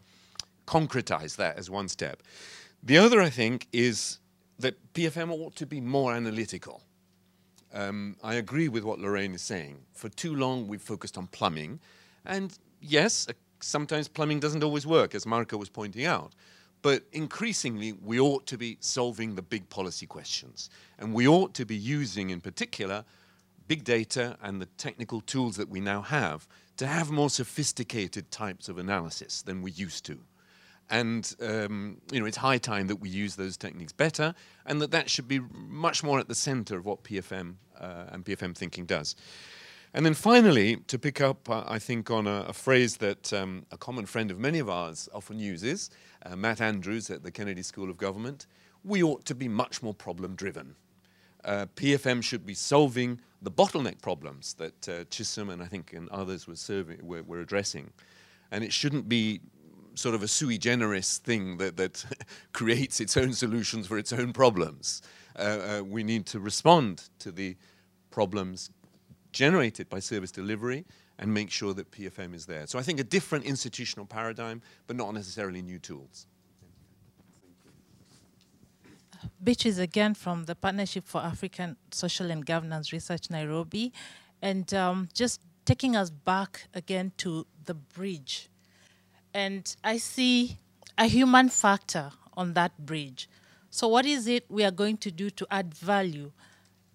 concretize 0.66 1.36
that 1.36 1.58
as 1.58 1.68
one 1.68 1.88
step. 1.88 2.22
The 2.82 2.96
other, 2.96 3.20
I 3.20 3.28
think, 3.28 3.66
is 3.70 4.18
that 4.60 4.94
PFM 4.94 5.30
ought 5.30 5.56
to 5.56 5.66
be 5.66 5.82
more 5.82 6.14
analytical. 6.14 6.80
Um, 7.74 8.16
I 8.24 8.36
agree 8.36 8.68
with 8.68 8.82
what 8.82 8.98
Lorraine 8.98 9.34
is 9.34 9.42
saying. 9.42 9.80
For 9.92 10.08
too 10.08 10.34
long, 10.34 10.68
we've 10.68 10.80
focused 10.80 11.18
on 11.18 11.26
plumbing. 11.26 11.80
And 12.24 12.58
yes, 12.80 13.28
uh, 13.28 13.34
sometimes 13.62 14.08
plumbing 14.08 14.40
doesn't 14.40 14.64
always 14.64 14.86
work, 14.86 15.14
as 15.14 15.26
Marco 15.26 15.56
was 15.56 15.68
pointing 15.68 16.04
out. 16.04 16.32
But 16.82 17.04
increasingly, 17.12 17.92
we 17.92 18.18
ought 18.18 18.46
to 18.46 18.56
be 18.56 18.78
solving 18.80 19.34
the 19.34 19.42
big 19.42 19.68
policy 19.68 20.06
questions. 20.06 20.70
And 20.98 21.12
we 21.12 21.28
ought 21.28 21.54
to 21.54 21.66
be 21.66 21.76
using, 21.76 22.30
in 22.30 22.40
particular, 22.40 23.04
big 23.68 23.84
data 23.84 24.36
and 24.42 24.60
the 24.60 24.66
technical 24.78 25.20
tools 25.20 25.56
that 25.56 25.68
we 25.68 25.80
now 25.80 26.02
have 26.02 26.48
to 26.76 26.86
have 26.86 27.10
more 27.10 27.30
sophisticated 27.30 28.30
types 28.30 28.68
of 28.68 28.78
analysis 28.78 29.42
than 29.42 29.62
we 29.62 29.70
used 29.70 30.04
to. 30.06 30.18
And 30.90 31.36
um, 31.40 32.00
you 32.10 32.18
know, 32.18 32.26
it's 32.26 32.38
high 32.38 32.58
time 32.58 32.88
that 32.88 32.96
we 32.96 33.08
use 33.08 33.36
those 33.36 33.56
techniques 33.56 33.92
better, 33.92 34.34
and 34.66 34.80
that 34.80 34.90
that 34.90 35.08
should 35.08 35.28
be 35.28 35.40
much 35.52 36.02
more 36.02 36.18
at 36.18 36.26
the 36.26 36.34
center 36.34 36.76
of 36.78 36.84
what 36.84 37.04
PFM 37.04 37.54
uh, 37.78 38.06
and 38.10 38.24
PFM 38.24 38.56
thinking 38.56 38.86
does. 38.86 39.14
And 39.92 40.06
then 40.06 40.14
finally, 40.14 40.76
to 40.86 40.98
pick 40.98 41.20
up, 41.20 41.50
uh, 41.50 41.64
I 41.66 41.80
think, 41.80 42.10
on 42.10 42.26
a, 42.26 42.44
a 42.48 42.52
phrase 42.52 42.98
that 42.98 43.32
um, 43.32 43.66
a 43.72 43.76
common 43.76 44.06
friend 44.06 44.30
of 44.30 44.38
many 44.38 44.60
of 44.60 44.68
ours 44.68 45.08
often 45.12 45.40
uses, 45.40 45.90
uh, 46.24 46.36
Matt 46.36 46.60
Andrews 46.60 47.10
at 47.10 47.24
the 47.24 47.32
Kennedy 47.32 47.62
School 47.62 47.90
of 47.90 47.96
Government, 47.96 48.46
we 48.84 49.02
ought 49.02 49.24
to 49.24 49.34
be 49.34 49.48
much 49.48 49.82
more 49.82 49.94
problem 49.94 50.36
driven. 50.36 50.76
Uh, 51.44 51.66
PFM 51.74 52.22
should 52.22 52.46
be 52.46 52.54
solving 52.54 53.20
the 53.42 53.50
bottleneck 53.50 54.00
problems 54.00 54.54
that 54.54 54.88
uh, 54.88 55.04
Chisom 55.04 55.50
and 55.52 55.62
I 55.62 55.66
think 55.66 55.92
and 55.92 56.08
others 56.10 56.46
were, 56.46 56.56
serving, 56.56 57.04
were, 57.04 57.22
were 57.22 57.40
addressing. 57.40 57.90
And 58.52 58.62
it 58.62 58.72
shouldn't 58.72 59.08
be 59.08 59.40
sort 59.94 60.14
of 60.14 60.22
a 60.22 60.28
sui 60.28 60.56
generis 60.56 61.18
thing 61.18 61.56
that, 61.56 61.76
that 61.78 62.04
creates 62.52 63.00
its 63.00 63.16
own 63.16 63.32
solutions 63.32 63.88
for 63.88 63.98
its 63.98 64.12
own 64.12 64.32
problems. 64.32 65.02
Uh, 65.36 65.42
uh, 65.42 65.82
we 65.84 66.04
need 66.04 66.26
to 66.26 66.38
respond 66.38 67.08
to 67.18 67.32
the 67.32 67.56
problems 68.10 68.70
generated 69.32 69.88
by 69.88 70.00
service 70.00 70.30
delivery 70.30 70.84
and 71.18 71.32
make 71.32 71.50
sure 71.50 71.74
that 71.74 71.90
PFM 71.90 72.34
is 72.34 72.46
there. 72.46 72.66
So 72.66 72.78
I 72.78 72.82
think 72.82 73.00
a 73.00 73.04
different 73.04 73.44
institutional 73.44 74.06
paradigm, 74.06 74.62
but 74.86 74.96
not 74.96 75.12
necessarily 75.12 75.62
new 75.62 75.78
tools. 75.78 76.26
Beatrice 79.42 79.78
again 79.78 80.14
from 80.14 80.46
the 80.46 80.54
Partnership 80.54 81.04
for 81.06 81.20
African 81.20 81.76
Social 81.90 82.30
and 82.30 82.44
Governance 82.44 82.92
Research, 82.92 83.30
Nairobi, 83.30 83.92
and 84.40 84.72
um, 84.72 85.08
just 85.14 85.42
taking 85.66 85.94
us 85.94 86.08
back 86.10 86.68
again 86.74 87.12
to 87.18 87.46
the 87.66 87.74
bridge 87.74 88.50
and 89.34 89.74
I 89.84 89.98
see 89.98 90.58
a 90.98 91.06
human 91.06 91.48
factor 91.48 92.10
on 92.34 92.54
that 92.54 92.78
bridge. 92.78 93.28
So, 93.70 93.88
what 93.88 94.06
is 94.06 94.26
it 94.26 94.44
we 94.48 94.64
are 94.64 94.70
going 94.70 94.96
to 94.98 95.10
do 95.10 95.30
to 95.30 95.46
add 95.50 95.74
value 95.74 96.32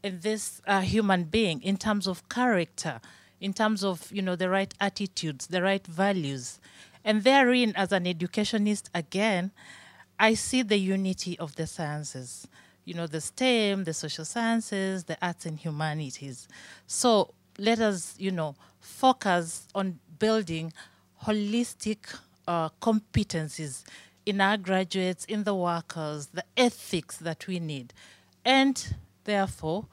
this 0.10 0.62
uh, 0.68 0.82
human 0.82 1.26
being 1.26 1.62
in 1.62 1.78
terms 1.78 2.08
of 2.08 2.28
character, 2.30 3.02
in 3.40 3.54
terms 3.54 3.84
of 3.84 4.12
you 4.12 4.22
know 4.22 4.36
the 4.36 4.50
right 4.50 4.74
attitudes, 4.80 5.48
the 5.48 5.62
right 5.62 5.86
values, 5.86 6.60
and 7.06 7.24
therein, 7.24 7.74
as 7.76 7.92
an 7.92 8.08
educationist, 8.08 8.90
again, 8.96 9.52
I 10.20 10.34
see 10.34 10.64
the 10.64 10.78
unity 10.78 11.38
of 11.38 11.56
the 11.56 11.68
sciences. 11.68 12.48
You 12.84 12.96
know, 12.96 13.08
the 13.08 13.22
STEM, 13.22 13.84
the 13.84 13.94
social 13.94 14.26
sciences, 14.26 15.04
the 15.04 15.18
arts 15.22 15.46
and 15.46 15.58
humanities. 15.60 16.48
So 16.88 17.34
let 17.58 17.80
us, 17.80 18.16
you 18.18 18.32
know, 18.32 18.56
focus 18.80 19.68
on 19.76 20.00
building 20.20 20.74
holistic 21.24 21.98
uh, 22.48 22.70
competencies 22.82 23.84
in 24.26 24.42
our 24.42 24.58
graduates, 24.58 25.26
in 25.26 25.44
the 25.44 25.56
workers, 25.56 26.28
the 26.28 26.44
ethics 26.58 27.18
that 27.18 27.48
we 27.48 27.60
need. 27.60 27.94
And 28.44 28.96
therefore, 29.26 29.86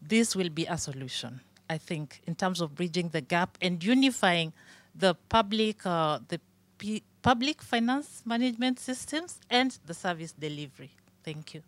this 0.00 0.34
will 0.34 0.48
be 0.48 0.64
a 0.66 0.78
solution, 0.78 1.40
I 1.68 1.78
think, 1.78 2.22
in 2.26 2.34
terms 2.34 2.60
of 2.60 2.74
bridging 2.74 3.10
the 3.10 3.20
gap 3.20 3.58
and 3.60 3.82
unifying 3.82 4.52
the 4.94 5.14
public, 5.28 5.84
uh, 5.84 6.20
the 6.28 6.40
P 6.78 7.02
public 7.22 7.62
finance 7.62 8.22
management 8.24 8.78
systems 8.78 9.40
and 9.50 9.78
the 9.86 9.94
service 9.94 10.32
delivery. 10.32 10.90
Thank 11.24 11.54
you. 11.54 11.62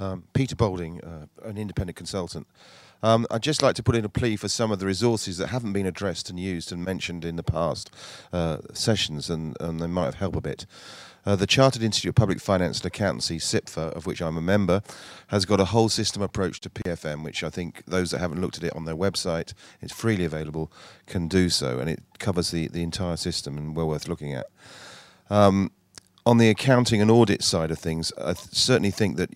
Um, 0.00 0.22
Peter 0.32 0.54
Boulding, 0.54 1.00
uh, 1.00 1.26
an 1.42 1.58
independent 1.58 1.96
consultant. 1.96 2.46
Um, 3.02 3.26
I'd 3.30 3.42
just 3.42 3.62
like 3.62 3.76
to 3.76 3.82
put 3.82 3.94
in 3.94 4.04
a 4.04 4.08
plea 4.08 4.36
for 4.36 4.48
some 4.48 4.72
of 4.72 4.80
the 4.80 4.86
resources 4.86 5.38
that 5.38 5.48
haven't 5.48 5.72
been 5.72 5.86
addressed 5.86 6.30
and 6.30 6.38
used 6.38 6.72
and 6.72 6.84
mentioned 6.84 7.24
in 7.24 7.36
the 7.36 7.42
past 7.42 7.94
uh, 8.32 8.58
sessions, 8.72 9.30
and, 9.30 9.56
and 9.60 9.80
they 9.80 9.86
might 9.86 10.06
have 10.06 10.16
helped 10.16 10.36
a 10.36 10.40
bit. 10.40 10.66
Uh, 11.26 11.36
the 11.36 11.46
Chartered 11.46 11.82
Institute 11.82 12.08
of 12.08 12.14
Public 12.14 12.40
Finance 12.40 12.78
and 12.78 12.86
Accountancy, 12.86 13.38
CIPFA, 13.38 13.92
of 13.94 14.06
which 14.06 14.22
I'm 14.22 14.36
a 14.36 14.40
member, 14.42 14.82
has 15.28 15.44
got 15.44 15.60
a 15.60 15.66
whole 15.66 15.88
system 15.88 16.22
approach 16.22 16.60
to 16.60 16.70
PFM, 16.70 17.22
which 17.22 17.44
I 17.44 17.50
think 17.50 17.84
those 17.86 18.10
that 18.10 18.18
haven't 18.18 18.40
looked 18.40 18.56
at 18.56 18.64
it 18.64 18.74
on 18.74 18.84
their 18.84 18.96
website, 18.96 19.52
it's 19.80 19.92
freely 19.92 20.24
available, 20.24 20.72
can 21.06 21.28
do 21.28 21.50
so, 21.50 21.80
and 21.80 21.90
it 21.90 22.02
covers 22.18 22.50
the, 22.50 22.68
the 22.68 22.82
entire 22.82 23.16
system 23.16 23.58
and 23.58 23.76
well 23.76 23.88
worth 23.88 24.08
looking 24.08 24.32
at. 24.32 24.46
Um, 25.28 25.70
on 26.24 26.38
the 26.38 26.50
accounting 26.50 27.00
and 27.02 27.10
audit 27.10 27.42
side 27.42 27.70
of 27.70 27.78
things, 27.78 28.12
I 28.18 28.32
th 28.32 28.48
certainly 28.52 28.90
think 28.90 29.16
that 29.16 29.30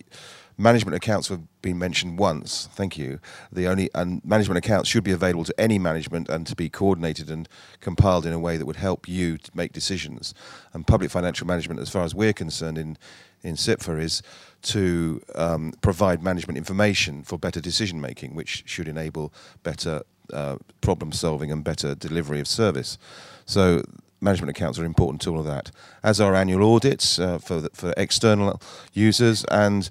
management 0.57 0.95
accounts 0.95 1.27
have 1.29 1.41
been 1.61 1.77
mentioned 1.77 2.19
once. 2.19 2.67
Thank 2.73 2.97
you. 2.97 3.19
The 3.51 3.67
only 3.67 3.89
and 3.95 4.23
management 4.23 4.57
accounts 4.57 4.89
should 4.89 5.03
be 5.03 5.11
available 5.11 5.45
to 5.45 5.59
any 5.59 5.79
management 5.79 6.29
and 6.29 6.45
to 6.47 6.55
be 6.55 6.69
coordinated 6.69 7.29
and 7.29 7.49
compiled 7.79 8.25
in 8.25 8.33
a 8.33 8.39
way 8.39 8.57
that 8.57 8.65
would 8.65 8.75
help 8.75 9.07
you 9.07 9.37
to 9.37 9.51
make 9.53 9.73
decisions. 9.73 10.33
And 10.73 10.85
public 10.85 11.11
financial 11.11 11.47
management, 11.47 11.79
as 11.79 11.89
far 11.89 12.03
as 12.03 12.13
we're 12.15 12.33
concerned 12.33 12.77
in 12.77 12.97
in 13.43 13.55
CIPFA, 13.55 13.99
is 13.99 14.23
to 14.61 15.21
um, 15.35 15.73
provide 15.81 16.23
management 16.23 16.57
information 16.57 17.23
for 17.23 17.37
better 17.37 17.59
decision 17.59 17.99
making, 17.99 18.35
which 18.35 18.63
should 18.65 18.87
enable 18.87 19.33
better 19.63 20.01
uh, 20.31 20.55
problem 20.79 21.11
solving 21.11 21.51
and 21.51 21.63
better 21.63 21.93
delivery 21.93 22.39
of 22.39 22.47
service. 22.47 22.97
So 23.45 23.83
management 24.21 24.49
accounts 24.55 24.79
are 24.79 24.85
important 24.85 25.21
to 25.21 25.31
all 25.31 25.39
of 25.39 25.45
that, 25.45 25.71
as 26.01 26.21
are 26.21 26.33
annual 26.33 26.73
audits 26.73 27.19
uh, 27.19 27.37
for 27.37 27.61
the, 27.61 27.69
for 27.73 27.93
external 27.97 28.61
users 28.93 29.43
and 29.51 29.89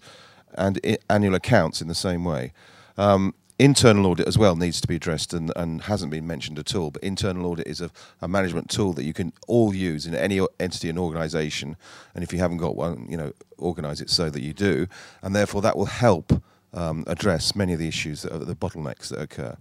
and 0.55 0.99
annual 1.09 1.35
accounts 1.35 1.81
in 1.81 1.89
the 1.89 1.95
same 1.95 2.25
way. 2.25 2.53
Um, 2.97 3.35
internal 3.59 4.07
audit 4.07 4.27
as 4.27 4.37
well 4.37 4.57
needs 4.57 4.81
to 4.81 4.89
be 4.89 4.97
addressed 4.97 5.33
and, 5.33 5.53
and 5.55 5.83
hasn't 5.83 6.11
been 6.11 6.27
mentioned 6.27 6.59
at 6.59 6.75
all. 6.75 6.91
But 6.91 7.03
internal 7.03 7.47
audit 7.47 7.67
is 7.67 7.81
a, 7.81 7.91
a, 8.21 8.29
management 8.29 8.71
tool 8.71 8.93
that 8.95 9.05
you 9.05 9.13
can 9.13 9.33
all 9.47 9.75
use 9.75 10.07
in 10.07 10.15
any 10.15 10.41
entity 10.59 10.89
and 10.89 10.99
organisation. 10.99 11.77
And 12.15 12.25
if 12.25 12.33
you 12.33 12.39
haven't 12.39 12.59
got 12.59 12.75
one, 12.75 13.07
you 13.09 13.17
know, 13.17 13.33
organise 13.59 14.01
it 14.01 14.11
so 14.11 14.31
that 14.31 14.43
you 14.43 14.53
do. 14.53 14.89
And 15.23 15.35
therefore, 15.35 15.63
that 15.63 15.77
will 15.77 15.87
help 15.87 16.43
um, 16.75 17.05
address 17.07 17.55
many 17.55 17.73
of 17.73 17.79
the 17.79 17.89
issues 17.89 18.23
that 18.23 18.33
are 18.33 18.39
the 18.39 18.57
bottlenecks 18.57 19.09
that 19.09 19.21
occur, 19.21 19.57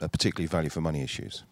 uh, 0.00 0.08
particularly 0.08 0.46
value 0.46 0.70
for 0.70 0.80
money 0.80 1.02
issues. 1.02 1.42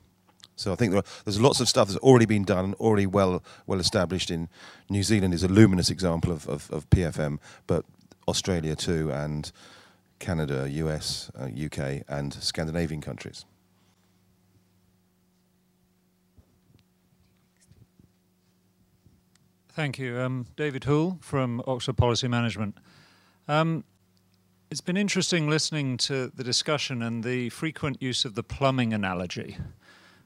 So 0.56 0.72
I 0.72 0.74
think 0.74 0.92
there 0.92 1.00
are, 1.00 1.04
there's 1.24 1.40
lots 1.40 1.60
of 1.60 1.68
stuff 1.68 1.88
that's 1.88 1.98
already 2.00 2.26
been 2.26 2.44
done, 2.44 2.74
already 2.74 3.06
well 3.06 3.42
well 3.66 3.80
established 3.80 4.30
in 4.30 4.48
New 4.90 5.02
Zealand 5.02 5.32
is 5.32 5.42
a 5.42 5.48
luminous 5.48 5.88
example 5.88 6.30
of, 6.32 6.46
of, 6.48 6.70
of 6.70 6.88
PFM, 6.90 7.38
but 7.66 7.86
Australia 8.28 8.76
too, 8.76 9.10
and 9.12 9.52
Canada, 10.18 10.68
US, 10.70 11.30
uh, 11.38 11.44
UK, 11.46 12.02
and 12.08 12.32
Scandinavian 12.34 13.00
countries. 13.00 13.44
Thank 19.72 19.98
you. 19.98 20.18
Um, 20.18 20.46
David 20.56 20.84
Houle 20.84 21.18
from 21.22 21.62
Oxford 21.66 21.96
Policy 21.96 22.28
Management. 22.28 22.76
Um, 23.48 23.84
it's 24.70 24.80
been 24.80 24.96
interesting 24.96 25.48
listening 25.48 25.96
to 25.98 26.30
the 26.34 26.44
discussion 26.44 27.02
and 27.02 27.24
the 27.24 27.48
frequent 27.48 28.02
use 28.02 28.24
of 28.24 28.34
the 28.34 28.42
plumbing 28.42 28.92
analogy, 28.92 29.56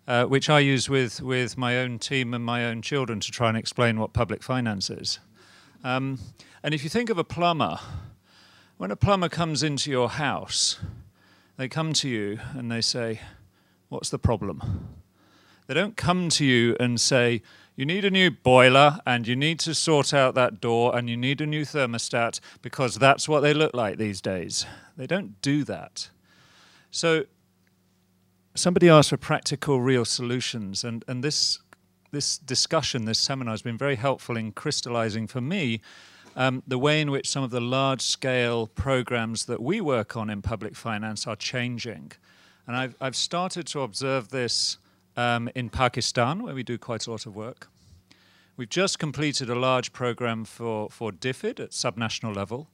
uh, 0.09 0.25
which 0.25 0.51
I 0.51 0.59
use 0.59 0.91
with, 0.91 1.23
with 1.23 1.57
my 1.57 1.79
own 1.79 1.99
team 1.99 2.35
and 2.35 2.45
my 2.45 2.67
own 2.67 2.83
children 2.83 3.21
to 3.21 3.31
try 3.31 3.49
and 3.49 3.57
explain 3.57 4.01
what 4.01 4.13
public 4.13 4.43
finance 4.43 4.91
is. 4.91 5.21
Um, 5.85 6.19
and 6.65 6.73
if 6.73 6.83
you 6.83 6.89
think 6.89 7.11
of 7.11 7.19
a 7.19 7.25
plumber, 7.25 7.79
when 8.79 8.91
a 8.91 8.97
plumber 8.97 9.29
comes 9.29 9.63
into 9.63 9.91
your 9.91 10.09
house, 10.09 10.81
they 11.59 11.69
come 11.69 11.93
to 11.93 12.09
you 12.09 12.39
and 12.55 12.73
they 12.73 12.81
say, 12.81 13.21
What's 13.91 14.09
the 14.09 14.19
problem? 14.19 14.89
They 15.67 15.75
don't 15.75 15.95
come 15.95 16.31
to 16.31 16.45
you 16.45 16.75
and 16.81 16.99
say, 16.99 17.43
You 17.77 17.85
need 17.85 18.07
a 18.07 18.11
new 18.11 18.31
boiler 18.31 18.99
and 19.05 19.29
you 19.29 19.37
need 19.37 19.61
to 19.61 19.75
sort 19.75 20.15
out 20.15 20.35
that 20.37 20.63
door 20.63 20.97
and 20.97 21.11
you 21.11 21.19
need 21.19 21.43
a 21.43 21.47
new 21.47 21.67
thermostat 21.67 22.41
because 22.63 22.95
that's 22.95 23.29
what 23.29 23.41
they 23.41 23.53
look 23.53 23.75
like 23.75 23.99
these 23.99 24.23
days. 24.23 24.65
They 24.97 25.07
don't 25.07 25.43
do 25.43 25.65
that. 25.65 26.09
So, 26.91 27.27
somebody 28.55 28.89
asked 28.89 29.11
for 29.11 29.19
practical, 29.19 29.83
real 29.83 30.07
solutions, 30.07 30.83
and, 30.83 31.05
and 31.07 31.23
this, 31.23 31.59
this 32.11 32.39
discussion, 32.39 33.05
this 33.05 33.19
seminar 33.19 33.53
has 33.53 33.61
been 33.61 33.77
very 33.77 33.97
helpful 33.97 34.39
in 34.39 34.53
crystallizing 34.53 35.27
for 35.27 35.43
me 35.43 35.83
um, 36.37 36.63
the 36.67 36.79
way 36.79 37.01
in 37.01 37.11
which 37.11 37.29
some 37.29 37.45
of 37.45 37.51
the 37.51 37.61
large 37.61 38.03
scale 38.03 38.67
programs 38.67 39.47
that 39.47 39.63
we 39.63 39.81
work 39.81 40.17
on 40.17 40.31
in 40.31 40.43
public 40.43 40.75
finance 40.75 41.27
are 41.27 41.37
changing. 41.37 42.13
And 42.67 42.77
I've, 42.77 42.97
I've 43.01 43.17
started 43.17 43.67
to 43.69 43.81
observe 43.81 44.31
this 44.31 44.79
um, 45.17 45.49
in 45.55 45.69
Pakistan, 45.71 46.43
where 46.43 46.55
we 46.55 46.63
do 46.63 46.79
quite 46.79 47.07
a 47.07 47.11
lot 47.11 47.27
of 47.27 47.37
work. 47.37 47.69
We've 48.57 48.69
just 48.69 48.99
completed 48.99 49.51
a 49.51 49.55
large 49.55 49.93
program 49.93 50.45
for, 50.45 50.89
for 50.89 51.11
DFID 51.11 51.61
at 51.61 51.71
subnational 51.71 52.35
level. 52.35 52.69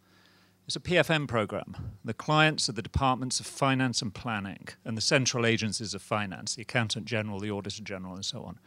It's 0.66 0.76
a 0.76 0.80
PFM 0.80 1.26
program. 1.26 1.94
The 2.04 2.14
clients 2.14 2.68
are 2.68 2.72
the 2.72 2.82
departments 2.82 3.40
of 3.40 3.46
finance 3.46 4.02
and 4.02 4.14
planning 4.14 4.68
and 4.84 4.96
the 4.96 5.02
central 5.02 5.44
agencies 5.44 5.94
of 5.94 6.02
finance, 6.02 6.54
the 6.54 6.62
accountant 6.62 7.06
general, 7.06 7.40
the 7.40 7.50
auditor 7.50 7.82
general, 7.82 8.14
and 8.14 8.24
so 8.24 8.42
on. 8.42 8.58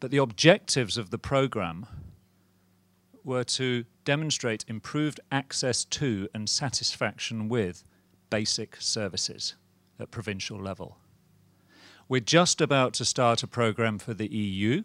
But 0.00 0.10
the 0.10 0.16
objectives 0.16 0.96
of 0.96 1.10
the 1.10 1.18
program 1.18 1.86
were 3.28 3.44
to 3.44 3.84
demonstrate 4.06 4.64
improved 4.68 5.20
access 5.30 5.84
to 5.84 6.28
and 6.32 6.48
satisfaction 6.48 7.48
with 7.48 7.84
basic 8.30 8.76
services 8.80 9.54
at 10.00 10.10
provincial 10.10 10.58
level. 10.58 10.96
We're 12.08 12.20
just 12.20 12.62
about 12.62 12.94
to 12.94 13.04
start 13.04 13.42
a 13.42 13.46
program 13.46 13.98
for 13.98 14.14
the 14.14 14.32
EU 14.32 14.82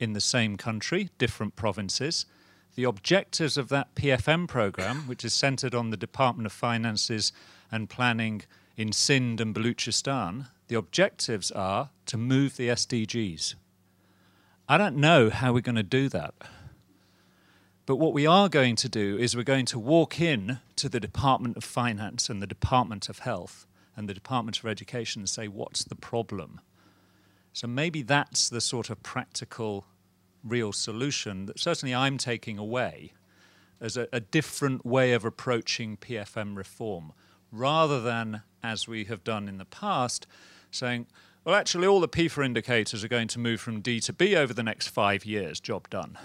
in 0.00 0.12
the 0.12 0.20
same 0.20 0.56
country, 0.56 1.10
different 1.18 1.54
provinces. 1.54 2.26
The 2.74 2.82
objectives 2.82 3.56
of 3.56 3.68
that 3.68 3.94
PFM 3.94 4.48
program, 4.48 5.06
which 5.06 5.24
is 5.24 5.32
centered 5.32 5.72
on 5.72 5.90
the 5.90 5.96
Department 5.96 6.46
of 6.46 6.52
Finances 6.52 7.32
and 7.70 7.88
Planning 7.88 8.42
in 8.76 8.90
Sindh 8.90 9.40
and 9.40 9.54
Baluchistan, 9.54 10.48
the 10.66 10.74
objectives 10.74 11.52
are 11.52 11.90
to 12.06 12.16
move 12.16 12.56
the 12.56 12.70
SDGs. 12.70 13.54
I 14.68 14.78
don't 14.78 14.96
know 14.96 15.30
how 15.30 15.52
we're 15.52 15.60
going 15.60 15.76
to 15.76 15.84
do 15.84 16.08
that. 16.08 16.34
But 17.86 17.96
what 17.96 18.14
we 18.14 18.26
are 18.26 18.48
going 18.48 18.76
to 18.76 18.88
do 18.88 19.18
is 19.18 19.36
we're 19.36 19.42
going 19.42 19.66
to 19.66 19.78
walk 19.78 20.18
in 20.18 20.60
to 20.76 20.88
the 20.88 21.00
Department 21.00 21.58
of 21.58 21.64
Finance 21.64 22.30
and 22.30 22.40
the 22.40 22.46
Department 22.46 23.10
of 23.10 23.18
Health 23.20 23.66
and 23.94 24.08
the 24.08 24.14
Department 24.14 24.58
of 24.58 24.64
Education 24.64 25.20
and 25.20 25.28
say, 25.28 25.48
what's 25.48 25.84
the 25.84 25.94
problem? 25.94 26.60
So 27.52 27.66
maybe 27.66 28.00
that's 28.00 28.48
the 28.48 28.62
sort 28.62 28.88
of 28.88 29.02
practical, 29.02 29.84
real 30.42 30.72
solution 30.72 31.44
that 31.46 31.60
certainly 31.60 31.94
I'm 31.94 32.16
taking 32.16 32.58
away 32.58 33.12
as 33.80 33.98
a, 33.98 34.08
a 34.12 34.20
different 34.20 34.86
way 34.86 35.12
of 35.12 35.24
approaching 35.26 35.98
PFM 35.98 36.56
reform, 36.56 37.12
rather 37.52 38.00
than, 38.00 38.42
as 38.62 38.88
we 38.88 39.04
have 39.04 39.22
done 39.24 39.46
in 39.46 39.58
the 39.58 39.64
past, 39.66 40.26
saying, 40.70 41.06
well, 41.44 41.54
actually, 41.54 41.86
all 41.86 42.00
the 42.00 42.08
PEFA 42.08 42.46
indicators 42.46 43.04
are 43.04 43.08
going 43.08 43.28
to 43.28 43.38
move 43.38 43.60
from 43.60 43.82
D 43.82 44.00
to 44.00 44.12
B 44.14 44.34
over 44.34 44.54
the 44.54 44.62
next 44.62 44.88
five 44.88 45.26
years, 45.26 45.60
job 45.60 45.90
done. 45.90 46.16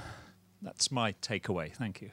That's 0.62 0.92
my 0.92 1.14
takeaway. 1.14 1.74
Thank 1.74 2.02
you. 2.02 2.12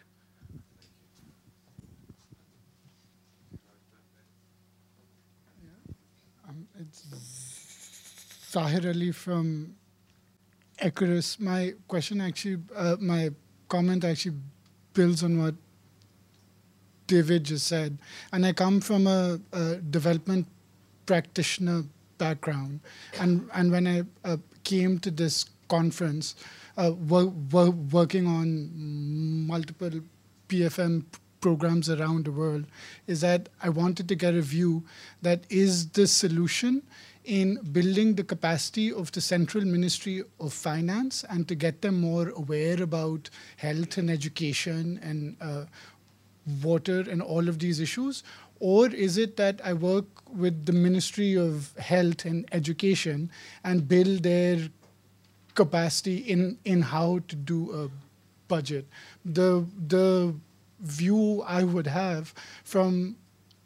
Um, 6.49 6.69
it's 6.79 7.05
Zahir 8.51 8.89
Ali 8.89 9.11
from 9.13 9.75
Equirus. 10.81 11.41
My 11.41 11.75
question 11.89 12.21
actually, 12.21 12.59
uh, 12.75 12.97
my 13.01 13.31
comment 13.69 14.05
actually 14.05 14.37
builds 14.95 15.25
on 15.25 15.43
what 15.43 15.55
David 17.07 17.45
just 17.45 17.67
said. 17.67 17.99
And 18.33 18.47
I 18.47 18.53
come 18.53 18.81
from 18.81 19.07
a, 19.07 19.41
a 19.53 19.77
development 19.77 20.47
practitioner 21.07 21.85
background. 22.19 22.81
And, 23.21 23.49
and 23.55 23.71
when 23.71 23.87
I 23.87 24.03
uh, 24.25 24.37
came 24.65 24.99
to 25.01 25.11
this 25.11 25.47
conference, 25.69 26.35
uh, 26.77 26.93
wor- 26.93 27.33
wor- 27.51 27.71
working 27.71 28.27
on 28.27 28.71
multiple 29.47 30.01
PFM 30.49 31.05
programs 31.41 31.89
around 31.89 32.25
the 32.25 32.33
world 32.33 32.65
is 33.07 33.21
that 33.21 33.49
I 33.63 33.69
wanted 33.69 34.09
to 34.09 34.15
get 34.15 34.35
a 34.35 34.43
view 34.43 34.85
that 35.23 35.45
is 35.49 35.89
the 35.91 36.07
solution 36.07 36.83
in 37.25 37.59
building 37.73 38.15
the 38.15 38.25
capacity 38.25 38.93
of 38.93 39.13
the 39.13 39.21
Central 39.21 39.65
Ministry 39.65 40.23
of 40.41 40.53
Finance 40.53 41.25
and 41.29 41.47
to 41.49 41.55
get 41.55 41.83
them 41.83 42.01
more 42.01 42.29
aware 42.31 42.83
about 42.83 43.31
health 43.57 43.99
and 43.99 44.11
education 44.11 44.99
and 45.03 45.37
uh, 45.41 45.65
water 46.63 47.01
and 47.01 47.21
all 47.21 47.49
of 47.49 47.59
these 47.59 47.81
issues? 47.81 48.23
Or 48.61 48.87
is 48.89 49.19
it 49.19 49.37
that 49.37 49.61
I 49.65 49.73
work 49.73 50.07
with 50.33 50.67
the 50.67 50.73
Ministry 50.73 51.37
of 51.37 51.77
Health 51.77 52.25
and 52.25 52.49
Education 52.53 53.31
and 53.65 53.87
build 53.87 54.23
their 54.23 54.69
capacity 55.57 56.19
in, 56.19 56.59
in 56.65 56.83
how 56.83 57.21
to 57.29 57.35
do 57.35 57.73
a 57.73 57.91
budget. 58.49 58.87
The, 59.25 59.67
the 59.89 60.35
view 60.81 61.43
I 61.47 61.65
would 61.65 61.87
have 61.87 62.33
from 62.65 63.17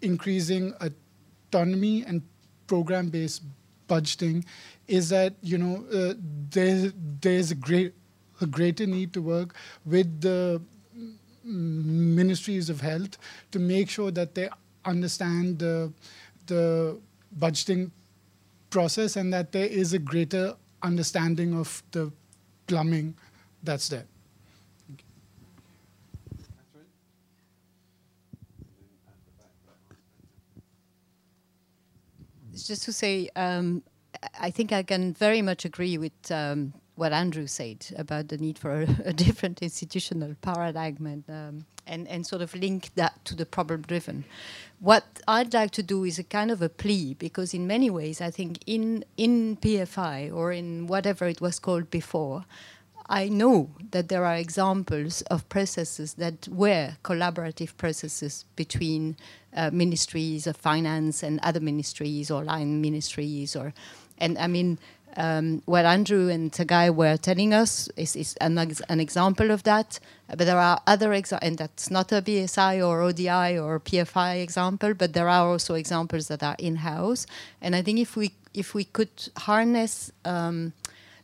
increasing 0.00 0.72
autonomy 0.80 2.04
and 2.04 2.22
program-based 2.66 3.42
budgeting 3.88 4.44
is 4.86 5.08
that 5.08 5.34
you 5.42 5.58
know 5.58 5.84
uh, 5.92 6.14
there, 6.50 6.92
there's 7.20 7.50
a 7.50 7.54
great 7.54 7.92
a 8.40 8.46
greater 8.46 8.86
need 8.86 9.12
to 9.12 9.20
work 9.20 9.54
with 9.84 10.20
the 10.20 10.62
ministries 11.44 12.70
of 12.70 12.80
health 12.80 13.18
to 13.50 13.58
make 13.58 13.90
sure 13.90 14.10
that 14.10 14.34
they 14.34 14.48
understand 14.84 15.58
the 15.58 15.92
the 16.46 16.96
budgeting 17.38 17.90
process 18.70 19.16
and 19.16 19.32
that 19.32 19.52
there 19.52 19.66
is 19.66 19.92
a 19.92 19.98
greater 19.98 20.54
understanding 20.82 21.54
of 21.54 21.82
the 21.92 22.12
plumbing 22.66 23.14
that's 23.62 23.88
there. 23.88 24.06
Just 32.52 32.84
to 32.84 32.92
say, 32.92 33.28
um, 33.36 33.82
I 34.38 34.50
think 34.50 34.72
I 34.72 34.82
can 34.82 35.14
very 35.14 35.40
much 35.40 35.64
agree 35.64 35.96
with 35.98 36.12
um, 36.30 36.74
what 36.96 37.12
Andrew 37.12 37.46
said 37.46 37.86
about 37.96 38.28
the 38.28 38.36
need 38.36 38.58
for 38.58 38.82
a, 38.82 38.88
a 39.06 39.12
different 39.12 39.62
institutional 39.62 40.34
paradigm 40.42 41.06
and, 41.06 41.24
um, 41.28 41.66
and, 41.86 42.06
and 42.08 42.26
sort 42.26 42.42
of 42.42 42.54
link 42.54 42.90
that 42.96 43.24
to 43.24 43.34
the 43.34 43.46
problem 43.46 43.82
driven. 43.82 44.24
What 44.80 45.04
I'd 45.28 45.52
like 45.52 45.72
to 45.72 45.82
do 45.82 46.04
is 46.04 46.18
a 46.18 46.24
kind 46.24 46.50
of 46.50 46.62
a 46.62 46.70
plea 46.70 47.12
because, 47.12 47.52
in 47.52 47.66
many 47.66 47.90
ways, 47.90 48.22
I 48.22 48.30
think 48.30 48.60
in, 48.66 49.04
in 49.18 49.58
PFI 49.58 50.34
or 50.34 50.52
in 50.52 50.86
whatever 50.86 51.26
it 51.26 51.42
was 51.42 51.58
called 51.58 51.90
before, 51.90 52.46
I 53.06 53.28
know 53.28 53.70
that 53.90 54.08
there 54.08 54.24
are 54.24 54.36
examples 54.36 55.20
of 55.22 55.46
processes 55.50 56.14
that 56.14 56.48
were 56.48 56.92
collaborative 57.04 57.76
processes 57.76 58.46
between 58.56 59.18
uh, 59.54 59.70
ministries 59.70 60.46
of 60.46 60.56
finance 60.56 61.22
and 61.22 61.40
other 61.42 61.60
ministries 61.60 62.30
or 62.30 62.42
line 62.42 62.80
ministries 62.80 63.54
or 63.54 63.74
and 64.16 64.38
I 64.38 64.46
mean 64.46 64.78
um, 65.16 65.62
what 65.66 65.84
Andrew 65.84 66.28
and 66.28 66.52
Tagai 66.52 66.94
were 66.94 67.16
telling 67.16 67.52
us 67.52 67.88
is, 67.96 68.16
is 68.16 68.34
an, 68.40 68.58
an, 68.58 69.00
example 69.00 69.50
of 69.50 69.62
that. 69.64 69.98
But 70.28 70.38
there 70.38 70.58
are 70.58 70.80
other 70.86 71.12
examples, 71.12 71.48
and 71.48 71.58
that's 71.58 71.90
not 71.90 72.12
a 72.12 72.22
BSI 72.22 72.86
or 72.86 73.02
ODI 73.02 73.58
or 73.58 73.80
PFI 73.80 74.42
example, 74.42 74.94
but 74.94 75.12
there 75.12 75.28
are 75.28 75.48
also 75.48 75.74
examples 75.74 76.28
that 76.28 76.42
are 76.42 76.56
in-house. 76.58 77.26
And 77.60 77.74
I 77.74 77.82
think 77.82 77.98
if 77.98 78.16
we 78.16 78.32
if 78.52 78.74
we 78.74 78.84
could 78.84 79.30
harness, 79.36 80.10
um, 80.24 80.72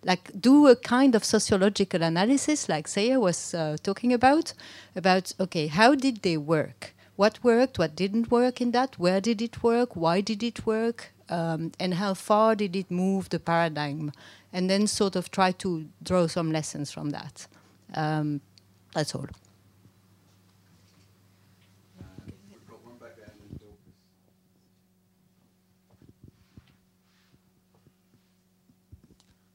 like 0.04 0.30
do 0.40 0.68
a 0.68 0.76
kind 0.76 1.14
of 1.14 1.24
sociological 1.24 2.02
analysis, 2.02 2.68
like 2.68 2.86
Seye 2.86 3.18
was 3.18 3.54
uh, 3.54 3.76
talking 3.82 4.12
about, 4.12 4.52
about 4.94 5.32
okay, 5.40 5.66
how 5.66 5.94
did 5.94 6.22
they 6.22 6.36
work? 6.36 6.94
What 7.16 7.42
worked? 7.42 7.78
What 7.78 7.96
didn't 7.96 8.30
work 8.30 8.60
in 8.60 8.72
that? 8.72 8.98
Where 8.98 9.20
did 9.20 9.40
it 9.40 9.62
work? 9.62 9.96
Why 9.96 10.20
did 10.20 10.42
it 10.42 10.66
work? 10.66 11.12
Um, 11.28 11.72
and 11.80 11.94
how 11.94 12.14
far 12.14 12.54
did 12.54 12.76
it 12.76 12.90
move 12.90 13.28
the 13.30 13.40
paradigm, 13.40 14.12
and 14.52 14.70
then 14.70 14.86
sort 14.86 15.16
of 15.16 15.30
try 15.30 15.52
to 15.52 15.86
draw 16.02 16.28
some 16.28 16.52
lessons 16.52 16.92
from 16.92 17.10
that. 17.10 17.48
Um, 17.94 18.40
that's 18.94 19.14
all. 19.14 19.26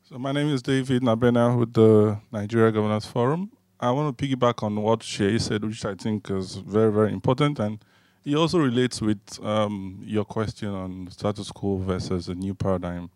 So 0.03 0.19
my 0.19 0.33
name 0.33 0.49
is 0.49 0.61
David 0.61 1.03
Nabena 1.03 1.57
with 1.57 1.71
the 1.71 2.19
Nigeria 2.33 2.69
Governors 2.73 3.05
Forum. 3.05 3.49
I 3.79 3.91
want 3.91 4.17
to 4.17 4.27
piggyback 4.27 4.61
on 4.61 4.75
what 4.81 4.99
Seye 4.99 5.39
said, 5.39 5.63
which 5.63 5.85
I 5.85 5.95
think 5.95 6.29
is 6.29 6.57
very, 6.57 6.91
very 6.91 7.13
important. 7.13 7.59
And 7.59 7.81
it 8.23 8.35
also 8.35 8.59
relates 8.59 9.01
with 9.01 9.19
um, 9.43 9.99
your 10.03 10.25
question 10.25 10.69
on 10.69 11.09
status 11.11 11.51
quo 11.51 11.77
versus 11.77 12.27
a 12.27 12.35
new 12.35 12.53
paradigm. 12.53 13.09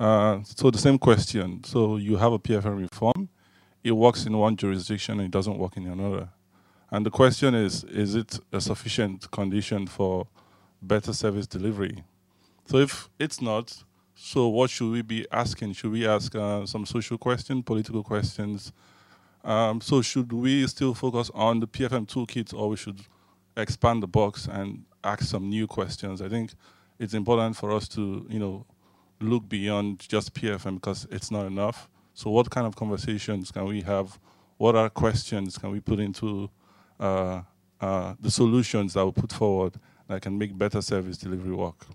Uh, 0.00 0.40
so 0.44 0.70
the 0.70 0.78
same 0.78 0.98
question. 0.98 1.62
So 1.64 1.96
you 1.96 2.16
have 2.16 2.32
a 2.32 2.38
PFM 2.38 2.78
reform. 2.78 3.28
It 3.82 3.92
works 3.92 4.26
in 4.26 4.36
one 4.36 4.56
jurisdiction 4.56 5.18
and 5.18 5.26
it 5.26 5.30
doesn't 5.30 5.58
work 5.58 5.76
in 5.76 5.86
another. 5.86 6.28
And 6.90 7.04
the 7.04 7.10
question 7.10 7.54
is, 7.54 7.84
is 7.84 8.14
it 8.14 8.38
a 8.52 8.60
sufficient 8.60 9.30
condition 9.30 9.86
for 9.86 10.26
better 10.80 11.12
service 11.12 11.46
delivery? 11.46 12.04
So 12.64 12.78
if 12.78 13.10
it's 13.18 13.42
not, 13.42 13.82
so 14.14 14.48
what 14.48 14.70
should 14.70 14.90
we 14.92 15.02
be 15.02 15.26
asking? 15.30 15.74
Should 15.74 15.92
we 15.92 16.06
ask 16.06 16.34
uh, 16.34 16.64
some 16.64 16.86
social 16.86 17.18
questions, 17.18 17.62
political 17.64 18.02
questions? 18.02 18.72
Um, 19.44 19.80
so 19.80 20.02
should 20.02 20.32
we 20.32 20.66
still 20.66 20.94
focus 20.94 21.30
on 21.34 21.60
the 21.60 21.68
PFM 21.68 22.06
toolkit 22.06 22.54
or 22.54 22.70
we 22.70 22.76
should 22.76 23.00
expand 23.58 24.02
the 24.02 24.06
box 24.06 24.48
and 24.50 24.84
ask 25.04 25.24
some 25.24 25.48
new 25.48 25.66
questions. 25.66 26.22
I 26.22 26.28
think 26.28 26.52
it's 26.98 27.14
important 27.14 27.56
for 27.56 27.72
us 27.72 27.88
to, 27.88 28.26
you 28.30 28.38
know, 28.38 28.64
look 29.20 29.48
beyond 29.48 30.00
just 30.08 30.34
PFM 30.34 30.76
because 30.76 31.06
it's 31.10 31.30
not 31.30 31.46
enough. 31.46 31.88
So, 32.14 32.30
what 32.30 32.50
kind 32.50 32.66
of 32.66 32.76
conversations 32.76 33.50
can 33.50 33.66
we 33.66 33.82
have? 33.82 34.18
What 34.56 34.74
are 34.74 34.88
questions 34.88 35.58
can 35.58 35.70
we 35.70 35.80
put 35.80 36.00
into 36.00 36.50
uh, 36.98 37.42
uh, 37.80 38.14
the 38.20 38.30
solutions 38.30 38.94
that 38.94 39.04
we 39.04 39.12
put 39.12 39.32
forward 39.32 39.74
that 40.08 40.22
can 40.22 40.36
make 40.36 40.56
better 40.56 40.80
service 40.80 41.16
delivery 41.18 41.54
work? 41.54 41.86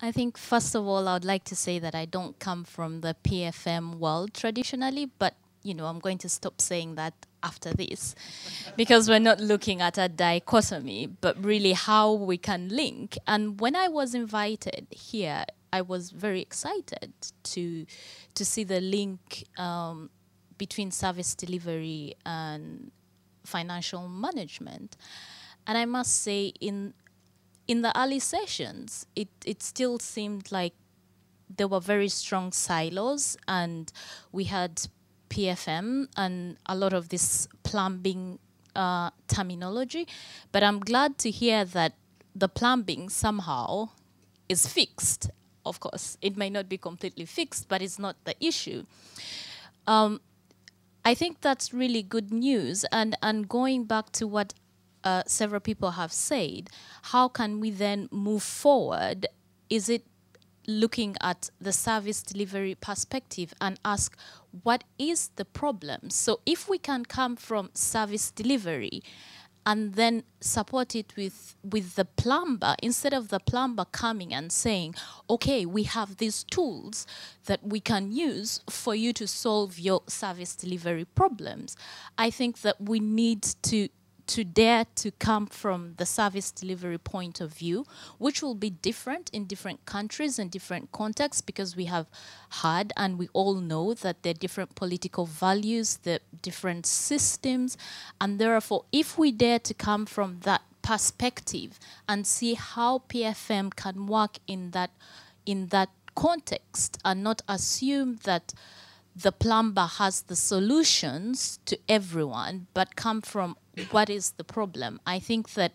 I 0.00 0.12
think, 0.12 0.38
first 0.38 0.74
of 0.74 0.86
all, 0.86 1.08
I 1.08 1.14
would 1.14 1.24
like 1.24 1.44
to 1.44 1.56
say 1.56 1.78
that 1.80 1.94
I 1.94 2.04
don't 2.04 2.38
come 2.38 2.64
from 2.64 3.00
the 3.00 3.16
PFM 3.24 3.96
world 3.96 4.32
traditionally, 4.32 5.06
but 5.06 5.34
you 5.64 5.74
know, 5.74 5.86
I'm 5.86 5.98
going 5.98 6.18
to 6.18 6.28
stop 6.28 6.60
saying 6.60 6.94
that 6.94 7.14
after 7.42 7.72
this 7.74 8.14
because 8.76 9.08
we're 9.08 9.18
not 9.18 9.40
looking 9.40 9.80
at 9.80 9.98
a 9.98 10.08
dichotomy, 10.08 11.06
but 11.06 11.42
really 11.44 11.72
how 11.72 12.12
we 12.12 12.38
can 12.38 12.68
link. 12.68 13.18
And 13.26 13.60
when 13.60 13.74
I 13.74 13.88
was 13.88 14.14
invited 14.14 14.86
here, 14.90 15.44
I 15.72 15.82
was 15.82 16.10
very 16.10 16.40
excited 16.40 17.12
to 17.42 17.86
to 18.34 18.44
see 18.44 18.64
the 18.64 18.80
link 18.80 19.44
um, 19.58 20.10
between 20.56 20.90
service 20.90 21.34
delivery 21.34 22.14
and 22.24 22.90
financial 23.44 24.08
management. 24.08 24.96
And 25.66 25.76
I 25.76 25.84
must 25.84 26.22
say, 26.22 26.52
in 26.60 26.94
in 27.68 27.82
the 27.82 27.96
early 27.98 28.18
sessions, 28.18 29.06
it, 29.14 29.28
it 29.44 29.62
still 29.62 29.98
seemed 29.98 30.50
like 30.50 30.72
there 31.54 31.68
were 31.68 31.80
very 31.80 32.08
strong 32.08 32.50
silos, 32.50 33.36
and 33.46 33.92
we 34.32 34.44
had 34.44 34.82
PFM 35.28 36.08
and 36.16 36.56
a 36.66 36.74
lot 36.74 36.94
of 36.94 37.10
this 37.10 37.46
plumbing 37.62 38.38
uh, 38.74 39.10
terminology. 39.28 40.08
But 40.50 40.62
I'm 40.62 40.80
glad 40.80 41.18
to 41.18 41.30
hear 41.30 41.64
that 41.66 41.92
the 42.34 42.48
plumbing 42.48 43.10
somehow 43.10 43.90
is 44.48 44.66
fixed. 44.66 45.30
Of 45.66 45.80
course, 45.80 46.16
it 46.22 46.36
may 46.36 46.48
not 46.48 46.68
be 46.68 46.78
completely 46.78 47.26
fixed, 47.26 47.68
but 47.68 47.82
it's 47.82 47.98
not 47.98 48.16
the 48.24 48.34
issue. 48.44 48.84
Um, 49.86 50.20
I 51.04 51.14
think 51.14 51.42
that's 51.42 51.74
really 51.74 52.02
good 52.02 52.32
news. 52.32 52.84
And, 52.90 53.16
and 53.22 53.48
going 53.48 53.84
back 53.84 54.12
to 54.12 54.26
what 54.26 54.54
uh, 55.04 55.22
several 55.26 55.60
people 55.60 55.92
have 55.92 56.12
said, 56.12 56.70
how 57.02 57.28
can 57.28 57.60
we 57.60 57.70
then 57.70 58.08
move 58.10 58.42
forward? 58.42 59.26
Is 59.70 59.88
it 59.88 60.04
looking 60.66 61.16
at 61.22 61.48
the 61.60 61.72
service 61.72 62.22
delivery 62.22 62.74
perspective 62.74 63.54
and 63.60 63.80
ask 63.84 64.16
what 64.62 64.84
is 64.98 65.30
the 65.36 65.44
problem? 65.44 66.10
So 66.10 66.40
if 66.44 66.68
we 66.68 66.78
can 66.78 67.04
come 67.04 67.36
from 67.36 67.70
service 67.74 68.30
delivery 68.30 69.02
and 69.68 69.94
then 69.96 70.22
support 70.40 70.94
it 70.94 71.12
with 71.16 71.54
with 71.62 71.94
the 71.96 72.04
plumber 72.04 72.74
instead 72.82 73.12
of 73.12 73.28
the 73.28 73.38
plumber 73.38 73.84
coming 73.84 74.32
and 74.32 74.50
saying 74.50 74.94
okay 75.28 75.66
we 75.66 75.82
have 75.82 76.16
these 76.16 76.42
tools 76.44 77.06
that 77.44 77.60
we 77.62 77.78
can 77.78 78.10
use 78.10 78.60
for 78.70 78.94
you 78.94 79.12
to 79.12 79.26
solve 79.26 79.78
your 79.78 80.00
service 80.06 80.54
delivery 80.56 81.04
problems 81.04 81.76
i 82.16 82.30
think 82.30 82.62
that 82.62 82.80
we 82.80 82.98
need 82.98 83.42
to 83.60 83.88
to 84.28 84.44
dare 84.44 84.86
to 84.94 85.10
come 85.10 85.46
from 85.46 85.94
the 85.96 86.06
service 86.06 86.50
delivery 86.50 86.98
point 86.98 87.40
of 87.40 87.52
view, 87.52 87.84
which 88.18 88.42
will 88.42 88.54
be 88.54 88.70
different 88.70 89.30
in 89.32 89.46
different 89.46 89.84
countries 89.86 90.38
and 90.38 90.50
different 90.50 90.92
contexts 90.92 91.40
because 91.40 91.74
we 91.74 91.86
have 91.86 92.06
heard 92.62 92.92
and 92.96 93.18
we 93.18 93.28
all 93.32 93.54
know 93.54 93.94
that 93.94 94.22
there 94.22 94.30
are 94.30 94.34
different 94.34 94.74
political 94.74 95.24
values, 95.26 95.98
the 96.02 96.20
different 96.42 96.84
systems, 96.86 97.76
and 98.20 98.38
therefore, 98.38 98.84
if 98.92 99.18
we 99.18 99.32
dare 99.32 99.58
to 99.58 99.74
come 99.74 100.04
from 100.04 100.40
that 100.40 100.62
perspective 100.82 101.78
and 102.08 102.26
see 102.26 102.54
how 102.54 103.02
PFM 103.08 103.74
can 103.74 104.06
work 104.06 104.38
in 104.46 104.70
that 104.70 104.90
in 105.44 105.66
that 105.68 105.88
context 106.14 106.98
and 107.04 107.22
not 107.22 107.40
assume 107.48 108.16
that 108.24 108.52
the 109.22 109.32
plumber 109.32 109.86
has 109.86 110.22
the 110.22 110.36
solutions 110.36 111.58
to 111.64 111.78
everyone, 111.88 112.66
but 112.74 112.96
come 112.96 113.20
from 113.20 113.56
what 113.90 114.08
is 114.08 114.32
the 114.32 114.44
problem. 114.44 115.00
I 115.06 115.18
think 115.18 115.54
that 115.54 115.74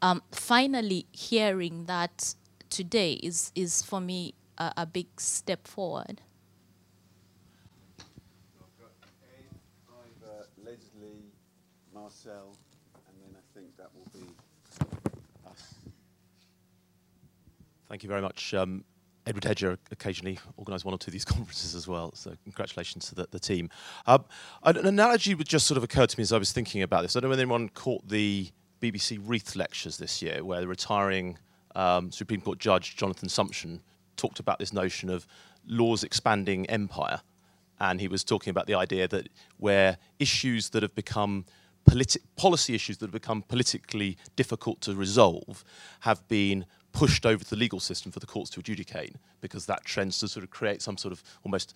um, 0.00 0.22
finally 0.32 1.06
hearing 1.12 1.84
that 1.86 2.34
today 2.70 3.14
is, 3.14 3.52
is 3.54 3.82
for 3.82 4.00
me 4.00 4.34
a, 4.56 4.72
a 4.78 4.86
big 4.86 5.08
step 5.20 5.66
forward. 5.66 6.22
Marcel, 12.08 12.56
and 13.06 13.16
then 13.20 13.36
I 13.36 13.42
think 13.52 13.76
that 13.76 13.90
will 13.94 14.06
be 14.14 14.26
us. 15.50 15.74
Thank 17.88 18.02
you 18.02 18.08
very 18.08 18.22
much. 18.22 18.54
Um, 18.54 18.84
Edward 19.28 19.44
Hedger 19.44 19.78
occasionally 19.90 20.38
organise 20.56 20.86
one 20.86 20.94
or 20.94 20.98
two 20.98 21.10
of 21.10 21.12
these 21.12 21.24
conferences 21.26 21.74
as 21.74 21.86
well, 21.86 22.12
so 22.14 22.32
congratulations 22.44 23.08
to 23.10 23.14
the, 23.14 23.28
the 23.30 23.38
team. 23.38 23.68
Um, 24.06 24.24
an 24.62 24.78
analogy 24.78 25.34
would 25.34 25.46
just 25.46 25.66
sort 25.66 25.76
of 25.76 25.84
occur 25.84 26.06
to 26.06 26.18
me 26.18 26.22
as 26.22 26.32
I 26.32 26.38
was 26.38 26.50
thinking 26.50 26.82
about 26.82 27.02
this. 27.02 27.14
I 27.14 27.20
don't 27.20 27.28
know 27.28 27.32
whether 27.32 27.42
anyone 27.42 27.68
caught 27.68 28.08
the 28.08 28.50
BBC 28.80 29.20
Reith 29.22 29.54
lectures 29.54 29.98
this 29.98 30.22
year, 30.22 30.42
where 30.42 30.62
the 30.62 30.66
retiring 30.66 31.36
um, 31.76 32.10
Supreme 32.10 32.40
Court 32.40 32.58
Judge 32.58 32.96
Jonathan 32.96 33.28
Sumption 33.28 33.80
talked 34.16 34.40
about 34.40 34.58
this 34.58 34.72
notion 34.72 35.10
of 35.10 35.26
laws 35.66 36.04
expanding 36.04 36.64
empire, 36.70 37.20
and 37.80 38.00
he 38.00 38.08
was 38.08 38.24
talking 38.24 38.50
about 38.50 38.66
the 38.66 38.74
idea 38.74 39.06
that 39.08 39.28
where 39.58 39.98
issues 40.18 40.70
that 40.70 40.82
have 40.82 40.94
become 40.94 41.44
policy 42.36 42.74
issues 42.74 42.98
that 42.98 43.06
have 43.06 43.12
become 43.12 43.42
politically 43.42 44.16
difficult 44.36 44.80
to 44.82 44.94
resolve 44.94 45.64
have 46.00 46.26
been 46.28 46.66
pushed 46.98 47.24
over 47.24 47.44
to 47.44 47.50
the 47.50 47.56
legal 47.56 47.78
system 47.78 48.10
for 48.10 48.18
the 48.18 48.26
courts 48.26 48.50
to 48.50 48.58
adjudicate 48.58 49.14
because 49.40 49.66
that 49.66 49.86
tends 49.86 50.18
to 50.18 50.26
sort 50.26 50.42
of 50.42 50.50
create 50.50 50.82
some 50.82 50.96
sort 50.96 51.12
of 51.12 51.22
almost 51.44 51.72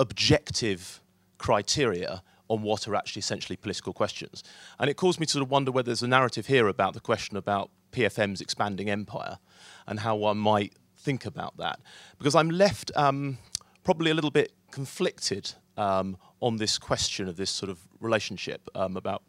objective 0.00 1.00
criteria 1.38 2.20
on 2.48 2.62
what 2.62 2.88
are 2.88 2.96
actually 2.96 3.20
essentially 3.20 3.56
political 3.56 3.92
questions. 3.92 4.42
And 4.80 4.90
it 4.90 4.94
caused 4.94 5.20
me 5.20 5.26
to 5.26 5.32
sort 5.32 5.44
of 5.44 5.52
wonder 5.52 5.70
whether 5.70 5.86
there's 5.86 6.02
a 6.02 6.08
narrative 6.08 6.48
here 6.48 6.66
about 6.66 6.94
the 6.94 7.00
question 7.00 7.36
about 7.36 7.70
PFM's 7.92 8.40
expanding 8.40 8.90
empire 8.90 9.38
and 9.86 10.00
how 10.00 10.16
one 10.16 10.36
might 10.36 10.72
think 10.96 11.24
about 11.24 11.56
that. 11.58 11.78
Because 12.18 12.34
I'm 12.34 12.50
left 12.50 12.90
um, 12.96 13.38
probably 13.84 14.10
a 14.10 14.14
little 14.14 14.32
bit 14.32 14.52
conflicted 14.72 15.52
um, 15.76 16.16
on 16.40 16.56
this 16.56 16.76
question 16.76 17.28
of 17.28 17.36
this 17.36 17.50
sort 17.50 17.70
of 17.70 17.78
relationship 18.00 18.68
um, 18.74 18.96
about 18.96 19.22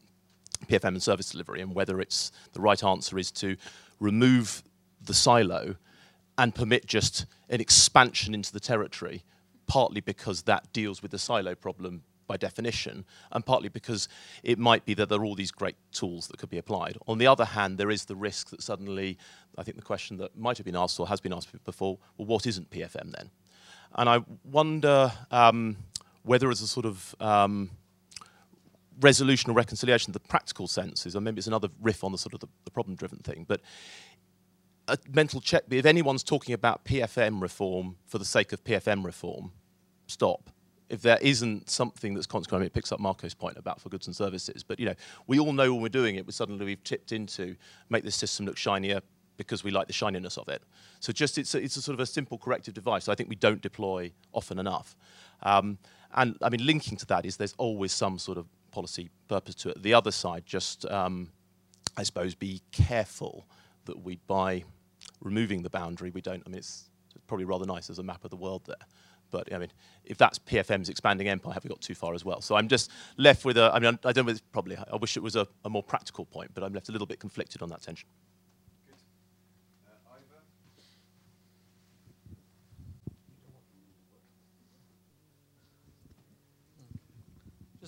PFM 0.65 0.89
and 0.89 1.03
service 1.03 1.29
delivery 1.29 1.61
and 1.61 1.75
whether 1.75 1.99
it's 1.99 2.31
the 2.53 2.61
right 2.61 2.83
answer 2.83 3.17
is 3.19 3.31
to 3.31 3.55
remove 3.99 4.63
the 5.01 5.13
silo 5.13 5.75
and 6.37 6.55
permit 6.55 6.85
just 6.85 7.25
an 7.49 7.61
expansion 7.61 8.33
into 8.33 8.51
the 8.51 8.59
territory, 8.59 9.23
partly 9.67 10.01
because 10.01 10.43
that 10.43 10.71
deals 10.73 11.01
with 11.01 11.11
the 11.11 11.19
silo 11.19 11.55
problem 11.55 12.03
by 12.25 12.37
definition, 12.37 13.05
and 13.31 13.45
partly 13.45 13.69
because 13.69 14.07
it 14.43 14.57
might 14.57 14.85
be 14.85 14.93
that 14.93 15.09
there 15.09 15.19
are 15.19 15.25
all 15.25 15.35
these 15.35 15.51
great 15.51 15.75
tools 15.91 16.27
that 16.27 16.37
could 16.37 16.49
be 16.49 16.57
applied. 16.57 16.97
On 17.07 17.17
the 17.17 17.27
other 17.27 17.45
hand, 17.45 17.77
there 17.77 17.91
is 17.91 18.05
the 18.05 18.15
risk 18.15 18.49
that 18.49 18.61
suddenly, 18.61 19.17
I 19.57 19.63
think 19.63 19.77
the 19.77 19.83
question 19.83 20.17
that 20.17 20.37
might 20.37 20.57
have 20.57 20.65
been 20.65 20.75
asked 20.75 20.99
or 20.99 21.07
has 21.07 21.19
been 21.19 21.33
asked 21.33 21.49
before, 21.65 21.99
well, 22.17 22.25
what 22.25 22.47
isn't 22.47 22.71
PFM 22.71 23.11
then? 23.15 23.29
And 23.95 24.09
I 24.09 24.23
wonder 24.43 25.11
um, 25.29 25.77
whether 26.23 26.49
as 26.49 26.61
a 26.61 26.67
sort 26.67 26.85
of 26.85 27.13
um, 27.19 27.71
resolution 28.99 29.51
or 29.51 29.53
reconciliation 29.53 30.13
the 30.13 30.19
practical 30.19 30.67
senses, 30.67 31.15
and 31.15 31.23
maybe 31.23 31.39
it's 31.39 31.47
another 31.47 31.69
riff 31.81 32.03
on 32.03 32.11
the 32.11 32.17
sort 32.17 32.33
of 32.33 32.39
the, 32.39 32.47
the 32.65 32.71
problem-driven 32.71 33.19
thing, 33.19 33.45
but 33.47 33.61
a 34.87 34.97
mental 35.11 35.41
check. 35.41 35.63
If 35.69 35.85
anyone's 35.85 36.23
talking 36.23 36.53
about 36.53 36.85
PFM 36.85 37.41
reform 37.41 37.95
for 38.05 38.17
the 38.17 38.25
sake 38.25 38.51
of 38.51 38.63
PFM 38.63 39.05
reform, 39.05 39.51
stop. 40.07 40.49
If 40.89 41.01
there 41.01 41.17
isn't 41.21 41.69
something 41.69 42.13
that's 42.13 42.27
consequent, 42.27 42.65
it 42.65 42.73
picks 42.73 42.91
up 42.91 42.99
Marco's 42.99 43.33
point 43.33 43.57
about 43.57 43.81
for 43.81 43.89
goods 43.89 44.07
and 44.07 44.15
services. 44.15 44.63
But 44.63 44.79
you 44.79 44.85
know, 44.85 44.95
we 45.25 45.39
all 45.39 45.53
know 45.53 45.73
when 45.73 45.81
we're 45.81 45.89
doing 45.89 46.15
it, 46.15 46.25
we 46.25 46.33
suddenly 46.33 46.65
we've 46.65 46.83
tipped 46.83 47.11
into 47.11 47.55
make 47.89 48.03
this 48.03 48.15
system 48.15 48.45
look 48.45 48.57
shinier 48.57 49.01
because 49.37 49.63
we 49.63 49.71
like 49.71 49.87
the 49.87 49.93
shininess 49.93 50.37
of 50.37 50.47
it. 50.49 50.61
So 50.99 51.11
just 51.11 51.37
it's 51.37 51.55
a, 51.55 51.63
it's 51.63 51.77
a 51.77 51.81
sort 51.81 51.93
of 51.93 51.99
a 51.99 52.05
simple 52.05 52.37
corrective 52.37 52.73
device. 52.73 53.07
I 53.07 53.15
think 53.15 53.29
we 53.29 53.35
don't 53.35 53.61
deploy 53.61 54.11
often 54.33 54.59
enough. 54.59 54.95
Um, 55.41 55.79
and 56.13 56.37
I 56.41 56.49
mean, 56.49 56.65
linking 56.65 56.97
to 56.97 57.05
that 57.07 57.25
is 57.25 57.37
there's 57.37 57.55
always 57.57 57.91
some 57.91 58.19
sort 58.19 58.37
of 58.37 58.45
policy 58.73 59.09
purpose 59.29 59.55
to 59.55 59.69
it. 59.69 59.81
The 59.81 59.93
other 59.93 60.11
side, 60.11 60.43
just 60.45 60.85
um, 60.85 61.29
I 61.95 62.03
suppose, 62.03 62.35
be 62.35 62.61
careful 62.71 63.45
that 63.85 64.03
we, 64.03 64.19
by 64.27 64.63
removing 65.21 65.61
the 65.61 65.69
boundary, 65.69 66.09
we 66.09 66.21
don't. 66.21 66.43
I 66.45 66.49
mean, 66.49 66.57
it's, 66.57 66.89
probably 67.27 67.45
rather 67.45 67.65
nice 67.65 67.89
as 67.89 67.99
a 67.99 68.03
map 68.03 68.25
of 68.25 68.31
the 68.31 68.35
world 68.35 68.63
there. 68.65 68.75
But 69.31 69.53
I 69.53 69.57
mean, 69.57 69.71
if 70.03 70.17
that's 70.17 70.37
PFM's 70.39 70.89
expanding 70.89 71.27
empire, 71.27 71.53
have 71.53 71.63
we 71.63 71.69
got 71.69 71.79
too 71.79 71.95
far 71.95 72.13
as 72.13 72.25
well? 72.25 72.41
So 72.41 72.55
I'm 72.55 72.67
just 72.67 72.91
left 73.17 73.45
with 73.45 73.57
a. 73.57 73.71
I 73.73 73.79
mean, 73.79 73.97
I 74.03 74.11
don't 74.11 74.25
know. 74.25 74.35
Probably. 74.51 74.75
I 74.75 74.95
wish 74.97 75.15
it 75.15 75.23
was 75.23 75.35
a, 75.35 75.47
a 75.63 75.69
more 75.69 75.83
practical 75.83 76.25
point, 76.25 76.51
but 76.53 76.63
I'm 76.63 76.73
left 76.73 76.89
a 76.89 76.91
little 76.91 77.07
bit 77.07 77.19
conflicted 77.19 77.61
on 77.61 77.69
that 77.69 77.81
tension. 77.81 78.09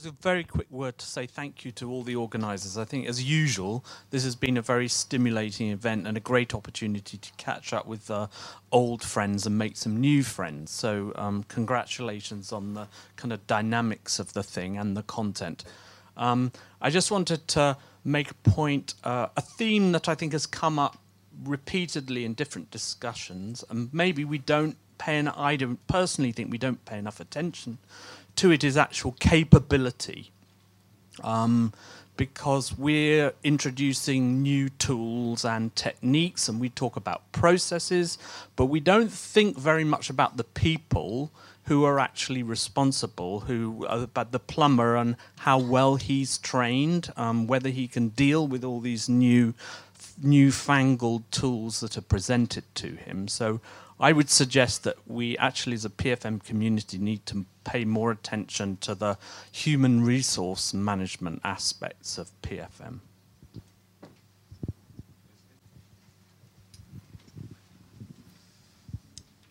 A 0.05 0.11
very 0.11 0.43
quick 0.43 0.69
word 0.71 0.97
to 0.99 1.05
say 1.05 1.27
thank 1.27 1.65
you 1.65 1.71
to 1.73 1.89
all 1.91 2.03
the 2.03 2.15
organisers. 2.15 2.77
I 2.77 2.85
think, 2.85 3.07
as 3.07 3.23
usual, 3.23 3.85
this 4.11 4.23
has 4.23 4.35
been 4.35 4.57
a 4.57 4.61
very 4.61 4.87
stimulating 4.87 5.69
event 5.69 6.07
and 6.07 6.17
a 6.17 6.21
great 6.21 6.53
opportunity 6.55 7.17
to 7.17 7.31
catch 7.37 7.73
up 7.73 7.87
with 7.87 8.11
uh, 8.11 8.27
old 8.71 9.03
friends 9.03 9.45
and 9.45 9.57
make 9.57 9.77
some 9.77 9.97
new 9.99 10.23
friends. 10.23 10.71
So, 10.71 11.13
um, 11.15 11.43
congratulations 11.47 12.51
on 12.51 12.73
the 12.75 12.87
kind 13.15 13.33
of 13.33 13.45
dynamics 13.47 14.19
of 14.19 14.33
the 14.33 14.43
thing 14.43 14.77
and 14.77 14.97
the 14.97 15.03
content. 15.03 15.63
Um, 16.17 16.51
I 16.81 16.89
just 16.89 17.11
wanted 17.11 17.47
to 17.49 17.77
make 18.03 18.31
a 18.31 18.35
point, 18.35 18.95
uh, 19.03 19.27
a 19.37 19.41
theme 19.41 19.91
that 19.93 20.09
I 20.09 20.15
think 20.15 20.33
has 20.33 20.45
come 20.45 20.79
up 20.79 20.97
repeatedly 21.43 22.25
in 22.25 22.33
different 22.33 22.71
discussions, 22.71 23.63
and 23.69 23.93
maybe 23.93 24.25
we 24.25 24.37
don't 24.37 24.77
pay, 24.97 25.17
an, 25.17 25.27
I 25.29 25.55
don't 25.57 25.85
personally 25.87 26.31
think 26.31 26.51
we 26.51 26.57
don't 26.57 26.83
pay 26.85 26.97
enough 26.97 27.19
attention 27.19 27.79
to 28.37 28.51
it 28.51 28.63
is 28.63 28.77
actual 28.77 29.13
capability. 29.13 30.31
Um, 31.23 31.73
because 32.17 32.77
we're 32.77 33.33
introducing 33.43 34.41
new 34.41 34.69
tools 34.69 35.43
and 35.43 35.75
techniques, 35.75 36.47
and 36.47 36.59
we 36.59 36.69
talk 36.69 36.95
about 36.95 37.29
processes, 37.31 38.17
but 38.55 38.65
we 38.65 38.79
don't 38.79 39.11
think 39.11 39.57
very 39.57 39.83
much 39.83 40.09
about 40.09 40.37
the 40.37 40.43
people 40.43 41.31
who 41.65 41.83
are 41.83 41.99
actually 41.99 42.43
responsible, 42.43 43.41
who 43.41 43.85
uh, 43.87 44.01
about 44.03 44.31
the 44.31 44.39
plumber 44.39 44.95
and 44.95 45.15
how 45.39 45.57
well 45.57 45.95
he's 45.95 46.37
trained, 46.37 47.11
um, 47.17 47.47
whether 47.47 47.69
he 47.69 47.87
can 47.87 48.09
deal 48.09 48.47
with 48.47 48.63
all 48.63 48.79
these 48.79 49.09
new, 49.09 49.53
newfangled 50.21 51.29
tools 51.31 51.79
that 51.79 51.97
are 51.97 52.01
presented 52.01 52.63
to 52.75 52.89
him. 52.95 53.27
So 53.27 53.59
I 53.99 54.11
would 54.11 54.29
suggest 54.29 54.83
that 54.83 54.97
we 55.07 55.37
actually, 55.37 55.75
as 55.75 55.85
a 55.85 55.89
PFM 55.89 56.43
community, 56.43 56.97
need 56.97 57.25
to 57.27 57.45
pay 57.63 57.85
more 57.85 58.11
attention 58.11 58.77
to 58.77 58.93
the 58.93 59.17
human 59.51 60.03
resource 60.03 60.73
management 60.73 61.41
aspects 61.43 62.17
of 62.17 62.29
PFM. 62.41 62.99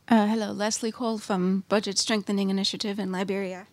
Uh, 0.06 0.26
hello, 0.26 0.52
Leslie 0.52 0.92
Cole 0.92 1.16
from 1.16 1.64
Budget 1.70 1.96
Strengthening 1.96 2.50
Initiative 2.50 2.98
in 2.98 3.10
Liberia. 3.10 3.66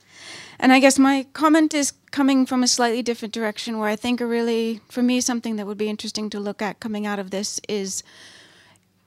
And 0.57 0.71
I 0.71 0.79
guess 0.79 0.97
my 0.97 1.25
comment 1.33 1.73
is 1.73 1.91
coming 2.11 2.45
from 2.45 2.63
a 2.63 2.67
slightly 2.67 3.01
different 3.01 3.33
direction 3.33 3.77
where 3.77 3.89
I 3.89 3.97
think 3.97 4.21
a 4.21 4.25
really, 4.25 4.79
for 4.87 5.03
me, 5.03 5.19
something 5.19 5.57
that 5.57 5.67
would 5.67 5.77
be 5.77 5.89
interesting 5.89 6.29
to 6.29 6.39
look 6.39 6.61
at 6.61 6.79
coming 6.79 7.05
out 7.05 7.19
of 7.19 7.31
this 7.31 7.59
is 7.67 8.03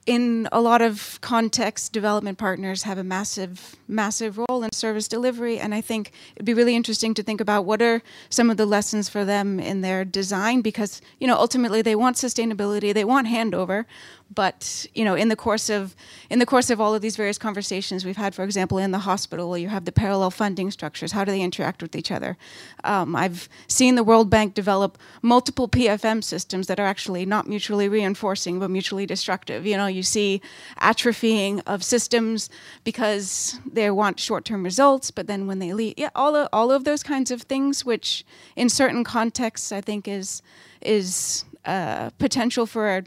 in 0.05 0.47
a 0.51 0.61
lot 0.61 0.81
of 0.81 1.19
contexts, 1.21 1.89
development 1.89 2.37
partners 2.37 2.83
have 2.83 2.99
a 2.99 3.03
massive, 3.03 3.75
massive 3.87 4.37
role 4.37 4.63
in 4.63 4.71
service 4.71 5.07
delivery. 5.07 5.57
And 5.57 5.73
I 5.73 5.81
think 5.81 6.11
it'd 6.35 6.45
be 6.45 6.53
really 6.53 6.75
interesting 6.75 7.15
to 7.15 7.23
think 7.23 7.41
about 7.41 7.65
what 7.65 7.81
are 7.81 8.03
some 8.29 8.51
of 8.51 8.57
the 8.57 8.67
lessons 8.67 9.09
for 9.09 9.25
them 9.25 9.59
in 9.59 9.81
their 9.81 10.05
design, 10.05 10.61
because 10.61 11.01
you 11.19 11.25
know 11.25 11.35
ultimately 11.35 11.81
they 11.81 11.95
want 11.95 12.17
sustainability, 12.17 12.93
they 12.93 13.03
want 13.03 13.27
handover, 13.27 13.85
but 14.33 14.87
you 14.93 15.05
know 15.05 15.15
in 15.15 15.29
the 15.29 15.35
course 15.35 15.69
of 15.69 15.95
in 16.29 16.39
the 16.39 16.45
course 16.45 16.69
of 16.69 16.81
all 16.81 16.95
of 16.95 17.01
these 17.01 17.15
various 17.15 17.37
conversations 17.37 18.03
we've 18.03 18.17
had 18.17 18.33
for 18.33 18.43
example 18.43 18.77
in 18.77 18.91
the 18.91 18.99
hospital 18.99 19.57
you 19.57 19.69
have 19.69 19.85
the 19.85 19.91
parallel 19.91 20.31
funding 20.31 20.71
structures 20.71 21.11
how 21.11 21.23
do 21.23 21.31
they 21.31 21.41
interact 21.41 21.81
with 21.81 21.95
each 21.95 22.11
other? 22.11 22.37
Um, 22.83 23.15
i've 23.15 23.47
seen 23.67 23.95
the 23.95 24.03
world 24.03 24.29
bank 24.29 24.53
develop 24.53 24.97
multiple 25.21 25.67
pfm 25.67 26.23
systems 26.23 26.67
that 26.67 26.79
are 26.79 26.85
actually 26.85 27.25
not 27.25 27.47
mutually 27.47 27.87
reinforcing 27.87 28.59
but 28.59 28.69
mutually 28.69 29.05
destructive. 29.05 29.65
You 29.65 29.77
know 29.77 29.87
you 29.95 30.03
see 30.03 30.41
atrophying 30.81 31.61
of 31.65 31.83
systems 31.83 32.49
because 32.83 33.59
they 33.71 33.89
want 33.89 34.19
short-term 34.19 34.63
results 34.63 35.09
but 35.09 35.27
then 35.27 35.47
when 35.47 35.59
they 35.59 35.73
leave 35.73 35.93
yeah 35.97 36.09
all 36.15 36.35
of, 36.35 36.47
all 36.53 36.71
of 36.71 36.83
those 36.83 37.03
kinds 37.03 37.31
of 37.31 37.41
things 37.43 37.85
which 37.85 38.25
in 38.55 38.69
certain 38.69 39.03
contexts 39.03 39.71
i 39.71 39.81
think 39.81 40.07
is 40.07 40.41
is 40.81 41.45
uh, 41.65 42.11
potential 42.19 42.65
for 42.65 43.03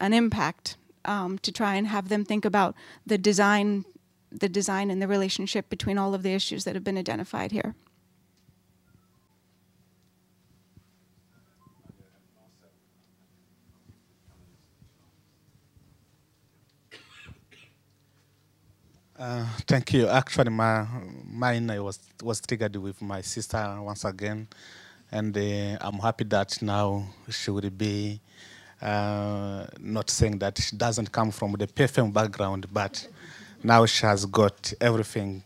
an 0.00 0.12
impact 0.12 0.76
um, 1.04 1.38
to 1.38 1.52
try 1.52 1.74
and 1.74 1.86
have 1.86 2.08
them 2.08 2.24
think 2.24 2.44
about 2.44 2.74
the 3.06 3.18
design, 3.18 3.84
the 4.30 4.48
design 4.48 4.90
and 4.90 5.00
the 5.00 5.08
relationship 5.08 5.68
between 5.68 5.98
all 5.98 6.14
of 6.14 6.22
the 6.22 6.34
issues 6.34 6.64
that 6.64 6.74
have 6.74 6.84
been 6.84 6.98
identified 6.98 7.52
here. 7.52 7.74
Uh, 19.20 19.44
thank 19.66 19.92
you. 19.92 20.08
Actually, 20.08 20.48
my 20.48 20.86
mine 21.30 21.66
was 21.84 21.98
was 22.22 22.40
triggered 22.40 22.74
with 22.76 23.02
my 23.02 23.20
sister 23.20 23.76
once 23.82 24.06
again, 24.06 24.48
and 25.12 25.36
uh, 25.36 25.76
I'm 25.82 25.98
happy 25.98 26.24
that 26.24 26.62
now 26.62 27.04
she 27.28 27.50
will 27.50 27.68
be 27.68 28.18
uh, 28.80 29.66
not 29.78 30.08
saying 30.08 30.38
that 30.38 30.56
she 30.58 30.74
doesn't 30.74 31.12
come 31.12 31.30
from 31.32 31.52
the 31.52 31.66
PFM 31.66 32.14
background, 32.14 32.66
but 32.72 33.06
now 33.62 33.84
she 33.84 34.06
has 34.06 34.24
got 34.24 34.72
everything 34.80 35.42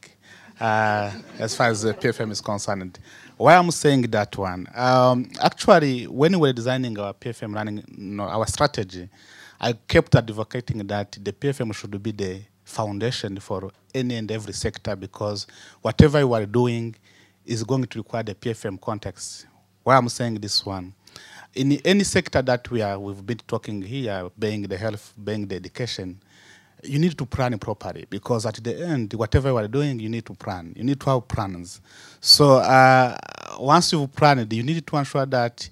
uh, 0.60 1.10
as 1.40 1.56
far 1.56 1.66
as 1.66 1.82
the 1.82 1.94
PFM 1.94 2.30
is 2.30 2.40
concerned. 2.40 3.00
Why 3.36 3.56
I'm 3.56 3.72
saying 3.72 4.02
that 4.02 4.38
one? 4.38 4.68
Um, 4.72 5.28
actually, 5.42 6.06
when 6.06 6.30
we 6.38 6.48
were 6.48 6.52
designing 6.52 6.96
our 7.00 7.12
PFM 7.12 7.52
running 7.52 7.82
know, 7.88 8.22
our 8.22 8.46
strategy, 8.46 9.08
I 9.60 9.72
kept 9.72 10.14
advocating 10.14 10.86
that 10.86 11.18
the 11.20 11.32
PFM 11.32 11.74
should 11.74 12.00
be 12.00 12.12
the 12.12 12.42
foundation 12.64 13.38
for 13.38 13.70
any 13.94 14.16
and 14.16 14.30
every 14.30 14.52
sector 14.52 14.96
because 14.96 15.46
whatever 15.82 16.18
you 16.20 16.32
are 16.32 16.46
doing 16.46 16.94
is 17.44 17.62
going 17.62 17.84
to 17.84 17.98
require 17.98 18.22
the 18.22 18.34
PFM 18.34 18.80
context. 18.80 19.46
Why 19.82 19.96
I'm 19.96 20.08
saying 20.08 20.34
this 20.36 20.64
one? 20.64 20.94
in 21.54 21.72
any 21.84 22.04
sector 22.04 22.42
that 22.42 22.70
we 22.70 22.82
are, 22.82 22.98
we've 22.98 23.24
been 23.24 23.40
talking 23.46 23.80
here, 23.82 24.28
being 24.38 24.62
the 24.62 24.76
health, 24.76 25.14
being 25.22 25.46
the 25.46 25.56
education, 25.56 26.20
you 26.82 26.98
need 26.98 27.16
to 27.16 27.24
plan 27.24 27.56
properly 27.58 28.06
because 28.10 28.44
at 28.44 28.56
the 28.56 28.86
end, 28.86 29.14
whatever 29.14 29.48
you 29.48 29.56
are 29.56 29.68
doing, 29.68 29.98
you 30.00 30.08
need 30.08 30.26
to 30.26 30.34
plan. 30.34 30.72
You 30.76 30.84
need 30.84 31.00
to 31.00 31.10
have 31.10 31.28
plans. 31.28 31.80
So 32.20 32.56
uh, 32.56 33.16
once 33.58 33.92
you've 33.92 34.12
planned, 34.12 34.52
you 34.52 34.62
need 34.62 34.86
to 34.86 34.96
ensure 34.96 35.24
that 35.26 35.68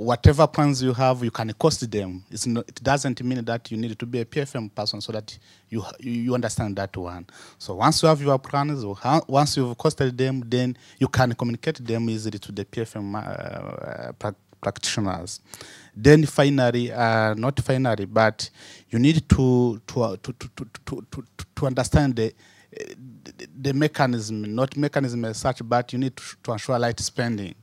whatever 0.00 0.46
plans 0.46 0.82
you 0.82 0.94
have, 0.94 1.22
you 1.22 1.30
can 1.30 1.52
cost 1.52 1.88
them. 1.90 2.24
Not, 2.46 2.68
it 2.68 2.82
doesn't 2.82 3.22
mean 3.22 3.44
that 3.44 3.70
you 3.70 3.76
need 3.76 3.98
to 3.98 4.06
be 4.06 4.20
a 4.20 4.24
PFM 4.24 4.74
person 4.74 5.00
so 5.00 5.12
that 5.12 5.38
you 5.68 5.84
you 6.00 6.34
understand 6.34 6.76
that 6.76 6.96
one. 6.96 7.26
So 7.58 7.74
once 7.74 8.02
you 8.02 8.08
have 8.08 8.22
your 8.22 8.38
plans, 8.38 8.84
once 9.28 9.56
you've 9.56 9.76
costed 9.76 10.16
them, 10.16 10.42
then 10.46 10.76
you 10.98 11.06
can 11.08 11.34
communicate 11.34 11.84
them 11.84 12.08
easily 12.08 12.38
to 12.38 12.52
the 12.52 12.64
PFM 12.64 13.14
uh, 13.14 14.32
practitioners. 14.60 15.40
Then 15.94 16.24
finally, 16.24 16.90
uh, 16.92 17.34
not 17.34 17.60
finally, 17.60 18.06
but 18.06 18.48
you 18.88 18.98
need 18.98 19.28
to 19.28 19.80
to 19.86 20.16
to 20.16 20.32
to 20.32 20.48
to 20.86 21.06
to, 21.10 21.24
to 21.56 21.66
understand 21.66 22.16
the 22.16 22.32
the 23.60 23.72
mechanism, 23.74 24.54
not 24.54 24.76
mechanism 24.76 25.24
as 25.24 25.36
such, 25.38 25.60
but 25.68 25.92
you 25.92 25.98
need 25.98 26.16
to, 26.16 26.22
to 26.42 26.52
ensure 26.52 26.78
light 26.78 27.00
spending. 27.00 27.54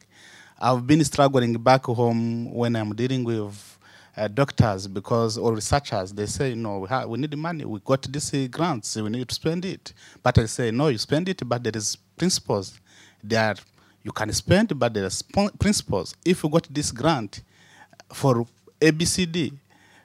I've 0.60 0.88
been 0.88 1.04
struggling 1.04 1.54
back 1.54 1.86
home 1.86 2.52
when 2.54 2.76
I'm 2.76 2.96
dealing 2.96 3.24
with 3.24 3.78
uh, 4.16 4.28
doctors 4.28 4.88
because 4.88 5.38
or 5.38 5.54
researchers 5.54 6.12
they 6.12 6.26
say 6.26 6.56
no 6.56 6.80
we, 6.80 7.06
we 7.06 7.18
need 7.20 7.38
money. 7.38 7.64
We 7.66 7.80
got 7.80 8.02
this 8.04 8.34
uh, 8.34 8.48
grants 8.50 8.96
we 8.96 9.10
need 9.10 9.28
to 9.30 9.36
spend 9.36 9.66
it. 9.66 9.94
But 10.24 10.38
i 10.40 10.46
say 10.46 10.72
no 10.72 10.88
you 10.88 10.98
spend 10.98 11.30
it 11.30 11.48
but 11.48 11.64
there 11.64 11.76
is 11.76 11.96
principles 12.18 12.80
there. 13.24 13.56
You 14.04 14.12
can 14.12 14.32
spend, 14.32 14.78
but 14.80 14.94
there 14.94 15.06
are 15.06 15.50
principles. 15.60 16.16
If 16.24 16.44
you 16.44 16.50
got 16.50 16.68
this 16.72 16.92
grant 16.92 17.42
for 18.14 18.46
ABCD, 18.80 19.54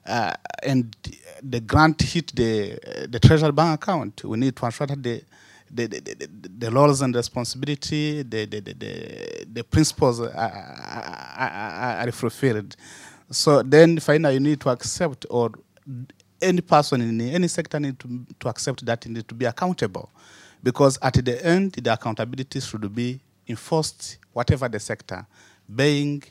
uh, 0.05 0.35
and 0.65 0.97
the 1.43 1.61
grant 1.61 2.03
hit 2.03 2.35
the 2.35 3.07
the 3.09 3.21
treasury 3.21 3.53
bank 3.53 3.81
account, 3.83 4.25
we 4.25 4.37
need 4.37 4.57
to 4.57 4.65
ensure 4.67 4.87
that 4.89 5.03
the 5.03 5.23
the, 5.73 5.87
the, 5.87 6.29
the, 6.59 6.71
laws 6.71 7.01
and 7.01 7.15
responsibility, 7.17 8.23
the, 8.23 8.45
the, 8.45 8.61
the, 8.61 9.47
the, 9.51 9.65
principles 9.65 10.21
are, 10.21 10.31
are, 10.35 12.07
are, 12.07 12.13
fulfilled. 12.13 12.77
So 13.31 13.63
then 13.63 13.99
finally 13.99 14.35
you 14.35 14.41
need 14.41 14.61
to 14.61 14.69
accept 14.69 15.25
or 15.31 15.53
any 16.41 16.61
person 16.61 17.01
in 17.01 17.21
any 17.21 17.49
sector 17.49 17.81
need 17.81 17.99
to, 18.01 18.27
to 18.41 18.49
accept 18.49 18.85
that 18.85 19.05
you 19.07 19.13
need 19.13 19.27
to 19.29 19.35
be 19.35 19.47
accountable. 19.47 20.11
Because 20.63 20.99
at 21.01 21.15
the 21.15 21.45
end, 21.45 21.73
the 21.73 21.93
accountability 21.93 22.61
should 22.61 22.95
be 22.95 23.21
enforced 23.49 24.19
whatever 24.33 24.69
the 24.69 24.79
sector, 24.79 25.27
being 25.75 26.23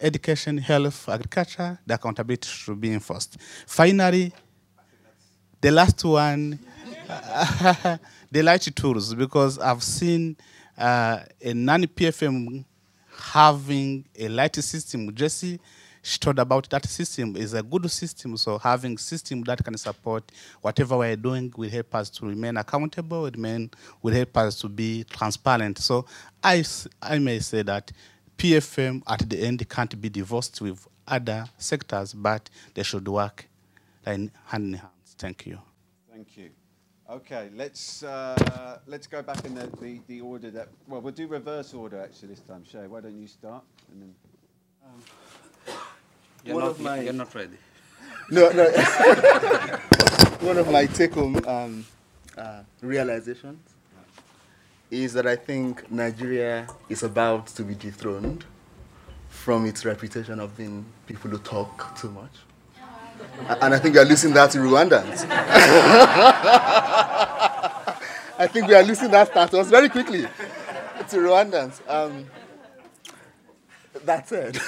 education, 0.00 0.58
health, 0.58 1.08
agriculture, 1.08 1.78
the 1.86 1.94
accountability 1.94 2.48
should 2.48 2.80
be 2.80 2.92
enforced. 2.92 3.36
Finally, 3.66 4.32
the 5.60 5.70
last 5.70 6.04
one, 6.04 6.58
the 8.34 8.42
light 8.42 8.62
tools, 8.74 9.14
because 9.14 9.60
I've 9.60 9.82
seen 9.84 10.36
uh, 10.76 11.20
a 11.40 11.54
non-PFM 11.54 12.64
having 13.16 14.04
a 14.18 14.26
light 14.26 14.56
system. 14.56 15.14
Jesse, 15.14 15.60
she 16.02 16.18
told 16.18 16.40
about 16.40 16.68
that 16.70 16.84
system 16.84 17.36
is 17.36 17.54
a 17.54 17.62
good 17.62 17.88
system. 17.88 18.36
So 18.36 18.58
having 18.58 18.98
system 18.98 19.42
that 19.42 19.64
can 19.64 19.78
support 19.78 20.32
whatever 20.62 20.98
we're 20.98 21.14
doing 21.14 21.52
will 21.56 21.70
help 21.70 21.94
us 21.94 22.10
to 22.10 22.26
remain 22.26 22.56
accountable, 22.56 23.22
will, 23.22 23.30
remain, 23.30 23.70
will 24.02 24.12
help 24.12 24.36
us 24.36 24.58
to 24.62 24.68
be 24.68 25.04
transparent. 25.04 25.78
So 25.78 26.04
I, 26.42 26.64
I 27.00 27.20
may 27.20 27.38
say 27.38 27.62
that 27.62 27.92
PFM 28.36 29.02
at 29.06 29.30
the 29.30 29.38
end 29.46 29.66
can't 29.68 30.00
be 30.00 30.08
divorced 30.08 30.60
with 30.60 30.88
other 31.06 31.46
sectors, 31.56 32.12
but 32.12 32.50
they 32.74 32.82
should 32.82 33.06
work 33.06 33.46
hand 34.04 34.32
in 34.52 34.72
hand. 34.72 34.90
Thank 35.18 35.46
you. 35.46 35.60
Thank 36.10 36.36
you. 36.36 36.50
Okay, 37.14 37.48
let's 37.54 38.02
uh, 38.02 38.80
let's 38.88 39.06
go 39.06 39.22
back 39.22 39.44
in 39.44 39.54
the, 39.54 39.68
the, 39.80 40.00
the, 40.08 40.20
order 40.20 40.50
that 40.50 40.66
well 40.88 41.00
we'll 41.00 41.12
do 41.12 41.28
reverse 41.28 41.72
order 41.72 42.02
actually 42.02 42.30
this 42.30 42.40
time. 42.40 42.64
Seye, 42.64 42.88
why 42.88 43.00
don't 43.02 43.16
you 43.16 43.28
start 43.28 43.62
and 43.92 44.02
then. 44.02 44.14
Um, 44.84 45.74
you're, 46.44 46.60
not, 46.60 46.80
my, 46.80 47.00
you're 47.02 47.12
not 47.12 47.32
ready. 47.32 47.56
No, 48.32 48.50
no. 48.50 48.64
one 50.40 50.58
of 50.58 50.68
my 50.72 50.86
take-home 50.86 51.36
um, 51.46 51.86
uh, 52.36 52.62
realizations 52.80 53.60
is 54.90 55.12
that 55.12 55.24
I 55.24 55.36
think 55.36 55.88
Nigeria 55.92 56.66
is 56.88 57.04
about 57.04 57.46
to 57.46 57.62
be 57.62 57.76
dethroned 57.76 58.44
from 59.28 59.66
its 59.66 59.84
reputation 59.84 60.40
of 60.40 60.56
being 60.56 60.84
people 61.06 61.30
who 61.30 61.38
talk 61.38 61.96
too 61.96 62.10
much. 62.10 62.32
And 63.60 63.74
I 63.74 63.78
think 63.78 63.94
we 63.94 64.00
are 64.00 64.04
losing 64.04 64.32
that 64.34 64.50
to 64.52 64.58
Rwandans. 64.58 65.26
I 68.36 68.46
think 68.46 68.66
we 68.68 68.74
are 68.74 68.82
losing 68.82 69.10
that 69.10 69.28
status 69.28 69.68
very 69.70 69.88
quickly 69.88 70.22
to 70.22 71.16
Rwandans. 71.16 71.80
Um, 71.88 72.26
that's 74.04 74.32
it. 74.32 74.56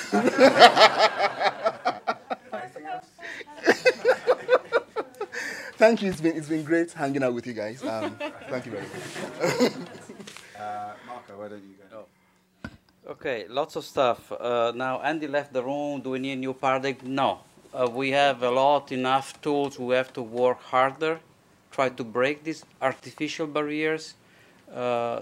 thank 5.76 6.02
you. 6.02 6.10
It's 6.10 6.20
been, 6.20 6.36
it's 6.36 6.48
been 6.48 6.64
great 6.64 6.92
hanging 6.92 7.22
out 7.22 7.34
with 7.34 7.46
you 7.46 7.52
guys. 7.52 7.82
Um, 7.84 8.18
thank 8.48 8.66
you 8.66 8.72
very 8.72 8.84
much. 8.84 9.72
uh, 10.58 10.92
Marco, 11.06 11.38
why 11.38 11.48
don't 11.48 11.62
you 11.62 11.74
go? 11.90 12.06
Oh. 12.64 13.10
Okay, 13.12 13.46
lots 13.48 13.76
of 13.76 13.84
stuff. 13.84 14.32
Uh, 14.32 14.72
now, 14.74 15.00
Andy 15.00 15.26
left 15.26 15.52
the 15.52 15.62
room. 15.62 16.00
Do 16.00 16.10
we 16.10 16.18
need 16.18 16.32
a 16.32 16.36
new 16.36 16.54
paradigm? 16.54 16.96
No. 17.04 17.40
Uh, 17.76 17.86
we 17.86 18.10
have 18.10 18.42
a 18.42 18.50
lot, 18.50 18.90
enough 18.90 19.38
tools. 19.42 19.78
We 19.78 19.94
have 19.94 20.10
to 20.14 20.22
work 20.22 20.62
harder, 20.62 21.20
try 21.70 21.90
to 21.90 22.04
break 22.04 22.42
these 22.42 22.64
artificial 22.80 23.46
barriers. 23.46 24.14
Uh, 24.72 25.20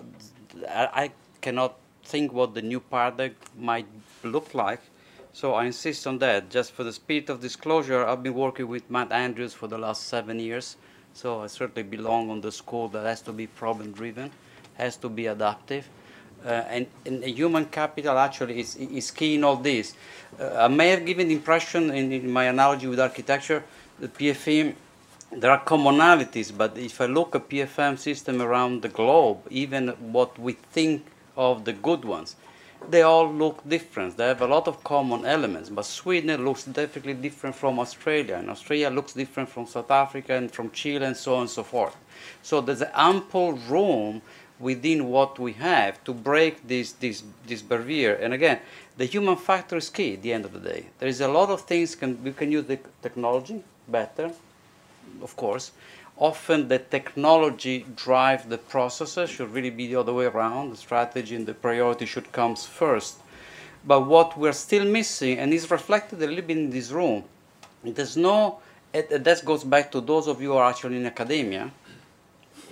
I, 0.69 1.11
cannot 1.41 1.75
think 2.05 2.33
what 2.33 2.55
the 2.55 2.63
new 2.63 2.81
paradigm 2.81 3.35
might 3.59 3.87
look 4.23 4.55
like. 4.55 4.81
So 5.33 5.53
I 5.55 5.67
insist 5.67 6.07
on 6.07 6.19
that. 6.19 6.49
Just 6.49 6.73
for 6.73 6.85
the 6.85 6.93
spirit 6.93 7.29
of 7.29 7.41
disclosure, 7.41 8.07
I've 8.07 8.23
been 8.23 8.35
working 8.35 8.69
with 8.69 8.89
Matt 8.89 9.13
Andrews 9.13 9.53
for 9.53 9.67
the 9.67 9.77
last 9.77 10.05
seven 10.05 10.39
years. 10.39 10.77
So 11.13 11.43
I 11.43 11.49
certainly 11.49 11.83
belong 11.83 12.31
on 12.31 12.41
the 12.41 12.53
school 12.53 12.89
that 12.89 13.05
has 13.05 13.21
to 13.23 13.33
be 13.33 13.47
problem 13.47 13.93
driven, 13.93 14.31
has 14.75 14.97
to 14.99 15.09
be 15.09 15.27
adaptive. 15.27 15.89
Uh, 16.45 16.49
and, 16.69 16.87
and 17.07 17.25
human 17.25 17.65
capital 17.65 18.19
actually 18.19 18.61
is, 18.61 18.77
is 18.77 19.11
key 19.11 19.37
in 19.37 19.45
all 19.45 19.57
this. 19.57 19.95
Uh, 20.39 20.55
I 20.59 20.69
may 20.69 20.89
have 20.91 21.07
given 21.07 21.29
the 21.29 21.35
impression 21.35 21.91
in, 21.91 22.13
in, 22.13 22.31
my 22.31 22.45
analogy 22.45 22.87
with 22.87 23.01
architecture, 23.01 23.65
the 23.99 24.09
PFM, 24.09 24.75
there 25.33 25.51
are 25.51 25.65
commonalities, 25.65 26.57
but 26.57 26.77
if 26.77 27.01
I 27.01 27.07
look 27.07 27.35
at 27.35 27.49
PFM 27.49 27.99
system 27.99 28.43
around 28.43 28.83
the 28.83 28.89
globe, 28.89 29.39
even 29.49 29.89
what 30.13 30.39
we 30.39 30.53
think 30.53 31.07
of 31.37 31.65
the 31.65 31.73
good 31.73 32.05
ones, 32.05 32.37
they 32.91 33.03
all 33.03 33.33
look 33.33 33.67
different. 33.69 34.17
They 34.17 34.27
have 34.27 34.43
a 34.43 34.47
lot 34.47 34.69
of 34.69 34.85
common 34.85 35.25
elements, 35.25 35.71
but 35.71 35.87
Sweden 35.87 36.45
looks 36.45 36.65
definitely 36.65 37.15
different 37.15 37.57
from 37.57 37.79
Australia, 37.79 38.37
and 38.37 38.51
Australia 38.51 38.91
looks 38.91 39.15
different 39.15 39.49
from 39.49 39.67
South 39.67 39.91
Africa 39.91 40.35
and 40.35 40.51
from 40.51 40.71
Chile 40.71 41.07
and 41.07 41.17
so 41.17 41.37
on 41.37 41.43
and 41.43 41.51
so 41.51 41.63
forth. 41.63 41.97
So 42.43 42.61
there's 42.61 42.83
ample 42.95 43.53
room 43.53 44.23
within 44.61 45.09
what 45.09 45.39
we 45.39 45.53
have 45.53 46.03
to 46.05 46.13
break 46.15 46.67
this, 46.67 46.93
this, 46.93 47.23
this 47.47 47.63
barrier. 47.63 48.15
And 48.15 48.33
again, 48.33 48.61
the 48.97 49.05
human 49.05 49.37
factor 49.37 49.77
is 49.77 49.91
key 49.91 50.15
at 50.15 50.23
the 50.23 50.33
end 50.33 50.45
of 50.45 50.53
the 50.53 50.61
day. 50.61 50.87
There 50.99 51.09
is 51.09 51.21
a 51.21 51.29
lot 51.29 51.51
of 51.51 51.63
things 51.63 51.95
can, 51.97 52.23
we 52.23 52.33
can 52.33 52.53
use 52.53 52.67
the 52.67 52.79
technology 53.03 53.63
better, 53.89 54.31
of 55.23 55.37
course. 55.37 55.73
Often 56.17 56.69
the 56.69 56.79
technology 56.79 57.85
drive 57.97 58.49
the 58.49 58.59
processes 58.59 59.31
should 59.31 59.53
really 59.53 59.71
be 59.71 59.89
the 59.89 59.97
other 59.97 60.13
way 60.13 60.27
around. 60.27 60.71
The 60.71 60.77
strategy 60.77 61.35
and 61.35 61.45
the 61.45 61.55
priority 61.55 62.07
should 62.07 62.31
come 62.31 62.55
first. 62.55 63.19
But 63.85 64.07
what 64.07 64.39
we're 64.39 64.53
still 64.53 64.85
missing, 64.85 65.39
and 65.39 65.53
is 65.53 65.71
reflected 65.71 66.23
a 66.23 66.27
little 66.27 66.45
bit 66.45 66.57
in 66.57 66.71
this 66.71 66.91
room, 66.91 67.25
there's 67.83 68.17
no, 68.17 68.61
that 68.93 69.43
goes 69.45 69.65
back 69.65 69.91
to 69.93 70.01
those 70.01 70.29
of 70.29 70.41
you 70.41 70.53
who 70.53 70.57
are 70.57 70.71
actually 70.71 70.97
in 70.97 71.07
academia, 71.07 71.71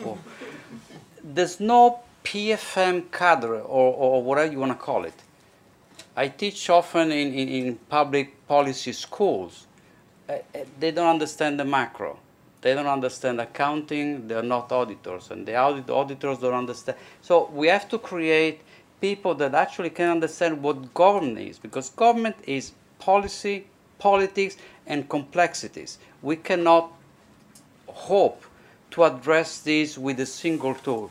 or, 0.04 0.16
there's 1.34 1.60
no 1.60 2.00
PFM 2.24 3.10
cadre 3.10 3.60
or, 3.60 3.94
or 3.94 4.22
whatever 4.22 4.52
you 4.52 4.58
want 4.58 4.72
to 4.72 4.78
call 4.78 5.04
it. 5.04 5.14
I 6.14 6.28
teach 6.28 6.68
often 6.68 7.10
in, 7.10 7.32
in, 7.32 7.48
in 7.48 7.76
public 7.88 8.46
policy 8.46 8.92
schools. 8.92 9.66
Uh, 10.28 10.34
uh, 10.54 10.64
they 10.78 10.90
don't 10.90 11.08
understand 11.08 11.58
the 11.58 11.64
macro. 11.64 12.18
They 12.60 12.74
don't 12.74 12.86
understand 12.86 13.40
accounting. 13.40 14.28
They're 14.28 14.42
not 14.42 14.70
auditors, 14.70 15.30
and 15.30 15.46
the 15.46 15.58
audit, 15.58 15.90
auditors 15.90 16.38
don't 16.38 16.54
understand. 16.54 16.96
So 17.20 17.50
we 17.52 17.66
have 17.68 17.88
to 17.88 17.98
create 17.98 18.60
people 19.00 19.34
that 19.36 19.54
actually 19.54 19.90
can 19.90 20.10
understand 20.10 20.62
what 20.62 20.94
government 20.94 21.38
is, 21.38 21.58
because 21.58 21.90
government 21.90 22.36
is 22.46 22.72
policy, 23.00 23.66
politics, 23.98 24.56
and 24.86 25.08
complexities. 25.08 25.98
We 26.22 26.36
cannot 26.36 26.92
hope 27.88 28.44
to 28.92 29.04
address 29.04 29.58
this 29.60 29.98
with 29.98 30.20
a 30.20 30.26
single 30.26 30.74
tool. 30.74 31.10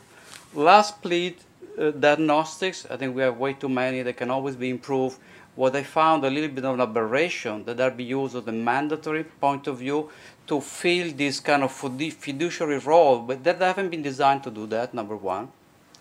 Last 0.54 1.02
plead, 1.02 1.38
uh, 1.80 1.91
diagnostics, 1.91 2.86
I 2.89 2.97
think 2.97 3.16
we 3.16 3.22
have 3.22 3.38
way 3.38 3.54
too 3.54 3.70
many, 3.70 4.02
they 4.02 4.12
can 4.12 4.30
always 4.30 4.58
be 4.58 4.70
improved. 4.70 5.18
What 5.56 5.74
I 5.78 5.84
found 5.84 6.26
a 6.26 6.30
little 6.30 6.49
bit 6.49 6.66
of 6.66 6.74
an 6.74 6.82
aberration 6.82 7.64
that 7.64 7.80
are 7.80 7.89
be 7.89 8.04
used 8.04 8.36
as 8.36 8.45
a 8.45 8.52
mandatory 8.52 9.24
point 9.24 9.68
of 9.68 9.78
view 9.78 10.10
to 10.47 10.60
fill 10.60 11.14
this 11.14 11.39
kind 11.39 11.64
of 11.64 11.72
fiduciary 11.72 12.80
role, 12.80 13.20
but 13.20 13.45
that 13.45 13.62
haven't 13.62 13.91
been 13.91 14.02
designed 14.02 14.43
to 14.43 14.52
do 14.52 14.68
that, 14.68 14.93
number 14.93 15.16
one. 15.16 15.47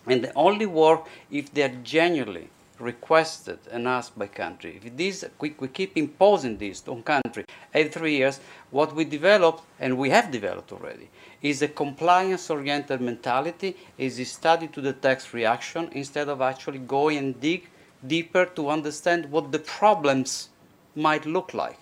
And 0.05 0.25
they 0.25 0.31
only 0.35 0.65
work 0.65 1.07
if 1.29 1.53
they're 1.53 1.77
genuinely 1.83 2.49
requested 2.81 3.59
and 3.71 3.87
asked 3.87 4.17
by 4.17 4.27
country. 4.27 4.79
If 4.83 4.97
this, 4.97 5.25
we, 5.39 5.55
we 5.59 5.67
keep 5.67 5.95
imposing 5.95 6.57
this 6.57 6.87
on 6.87 7.03
country 7.03 7.45
every 7.73 7.91
three 7.91 8.17
years, 8.17 8.39
what 8.71 8.95
we 8.95 9.05
developed, 9.05 9.63
and 9.79 9.97
we 9.97 10.09
have 10.09 10.31
developed 10.31 10.71
already, 10.71 11.09
is 11.41 11.61
a 11.61 11.67
compliance-oriented 11.67 13.01
mentality, 13.01 13.77
is 13.97 14.19
a 14.19 14.25
study 14.25 14.67
to 14.67 14.81
the 14.81 14.95
reaction 15.33 15.89
instead 15.93 16.29
of 16.29 16.41
actually 16.41 16.79
going 16.79 17.17
and 17.17 17.39
dig 17.39 17.69
deeper 18.05 18.45
to 18.45 18.69
understand 18.69 19.31
what 19.31 19.51
the 19.51 19.59
problems 19.59 20.49
might 20.95 21.25
look 21.25 21.53
like. 21.53 21.79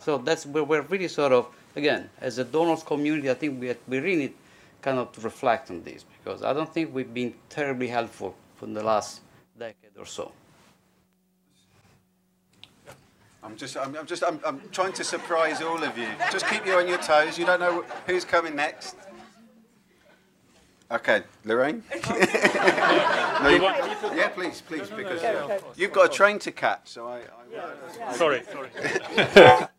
So 0.00 0.18
that's 0.18 0.44
where 0.44 0.64
we're 0.64 0.82
really 0.82 1.08
sort 1.08 1.32
of, 1.32 1.48
again, 1.76 2.10
as 2.20 2.38
a 2.38 2.44
donors 2.44 2.82
community, 2.82 3.30
I 3.30 3.34
think 3.34 3.60
we, 3.60 3.74
we 3.88 3.98
really 3.98 4.16
need 4.16 4.34
kind 4.82 4.98
of 4.98 5.12
to 5.12 5.20
reflect 5.22 5.70
on 5.70 5.82
this 5.82 6.04
because 6.22 6.42
I 6.42 6.52
don't 6.52 6.72
think 6.72 6.94
we've 6.94 7.12
been 7.12 7.32
terribly 7.48 7.88
helpful 7.88 8.34
for 8.56 8.66
the 8.66 8.82
last 8.82 9.20
decade 9.58 9.96
or 9.98 10.06
so. 10.06 10.32
I'm 13.42 13.56
just, 13.56 13.76
I'm, 13.76 13.94
I'm 13.94 14.06
just, 14.06 14.24
I'm, 14.24 14.40
I'm 14.44 14.60
trying 14.70 14.94
to 14.94 15.04
surprise 15.04 15.60
all 15.60 15.82
of 15.82 15.98
you. 15.98 16.08
Just 16.32 16.46
keep 16.46 16.64
you 16.64 16.74
on 16.74 16.88
your 16.88 16.98
toes. 16.98 17.38
You 17.38 17.44
don't 17.44 17.60
know 17.60 17.84
who's 18.06 18.24
coming 18.24 18.56
next. 18.56 18.96
Okay, 20.90 21.22
Lorraine. 21.44 21.82
no, 22.10 23.48
you, 23.48 23.62
yeah, 24.16 24.28
please, 24.28 24.62
please, 24.62 24.88
because 24.90 25.22
uh, 25.22 25.58
you've 25.76 25.92
got 25.92 26.06
a 26.06 26.08
train 26.08 26.38
to 26.38 26.52
catch. 26.52 26.88
So 26.88 27.06
I. 27.06 27.22
I 28.06 28.16
sorry, 28.16 28.42
sorry. 28.50 28.70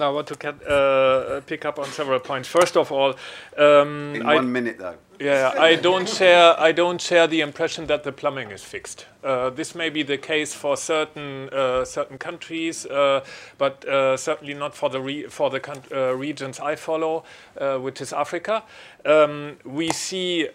Now, 0.00 0.12
I 0.12 0.12
want 0.14 0.28
to 0.28 0.48
uh, 0.48 1.42
pick 1.42 1.66
up 1.66 1.78
on 1.78 1.84
several 1.88 2.20
points. 2.20 2.48
First 2.48 2.74
of 2.74 2.90
all, 2.90 3.16
um, 3.58 4.14
in 4.14 4.24
one 4.24 4.38
I, 4.38 4.40
minute 4.40 4.78
though. 4.78 4.94
Yeah, 5.20 5.52
I 5.58 5.74
don't 5.76 6.08
share. 6.08 6.58
I 6.58 6.72
don't 6.72 6.98
share 6.98 7.26
the 7.26 7.42
impression 7.42 7.86
that 7.88 8.02
the 8.04 8.10
plumbing 8.10 8.50
is 8.50 8.64
fixed. 8.64 9.04
Uh, 9.22 9.50
this 9.50 9.74
may 9.74 9.90
be 9.90 10.02
the 10.02 10.16
case 10.16 10.54
for 10.54 10.78
certain 10.78 11.50
uh, 11.50 11.84
certain 11.84 12.16
countries, 12.16 12.86
uh, 12.86 13.22
but 13.58 13.86
uh, 13.86 14.16
certainly 14.16 14.54
not 14.54 14.74
for 14.74 14.88
the 14.88 15.02
re 15.02 15.24
for 15.24 15.50
the 15.50 15.60
uh, 15.92 16.14
regions 16.14 16.58
I 16.60 16.76
follow, 16.76 17.24
which 17.58 18.00
is 18.00 18.14
Africa. 18.14 18.62
Um, 19.04 19.58
we 19.66 19.90
see 19.90 20.48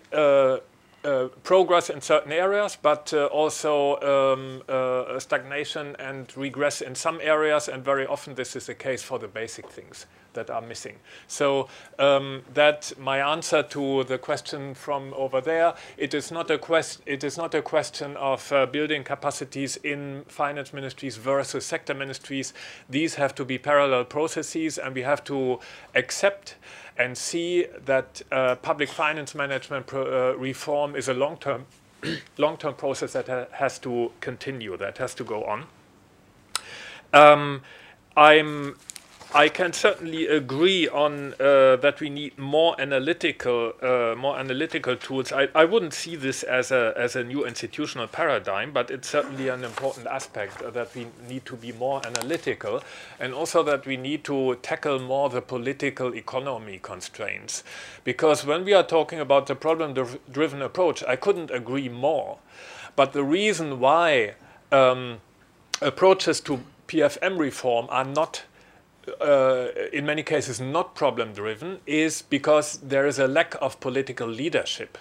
uh, 1.06 1.28
progress 1.44 1.90
in 1.90 2.02
certain 2.02 2.32
areas, 2.32 2.78
but 2.82 3.14
uh, 3.14 3.26
also 3.26 4.00
um, 4.02 4.62
uh, 4.68 5.20
stagnation 5.20 5.96
and 6.00 6.36
regress 6.36 6.82
in 6.82 6.96
some 6.96 7.20
areas, 7.22 7.68
and 7.68 7.84
very 7.84 8.06
often 8.08 8.36
this 8.36 8.56
is 8.56 8.66
the 8.66 8.74
case 8.74 9.04
for 9.04 9.20
the 9.20 9.28
basic 9.28 9.70
things. 9.70 10.06
that 10.36 10.50
are 10.50 10.62
missing. 10.62 10.98
So 11.28 11.68
um, 11.98 12.44
that 12.54 12.94
my 13.00 13.18
answer 13.18 13.64
to 13.64 14.04
the 14.04 14.18
question 14.18 14.76
from 14.76 15.14
over 15.16 15.42
there, 15.42 15.74
it 15.98 16.14
is 16.14 16.32
not 16.32 16.52
a 16.52 16.58
quest, 16.58 17.02
it 17.06 17.24
is 17.24 17.38
not 17.38 17.56
a 17.56 17.62
question 17.62 18.16
of 18.18 18.52
uh, 18.52 18.68
building 18.68 19.04
capacities 19.04 19.78
in 19.78 20.24
finance 20.28 20.72
ministries 20.74 21.18
versus 21.18 21.66
sector 21.66 21.94
ministries. 21.94 22.54
These 22.88 23.16
have 23.16 23.34
to 23.36 23.46
be 23.46 23.58
parallel 23.58 24.06
processes, 24.06 24.78
and 24.78 24.94
we 24.94 25.02
have 25.02 25.24
to 25.26 25.60
accept 25.96 26.56
and 26.98 27.18
see 27.18 27.66
that 27.86 28.22
uh, 28.32 28.56
public 28.56 28.90
finance 28.90 29.36
management 29.36 29.88
pro, 29.88 30.32
uh, 30.32 30.38
reform 30.38 30.96
is 30.96 31.08
a 31.08 31.14
long-term 31.14 31.66
long-term 32.38 32.76
process 32.76 33.14
that 33.14 33.28
ha 33.28 33.46
has 33.52 33.80
to 33.80 34.12
continue, 34.22 34.78
that 34.78 34.98
has 34.98 35.16
to 35.16 35.24
go 35.24 35.44
on. 35.44 35.66
Um, 37.14 37.62
I'm 38.16 38.78
I 39.34 39.50
can 39.50 39.74
certainly 39.74 40.28
agree 40.28 40.88
on 40.88 41.34
uh, 41.34 41.76
that 41.78 42.00
we 42.00 42.10
need 42.10 42.38
more 42.38 42.80
analytical, 42.80 43.74
uh, 43.82 44.16
more 44.18 44.38
analytical 44.38 44.96
tools. 44.96 45.34
I, 45.34 45.50
I 45.54 45.66
wouldn't 45.66 45.94
see 45.94 46.16
this 46.16 46.44
as 46.44 46.72
a 46.72 46.94
as 46.96 47.16
a 47.16 47.24
new 47.24 47.46
institutional 47.46 48.08
paradigm, 48.08 48.72
but 48.72 48.90
it's 48.90 49.10
certainly 49.10 49.50
an 49.50 49.64
important 49.64 50.08
aspect 50.08 50.62
uh, 50.62 50.70
that 50.72 50.96
we 50.96 51.08
need 51.28 51.46
to 51.48 51.58
be 51.58 51.74
more 51.74 52.02
analytical, 52.06 52.82
and 53.20 53.34
also 53.34 53.62
that 53.64 53.86
we 53.86 53.98
need 53.98 54.24
to 54.26 54.56
tackle 54.62 55.00
more 55.00 55.30
the 55.30 55.42
political 55.42 56.16
economy 56.16 56.80
constraints. 56.82 57.64
Because 58.06 58.46
when 58.46 58.64
we 58.64 58.74
are 58.74 58.84
talking 58.84 59.20
about 59.20 59.48
the 59.48 59.56
problem-driven 59.56 60.62
approach, 60.62 61.04
I 61.04 61.18
couldn't 61.18 61.52
agree 61.52 61.90
more. 61.90 62.38
But 62.96 63.12
the 63.12 63.24
reason 63.24 63.82
why 63.82 64.36
um, 64.72 65.20
approaches 65.82 66.40
to 66.42 66.62
PFM 66.88 67.38
reform 67.38 67.88
are 67.90 68.06
not 68.06 68.44
uh, 69.22 69.68
in 69.94 70.06
many 70.06 70.24
cases 70.24 70.60
not 70.60 70.96
problem 70.96 71.34
driven 71.34 71.80
is 71.86 72.22
because 72.22 72.78
there 72.78 73.06
is 73.06 73.20
a 73.20 73.28
lack 73.28 73.56
of 73.62 73.80
political 73.80 74.28
leadership 74.28 74.98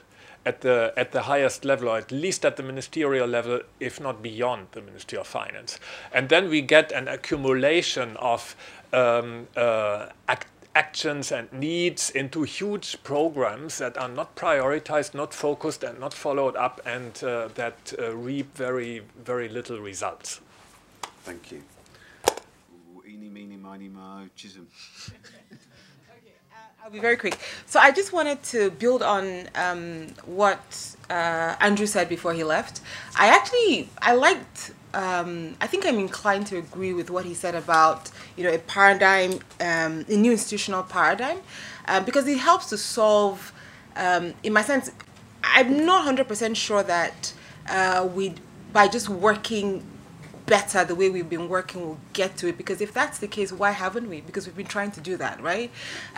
at 0.46 0.61
the 0.61 0.92
at 0.96 1.12
the 1.12 1.22
highest 1.22 1.64
level 1.64 1.88
or 1.88 1.96
at 1.98 2.12
least 2.12 2.44
at 2.44 2.57
the 2.57 2.62
ministerial 2.62 3.26
level 3.26 3.61
if 3.80 4.00
not 4.00 4.22
beyond 4.22 4.66
the 4.72 4.80
ministry 4.82 5.18
of 5.18 5.26
finance 5.26 5.78
and 6.12 6.28
then 6.28 6.50
we 6.50 6.61
get 6.61 6.92
an 6.92 7.09
accumulation 7.09 8.16
of 8.18 8.55
um, 8.92 9.48
uh, 9.57 10.07
act 10.28 10.48
actions 10.74 11.30
and 11.30 11.52
needs 11.52 12.11
into 12.11 12.42
huge 12.42 13.00
programs 13.05 13.78
that 13.78 13.96
are 13.96 14.09
not 14.09 14.34
prioritized, 14.34 15.14
not 15.14 15.32
focused, 15.32 15.84
and 15.84 16.00
not 16.00 16.12
followed 16.12 16.57
up, 16.57 16.80
and 16.84 17.22
uh, 17.22 17.48
that 17.55 17.92
uh, 17.96 18.12
reap 18.12 18.57
very, 18.57 19.02
very 19.24 19.48
little 19.48 19.78
results. 19.78 20.40
Thank 21.22 21.52
you 21.52 21.62
eeny, 23.14 23.28
meeny, 23.28 23.56
miny, 23.56 23.88
mo, 23.88 24.26
Chisom. 24.36 24.66
I'll 26.82 26.90
be 26.90 26.98
very 26.98 27.16
quick. 27.16 27.38
So 27.64 27.78
I 27.78 27.92
just 27.92 28.12
wanted 28.12 28.42
to 28.54 28.70
build 28.72 29.02
on 29.02 29.48
um, 29.54 30.08
what 30.26 30.96
uh, 31.08 31.54
Andrew 31.60 31.86
said 31.86 32.08
before 32.08 32.34
he 32.34 32.44
left. 32.44 32.80
I 33.16 33.28
actually 33.28 33.88
I 34.02 34.14
liked. 34.14 34.72
Um, 34.92 35.56
I 35.60 35.66
think 35.66 35.86
I'm 35.86 35.98
inclined 35.98 36.46
to 36.48 36.58
agree 36.58 36.92
with 36.92 37.08
what 37.08 37.24
he 37.24 37.34
said 37.34 37.54
about 37.54 38.10
you 38.36 38.44
know 38.44 38.52
a 38.52 38.58
paradigm, 38.58 39.32
um, 39.60 40.04
a 40.08 40.16
new 40.16 40.32
institutional 40.32 40.82
paradigm, 40.82 41.38
uh, 41.86 42.00
because 42.00 42.26
it 42.26 42.38
helps 42.38 42.66
to 42.70 42.76
solve. 42.76 43.52
Um, 43.96 44.34
in 44.42 44.52
my 44.52 44.62
sense, 44.62 44.90
I'm 45.44 45.86
not 45.86 46.04
100% 46.04 46.56
sure 46.56 46.82
that 46.82 47.32
uh, 47.68 48.08
we 48.12 48.34
by 48.72 48.88
just 48.88 49.08
working 49.08 49.84
better 50.47 50.84
the 50.84 50.95
way 50.95 51.09
we've 51.09 51.28
been 51.28 51.49
working 51.49 51.80
will 51.80 51.99
get 52.12 52.36
to 52.38 52.49
it. 52.49 52.57
Because 52.57 52.80
if 52.80 52.92
that's 52.92 53.18
the 53.18 53.28
case 53.28 53.53
why 53.53 53.70
haven't 53.70 54.09
we? 54.09 54.20
Because 54.20 54.47
we've 54.47 54.57
been 54.57 54.66
trying 54.66 54.92
to 54.92 55.01
do 55.01 55.16
that 55.16 55.40
right? 55.40 55.70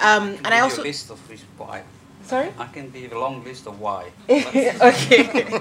Um, 0.03 0.37
and 0.45 0.49
i 0.49 0.61
also 0.61 0.83
a 0.83 0.85
list 0.85 1.11
of 1.11 1.21
why. 1.59 1.83
Sorry? 2.23 2.53
I 2.59 2.67
can 2.67 2.91
give 2.91 3.13
a 3.13 3.19
long 3.19 3.45
list 3.45 3.67
of 3.67 3.81
why. 3.81 4.11
Okay. 4.29 5.53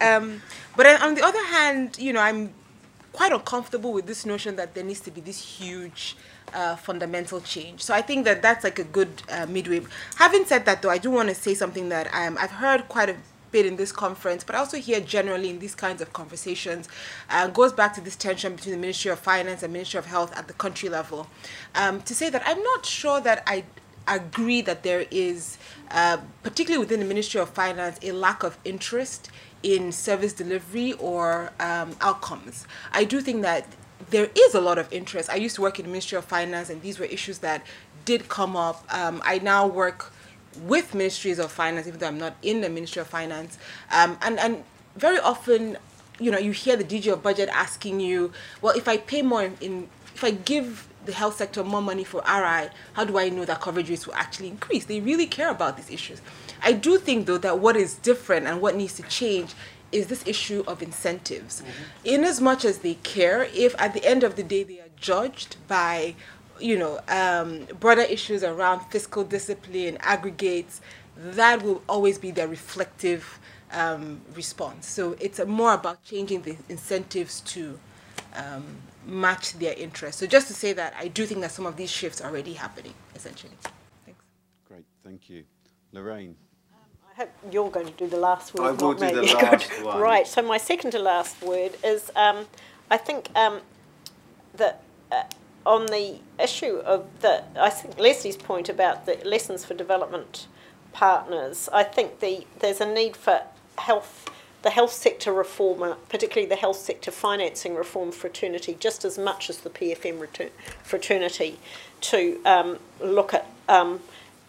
Um, 0.00 0.42
but 0.76 0.86
on 1.02 1.14
the 1.14 1.22
other 1.22 1.44
hand 1.46 1.98
you 1.98 2.12
know 2.12 2.20
i'm 2.20 2.52
quite 3.12 3.32
uncomfortable 3.32 3.92
with 3.92 4.06
this 4.06 4.24
notion 4.24 4.56
that 4.56 4.74
there 4.74 4.84
needs 4.84 5.00
to 5.00 5.10
be 5.10 5.20
this 5.20 5.58
huge 5.58 6.16
uh, 6.54 6.76
fundamental 6.76 7.40
change. 7.40 7.82
So 7.82 7.94
I 7.94 8.02
think 8.02 8.24
that 8.24 8.42
that's 8.42 8.64
like 8.64 8.78
a 8.78 8.84
good 8.84 9.22
uh, 9.30 9.46
midway. 9.46 9.82
Having 10.16 10.46
said 10.46 10.64
that, 10.66 10.82
though, 10.82 10.90
I 10.90 10.98
do 10.98 11.10
want 11.10 11.28
to 11.28 11.34
say 11.34 11.54
something 11.54 11.88
that 11.90 12.08
um, 12.14 12.36
I've 12.40 12.50
heard 12.50 12.88
quite 12.88 13.10
a 13.10 13.16
bit 13.52 13.66
in 13.66 13.76
this 13.76 13.92
conference, 13.92 14.42
but 14.42 14.56
also 14.56 14.78
here 14.78 15.00
generally 15.00 15.50
in 15.50 15.58
these 15.58 15.74
kinds 15.74 16.02
of 16.02 16.12
conversations, 16.12 16.88
uh, 17.30 17.46
goes 17.48 17.72
back 17.72 17.94
to 17.94 18.00
this 18.00 18.16
tension 18.16 18.56
between 18.56 18.74
the 18.74 18.80
Ministry 18.80 19.10
of 19.10 19.18
Finance 19.18 19.62
and 19.62 19.72
Ministry 19.72 19.98
of 19.98 20.06
Health 20.06 20.36
at 20.36 20.48
the 20.48 20.54
country 20.54 20.88
level. 20.88 21.28
Um, 21.74 22.02
to 22.02 22.14
say 22.14 22.30
that 22.30 22.42
I'm 22.46 22.62
not 22.62 22.84
sure 22.86 23.20
that 23.20 23.42
I 23.46 23.64
agree 24.08 24.62
that 24.62 24.82
there 24.82 25.06
is, 25.10 25.58
uh, 25.90 26.18
particularly 26.42 26.84
within 26.84 27.00
the 27.00 27.06
Ministry 27.06 27.40
of 27.40 27.50
Finance, 27.50 27.98
a 28.02 28.12
lack 28.12 28.42
of 28.42 28.58
interest 28.64 29.30
in 29.62 29.92
service 29.92 30.32
delivery 30.32 30.92
or 30.94 31.52
um, 31.60 31.94
outcomes. 32.00 32.66
I 32.92 33.04
do 33.04 33.20
think 33.20 33.42
that 33.42 33.66
there 34.10 34.28
is 34.34 34.54
a 34.54 34.60
lot 34.60 34.78
of 34.78 34.92
interest. 34.92 35.30
I 35.30 35.36
used 35.36 35.54
to 35.56 35.62
work 35.62 35.78
in 35.78 35.84
the 35.84 35.90
Ministry 35.90 36.18
of 36.18 36.24
Finance, 36.24 36.70
and 36.70 36.82
these 36.82 36.98
were 36.98 37.04
issues 37.04 37.38
that 37.38 37.64
did 38.04 38.28
come 38.28 38.56
up. 38.56 38.84
Um, 38.92 39.22
I 39.24 39.38
now 39.38 39.66
work 39.66 40.12
with 40.60 40.94
ministries 40.94 41.38
of 41.38 41.50
finance, 41.50 41.86
even 41.86 41.98
though 42.00 42.08
I'm 42.08 42.18
not 42.18 42.36
in 42.42 42.60
the 42.60 42.68
Ministry 42.68 43.00
of 43.00 43.08
Finance. 43.08 43.58
Um, 43.90 44.18
and, 44.22 44.38
and 44.38 44.64
very 44.96 45.18
often, 45.18 45.78
you 46.18 46.30
know, 46.30 46.38
you 46.38 46.52
hear 46.52 46.76
the 46.76 46.84
DG 46.84 47.12
of 47.12 47.22
budget 47.22 47.48
asking 47.52 48.00
you, 48.00 48.32
well, 48.60 48.76
if 48.76 48.88
I 48.88 48.96
pay 48.98 49.22
more 49.22 49.42
in, 49.42 49.56
in 49.60 49.88
if 50.14 50.22
I 50.22 50.30
give 50.32 50.88
the 51.04 51.12
health 51.12 51.36
sector 51.36 51.64
more 51.64 51.82
money 51.82 52.04
for 52.04 52.20
RI, 52.20 52.68
how 52.92 53.04
do 53.04 53.18
I 53.18 53.28
know 53.28 53.44
that 53.44 53.60
coverage 53.60 53.90
rates 53.90 54.06
will 54.06 54.14
actually 54.14 54.48
increase? 54.48 54.84
They 54.84 55.00
really 55.00 55.26
care 55.26 55.50
about 55.50 55.76
these 55.76 55.90
issues. 55.90 56.20
I 56.62 56.72
do 56.72 56.98
think, 56.98 57.26
though, 57.26 57.38
that 57.38 57.58
what 57.58 57.76
is 57.76 57.94
different 57.94 58.46
and 58.46 58.60
what 58.60 58.76
needs 58.76 58.94
to 58.94 59.02
change 59.04 59.54
is 59.90 60.06
this 60.06 60.26
issue 60.26 60.64
of 60.66 60.82
incentives. 60.82 61.60
Mm-hmm. 61.60 61.72
In 62.04 62.24
as 62.24 62.40
much 62.40 62.64
as 62.64 62.78
they 62.78 62.94
care, 62.94 63.48
if 63.52 63.74
at 63.78 63.94
the 63.94 64.04
end 64.04 64.22
of 64.22 64.36
the 64.36 64.42
day 64.42 64.62
they 64.62 64.80
are 64.80 64.88
judged 64.96 65.56
by 65.68 66.14
you 66.62 66.78
know, 66.78 67.00
um, 67.08 67.66
broader 67.80 68.02
issues 68.02 68.44
around 68.44 68.80
fiscal 68.90 69.24
discipline, 69.24 69.98
aggregates, 70.00 70.80
that 71.16 71.62
will 71.62 71.82
always 71.88 72.18
be 72.18 72.30
their 72.30 72.48
reflective 72.48 73.38
um, 73.72 74.20
response. 74.34 74.86
So 74.86 75.16
it's 75.20 75.44
more 75.44 75.74
about 75.74 76.02
changing 76.04 76.42
the 76.42 76.56
incentives 76.68 77.40
to 77.42 77.78
um, 78.34 78.64
match 79.06 79.54
their 79.58 79.74
interests. 79.74 80.20
So 80.20 80.26
just 80.26 80.46
to 80.48 80.54
say 80.54 80.72
that 80.74 80.94
I 80.98 81.08
do 81.08 81.26
think 81.26 81.40
that 81.40 81.50
some 81.50 81.66
of 81.66 81.76
these 81.76 81.90
shifts 81.90 82.20
are 82.20 82.30
already 82.30 82.54
happening, 82.54 82.94
essentially. 83.14 83.52
Thanks. 84.04 84.24
Great, 84.68 84.84
thank 85.04 85.28
you. 85.28 85.44
Lorraine. 85.92 86.36
I 87.12 87.14
hope 87.14 87.30
you're 87.50 87.70
going 87.70 87.86
to 87.86 87.92
do 87.92 88.06
the 88.08 88.16
last 88.16 88.54
word. 88.54 88.68
I 88.68 88.70
will 88.70 88.94
do 88.94 89.14
the 89.14 89.22
last 89.34 89.70
one. 89.84 90.00
Right, 90.00 90.26
so 90.26 90.40
my 90.40 90.56
second 90.56 90.92
to 90.92 90.98
last 90.98 91.42
word 91.42 91.72
is 91.84 92.10
um, 92.16 92.46
I 92.90 92.96
think 92.96 93.28
um, 93.36 93.60
that 94.54 94.82
uh, 95.10 95.24
on 95.64 95.86
the 95.86 96.16
issue 96.38 96.76
of 96.84 97.06
the, 97.20 97.44
I 97.58 97.70
think 97.70 97.98
Leslie's 97.98 98.36
point 98.36 98.68
about 98.68 99.06
the 99.06 99.18
lessons 99.24 99.64
for 99.64 99.74
development 99.74 100.46
partners, 100.92 101.68
I 101.72 101.84
think 101.84 102.20
the 102.20 102.46
there's 102.60 102.80
a 102.80 102.92
need 102.92 103.16
for 103.16 103.42
health, 103.78 104.28
the 104.62 104.70
health 104.70 104.92
sector 104.92 105.32
reform, 105.32 105.96
particularly 106.08 106.48
the 106.48 106.56
health 106.56 106.76
sector 106.76 107.10
financing 107.10 107.74
reform 107.74 108.12
fraternity, 108.12 108.76
just 108.78 109.04
as 109.04 109.18
much 109.18 109.48
as 109.48 109.58
the 109.58 109.70
PFM 109.70 110.50
fraternity, 110.82 111.58
to 112.02 112.40
um, 112.44 112.78
look 113.00 113.32
at 113.32 113.46
um, 113.68 114.00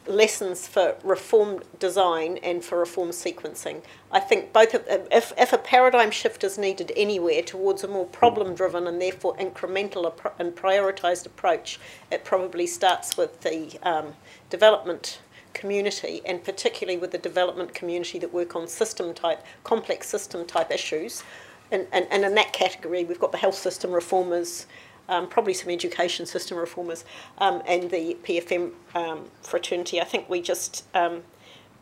lessons 0.08 0.68
for 0.68 0.96
reform 1.04 1.62
design 1.80 2.38
and 2.44 2.64
for 2.64 2.80
reform 2.80 3.10
sequencing. 3.10 3.82
I 4.12 4.20
think 4.20 4.54
both, 4.54 4.74
of, 4.74 4.84
if, 4.90 5.34
if 5.38 5.54
a 5.54 5.58
paradigm 5.58 6.12
shift 6.12 6.44
is 6.44 6.58
needed 6.58 6.92
anywhere 6.96 7.42
towards 7.42 7.84
a 7.84 7.88
more 7.88 8.06
problem 8.06 8.54
driven 8.56 8.88
and 8.88 9.02
therefore 9.02 9.36
incremental 9.38 10.14
and 10.40 10.56
prioritised 10.56 11.26
approach, 11.26 11.80
it 12.12 12.24
probably 12.24 12.68
starts 12.68 13.18
with 13.18 13.42
the 13.42 13.78
um, 13.84 14.14
development 14.50 15.20
community 15.54 16.22
and 16.26 16.44
particularly 16.44 16.98
with 16.98 17.12
the 17.12 17.18
development 17.18 17.74
community 17.74 18.20
that 18.20 18.34
work 18.34 18.56
on 18.56 18.68
system 18.68 19.14
type, 19.14 19.44
complex 19.64 20.08
system 20.08 20.46
type 20.46 20.72
issues. 20.72 21.24
And, 21.72 21.88
and, 21.92 22.08
and 22.12 22.24
in 22.24 22.36
that 22.36 22.54
category, 22.54 23.04
we've 23.04 23.20
got 23.20 23.32
the 23.32 23.38
health 23.38 23.56
system 23.56 23.92
reformers, 23.92 24.68
um, 25.10 25.28
probably 25.28 25.54
some 25.54 25.70
education 25.70 26.26
system 26.26 26.58
reformers, 26.58 27.06
um, 27.38 27.62
and 27.68 27.90
the 27.90 28.18
PFM 28.24 28.72
um, 28.96 29.26
fraternity. 29.42 30.00
I 30.00 30.06
think 30.06 30.30
we 30.30 30.42
just, 30.42 30.86
um, 30.94 31.24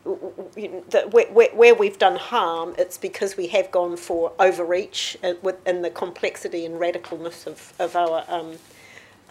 the, 0.04 1.08
where, 1.10 1.50
where, 1.54 1.74
we've 1.74 1.98
done 1.98 2.16
harm, 2.16 2.74
it's 2.76 2.98
because 2.98 3.36
we 3.36 3.48
have 3.48 3.70
gone 3.70 3.96
for 3.96 4.32
overreach 4.38 5.16
uh, 5.22 5.34
in 5.66 5.82
the 5.82 5.90
complexity 5.90 6.66
and 6.66 6.76
radicalness 6.80 7.46
of, 7.46 7.72
of 7.78 7.96
our. 7.96 8.24
Um, 8.28 8.58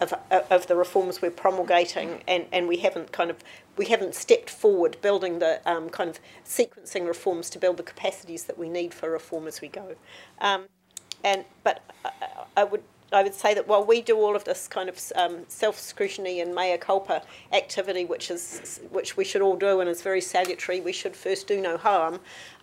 of, 0.00 0.14
of 0.50 0.66
the 0.66 0.74
reforms 0.74 1.22
we're 1.22 1.30
promulgating, 1.30 2.22
and, 2.26 2.46
and 2.50 2.66
we 2.66 2.78
haven't 2.78 3.12
kind 3.12 3.30
of 3.30 3.36
we 3.76 3.86
haven't 3.86 4.16
stepped 4.16 4.50
forward 4.50 4.96
building 5.00 5.38
the 5.38 5.60
um, 5.64 5.88
kind 5.90 6.10
of 6.10 6.18
sequencing 6.44 7.06
reforms 7.06 7.48
to 7.50 7.58
build 7.58 7.76
the 7.76 7.84
capacities 7.84 8.44
that 8.44 8.58
we 8.58 8.68
need 8.68 8.92
for 8.92 9.10
reform 9.10 9.46
as 9.46 9.60
we 9.60 9.68
go. 9.68 9.94
and 10.40 11.44
but 11.62 11.82
I, 12.04 12.10
I 12.56 12.64
would 12.64 12.82
I 13.12 13.22
would 13.22 13.34
say 13.34 13.54
that 13.54 13.68
while 13.68 13.84
we 13.84 14.00
do 14.00 14.16
all 14.16 14.34
of 14.34 14.44
this 14.44 14.68
kind 14.68 14.88
of 14.88 14.98
um, 15.14 15.44
self-scrutiny 15.48 16.40
and 16.40 16.54
mea 16.54 16.76
culpa 16.78 17.22
activity, 17.52 18.04
which 18.04 18.30
is 18.30 18.80
which 18.90 19.16
we 19.16 19.24
should 19.24 19.42
all 19.42 19.56
do 19.56 19.80
and 19.80 19.88
is 19.88 20.02
very 20.02 20.20
salutary, 20.20 20.80
we 20.80 20.92
should 20.92 21.14
first 21.14 21.46
do 21.46 21.60
no 21.60 21.76
harm. 21.76 22.20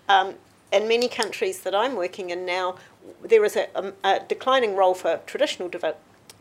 Um, 0.07 0.35
in 0.71 0.87
many 0.87 1.07
countries 1.07 1.61
that 1.61 1.73
I'm 1.73 1.95
working 1.95 2.29
in 2.29 2.45
now, 2.45 2.77
there 3.23 3.43
is 3.43 3.55
a, 3.55 3.67
a, 3.75 3.93
a 4.03 4.19
declining 4.27 4.75
role 4.75 4.93
for 4.93 5.19
traditional 5.25 5.69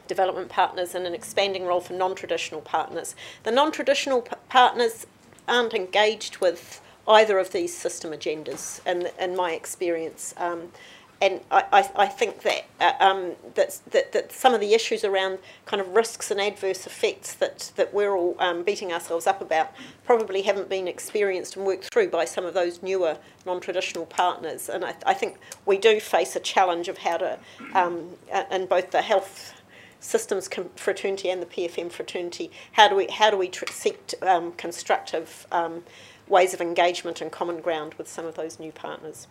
development 0.07 0.49
partners 0.49 0.95
and 0.95 1.07
an 1.07 1.15
expanding 1.15 1.65
role 1.65 1.81
for 1.81 1.95
non-traditional 1.95 2.61
partners. 2.61 3.15
The 3.45 3.51
non-traditional 3.51 4.27
partners 4.49 5.07
aren't 5.47 5.75
engaged 5.75 6.39
with 6.39 6.81
either 7.07 7.39
of 7.39 7.53
these 7.53 7.75
system 7.75 8.13
agendas, 8.13 8.87
in, 8.87 9.09
in 9.19 9.35
my 9.35 9.53
experience. 9.53 10.35
Um, 10.37 10.73
and 11.21 11.41
I, 11.51 11.65
I, 11.73 11.91
I, 12.05 12.07
think 12.07 12.43
that, 12.43 12.65
uh, 12.81 12.93
um, 13.01 13.33
that, 13.55 13.81
that, 13.91 14.13
that 14.13 14.33
some 14.33 14.55
of 14.55 14.61
the 14.61 14.73
issues 14.73 15.03
around 15.03 15.39
kind 15.67 15.81
of 15.81 15.89
risks 15.89 16.31
and 16.31 16.41
adverse 16.41 16.87
effects 16.87 17.35
that, 17.35 17.73
that 17.77 17.93
we're 17.93 18.17
all 18.17 18.37
um, 18.39 18.63
beating 18.63 18.93
ourselves 18.93 19.27
up 19.27 19.41
about 19.41 19.73
probably 20.05 20.43
haven't 20.43 20.69
been 20.69 20.87
experienced 20.87 21.57
and 21.57 21.67
worked 21.67 21.93
through 21.93 22.09
by 22.09 22.25
some 22.25 22.45
of 22.45 22.55
those 22.55 22.83
newer 22.83 23.19
non-traditional 23.45 24.07
partners. 24.07 24.69
And 24.69 24.85
I, 24.85 24.95
I 25.07 25.15
think 25.15 25.39
we 25.67 25.77
do 25.77 25.99
face 25.99 26.37
a 26.37 26.41
challenge 26.41 26.87
of 26.89 26.99
how 26.99 27.17
to, 27.17 27.39
um, 27.75 28.11
in 28.53 28.67
both 28.67 28.93
the 28.93 29.03
health 29.03 29.55
systems 30.01 30.49
fraternity 30.77 31.29
and 31.29 31.43
the 31.43 31.47
PFM 31.47 31.91
fraternity, 31.91 32.51
how 32.73 32.89
do 32.89 32.95
we 32.95 33.09
how 33.09 33.31
do 33.31 33.37
we 33.37 33.51
seek 33.71 34.15
um, 34.23 34.53
constructive 34.53 35.47
um, 35.51 35.83
ways 36.29 36.55
of 36.55 36.61
engagement 36.61 37.21
and 37.21 37.33
common 37.33 37.61
ground 37.61 37.95
with 37.95 38.09
some 38.09 38.25
of 38.25 38.35
those 38.35 38.61
new 38.61 38.71
partners? 38.71 39.27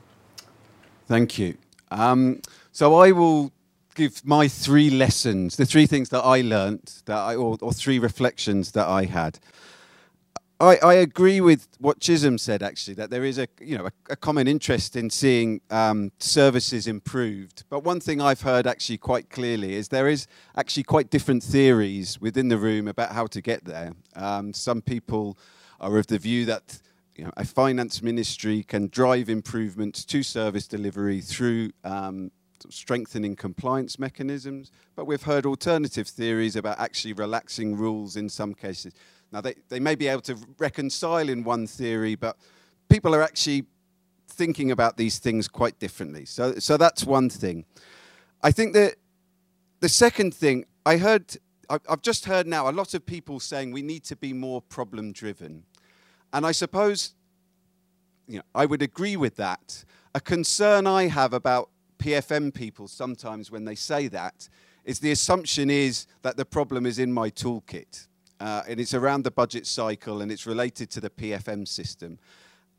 Thank 1.08 1.38
you. 1.38 1.58
Um, 1.92 2.42
so 2.72 2.96
I 2.96 3.12
will 3.12 3.52
give 3.96 4.24
my 4.26 4.48
three 4.48 4.90
lessons, 4.90 5.56
the 5.56 5.66
three 5.66 5.88
things 5.88 6.10
that 6.10 6.22
I 6.22 6.42
learnt, 6.42 7.02
that 7.06 7.18
I, 7.18 7.36
or, 7.36 7.58
or 7.62 7.74
three 7.74 8.00
reflections 8.00 8.72
that 8.74 8.88
I 8.88 9.06
had. 9.06 9.40
I, 10.60 10.78
I, 10.78 10.94
agree 10.96 11.40
with 11.40 11.68
what 11.80 12.00
Chisom 12.00 12.40
said 12.40 12.64
actually 12.64 12.96
that 12.96 13.12
there 13.12 13.24
is 13.24 13.38
a 13.38 13.48
you 13.62 13.78
know 13.78 13.86
a, 13.86 13.92
a 14.10 14.16
common 14.16 14.48
interest 14.48 14.96
in 14.96 15.12
seeing 15.12 15.62
um, 15.70 16.12
services 16.18 16.88
improved. 16.88 17.64
But 17.70 17.84
one 17.84 18.00
thing 18.00 18.20
I've 18.22 18.42
heard 18.42 18.66
actually 18.66 18.98
quite 18.98 19.30
clearly 19.30 19.76
is 19.76 19.90
there 19.90 20.08
is 20.08 20.26
actually 20.56 20.84
quite 20.84 21.12
different 21.12 21.44
theories 21.44 22.20
within 22.20 22.48
the 22.48 22.58
room 22.58 22.88
about 22.88 23.12
how 23.12 23.28
to 23.28 23.42
get 23.42 23.66
there. 23.66 23.94
Um, 24.16 24.52
some 24.52 24.82
people 24.82 25.38
are 25.80 25.96
of 25.98 26.08
the 26.08 26.18
view 26.18 26.46
that 26.46 26.80
you 27.18 27.26
know, 27.26 27.32
a 27.36 27.43
finance 27.43 28.03
ministry 28.03 28.63
can 28.63 28.88
drive 28.88 29.28
improvements 29.28 30.05
to 30.05 30.22
service 30.22 30.68
delivery 30.68 31.20
through 31.20 31.72
um, 31.84 32.32
strengthening 32.70 33.36
compliance 33.36 33.97
mechanisms. 33.97 34.72
But 34.95 35.05
we've 35.05 35.24
heard 35.24 35.45
alternative 35.45 36.07
theories 36.07 36.55
about 36.55 36.80
actually 36.80 37.13
relaxing 37.13 37.76
rules 37.76 38.15
in 38.15 38.30
some 38.30 38.53
cases. 38.53 38.93
Now, 39.32 39.41
they, 39.41 39.55
they 39.70 39.80
may 39.80 39.95
be 39.95 40.07
able 40.07 40.22
to 40.22 40.38
reconcile 40.59 41.28
in 41.28 41.43
one 41.43 41.65
theory, 41.65 42.15
but 42.15 42.38
people 42.88 43.15
are 43.15 43.24
actually 43.24 43.65
thinking 44.30 44.70
about 44.70 44.97
these 44.97 45.18
things 45.18 45.47
quite 45.47 45.80
differently. 45.80 46.26
So, 46.26 46.55
so 46.59 46.78
that's 46.78 47.03
one 47.03 47.30
thing. 47.30 47.65
I 48.43 48.51
think 48.51 48.74
that 48.74 48.95
the 49.80 49.89
second 49.89 50.36
thing, 50.36 50.65
I 50.86 50.97
heard, 50.97 51.36
I've 51.68 52.03
just 52.03 52.26
heard 52.26 52.45
now 52.45 52.70
a 52.70 52.72
lot 52.72 52.93
of 52.93 53.05
people 53.05 53.39
saying 53.39 53.72
we 53.72 53.82
need 53.82 54.03
to 54.05 54.15
be 54.15 54.34
more 54.34 54.61
problem 54.61 55.11
driven. 55.11 55.63
And 56.34 56.46
I 56.46 56.52
suppose 56.52 57.14
you 58.28 58.38
know, 58.38 58.44
I 58.54 58.66
would 58.66 58.82
agree 58.82 59.16
with 59.16 59.38
that. 59.38 59.86
A 60.14 60.20
concern 60.20 60.86
I 60.86 61.08
have 61.08 61.34
about 61.34 61.70
PFM 62.00 62.54
people 62.54 62.88
sometimes 62.88 63.50
when 63.50 63.66
they 63.66 63.76
say 63.76 64.08
that 64.10 64.50
is 64.84 65.00
the 65.00 65.12
assumption 65.12 65.70
is 65.70 66.08
that 66.22 66.38
the 66.38 66.46
problem 66.46 66.86
is 66.86 67.00
in 67.00 67.12
my 67.12 67.30
toolkit. 67.30 68.08
Uh, 68.40 68.64
and 68.68 68.80
it's 68.80 68.94
around 68.94 69.24
the 69.24 69.32
budget 69.32 69.66
cycle 69.66 70.22
and 70.22 70.32
it's 70.32 70.46
related 70.46 70.92
to 70.92 71.02
the 71.02 71.10
PFM 71.10 71.68
system. 71.68 72.20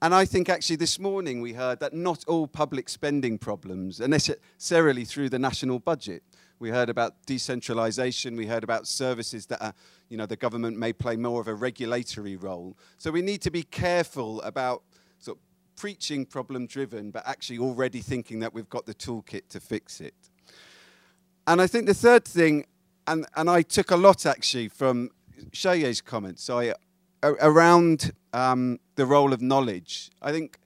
And 0.00 0.14
I 0.14 0.24
think 0.24 0.48
actually 0.48 0.76
this 0.76 0.98
morning 0.98 1.40
we 1.40 1.54
heard 1.54 1.80
that 1.80 1.92
not 1.92 2.24
all 2.28 2.46
public 2.46 2.88
spending 2.88 3.38
problems 3.38 4.00
are 4.00 4.06
necessarily 4.06 5.04
through 5.04 5.30
the 5.30 5.38
national 5.38 5.80
budget. 5.80 6.22
We 6.60 6.70
heard 6.70 6.88
about 6.88 7.14
decentralization, 7.26 8.36
we 8.36 8.46
heard 8.46 8.64
about 8.64 8.86
services 8.86 9.46
that 9.46 9.62
are, 9.62 9.74
you 10.08 10.16
know, 10.16 10.26
the 10.26 10.36
government 10.36 10.76
may 10.76 10.92
play 10.92 11.16
more 11.16 11.40
of 11.40 11.48
a 11.48 11.54
regulatory 11.54 12.36
role. 12.36 12.76
So 12.98 13.10
we 13.10 13.22
need 13.22 13.42
to 13.42 13.50
be 13.50 13.62
careful 13.62 14.42
about 14.42 14.82
sort 15.18 15.38
of 15.38 15.42
preaching 15.76 16.26
problem 16.26 16.66
driven, 16.66 17.10
but 17.10 17.22
actually 17.26 17.58
already 17.58 18.00
thinking 18.00 18.40
that 18.40 18.52
we've 18.52 18.68
got 18.68 18.86
the 18.86 18.94
toolkit 18.94 19.48
to 19.50 19.60
fix 19.60 20.00
it. 20.00 20.14
And 21.46 21.62
I 21.62 21.66
think 21.66 21.86
the 21.86 21.94
third 21.94 22.24
thing, 22.24 22.66
and, 23.06 23.24
and 23.36 23.48
I 23.48 23.62
took 23.62 23.90
a 23.90 23.96
lot 23.96 24.26
actually 24.26 24.68
from 24.68 25.10
Seye's 25.52 26.00
comments 26.00 26.50
I, 26.50 26.74
around 27.22 28.12
um, 28.32 28.80
the 28.96 29.06
role 29.06 29.32
of 29.32 29.40
knowledge. 29.40 30.10
I 30.20 30.32
think 30.32 30.58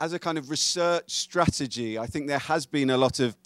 as 0.00 0.12
a 0.12 0.18
kind 0.18 0.36
of 0.36 0.50
research 0.50 1.10
strategy, 1.10 1.98
I 1.98 2.06
think 2.06 2.26
there 2.26 2.40
has 2.40 2.66
been 2.66 2.90
a 2.90 2.96
lot 2.96 3.20
of 3.20 3.36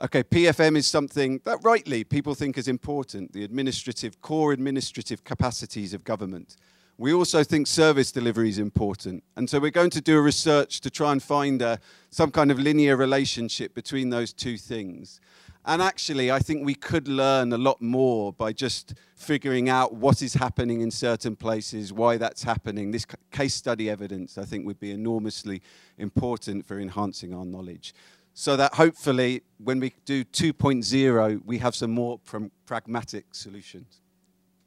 okay, 0.00 0.22
PFM 0.22 0.76
is 0.76 0.86
something 0.86 1.40
that 1.44 1.58
rightly 1.62 2.04
people 2.04 2.34
think 2.34 2.58
is 2.58 2.68
important, 2.68 3.32
the 3.32 3.44
administrative, 3.44 4.20
core 4.20 4.52
administrative 4.52 5.24
capacities 5.24 5.94
of 5.94 6.04
government. 6.04 6.56
We 6.98 7.12
also 7.12 7.44
think 7.44 7.66
service 7.66 8.10
delivery 8.10 8.48
is 8.48 8.58
important. 8.58 9.22
And 9.36 9.50
so 9.50 9.60
we're 9.60 9.70
going 9.70 9.90
to 9.90 10.00
do 10.00 10.16
a 10.16 10.22
research 10.22 10.80
to 10.80 10.90
try 10.90 11.12
and 11.12 11.22
find 11.22 11.60
a, 11.60 11.78
some 12.10 12.30
kind 12.30 12.50
of 12.50 12.58
linear 12.58 12.96
relationship 12.96 13.74
between 13.74 14.08
those 14.08 14.32
two 14.32 14.56
things. 14.56 15.20
And 15.68 15.82
actually, 15.82 16.30
I 16.30 16.38
think 16.38 16.64
we 16.64 16.76
could 16.76 17.08
learn 17.08 17.52
a 17.52 17.58
lot 17.58 17.82
more 17.82 18.32
by 18.32 18.52
just 18.52 18.94
figuring 19.16 19.68
out 19.68 19.94
what 19.94 20.22
is 20.22 20.34
happening 20.34 20.80
in 20.80 20.92
certain 20.92 21.34
places, 21.34 21.92
why 21.92 22.16
that's 22.18 22.44
happening. 22.44 22.92
This 22.92 23.04
case 23.32 23.54
study 23.54 23.90
evidence, 23.90 24.38
I 24.38 24.44
think, 24.44 24.64
would 24.64 24.78
be 24.78 24.92
enormously 24.92 25.60
important 25.98 26.64
for 26.64 26.78
enhancing 26.78 27.34
our 27.34 27.44
knowledge. 27.44 27.94
So 28.38 28.54
that 28.54 28.74
hopefully, 28.74 29.44
when 29.56 29.80
we 29.80 29.94
do 30.04 30.22
2.0, 30.22 31.40
we 31.46 31.56
have 31.56 31.74
some 31.74 31.90
more 31.90 32.20
pragmatic 32.66 33.34
solutions. 33.34 34.02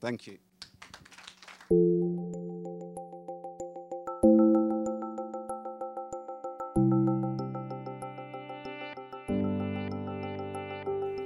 Thank 0.02 0.26
you. 0.26 0.40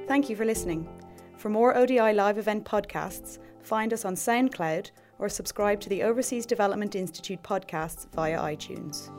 Thank 0.09 0.29
you 0.29 0.35
for 0.35 0.43
listening. 0.43 0.89
For 1.37 1.47
more 1.47 1.77
ODI 1.77 2.11
live 2.11 2.37
event 2.37 2.65
podcasts, 2.65 3.37
find 3.61 3.93
us 3.93 4.03
on 4.03 4.15
SoundCloud 4.15 4.91
or 5.17 5.29
subscribe 5.29 5.79
to 5.79 5.87
the 5.87 6.03
Overseas 6.03 6.45
Development 6.45 6.93
Institute 6.93 7.41
podcasts 7.41 8.05
via 8.13 8.37
iTunes. 8.37 9.09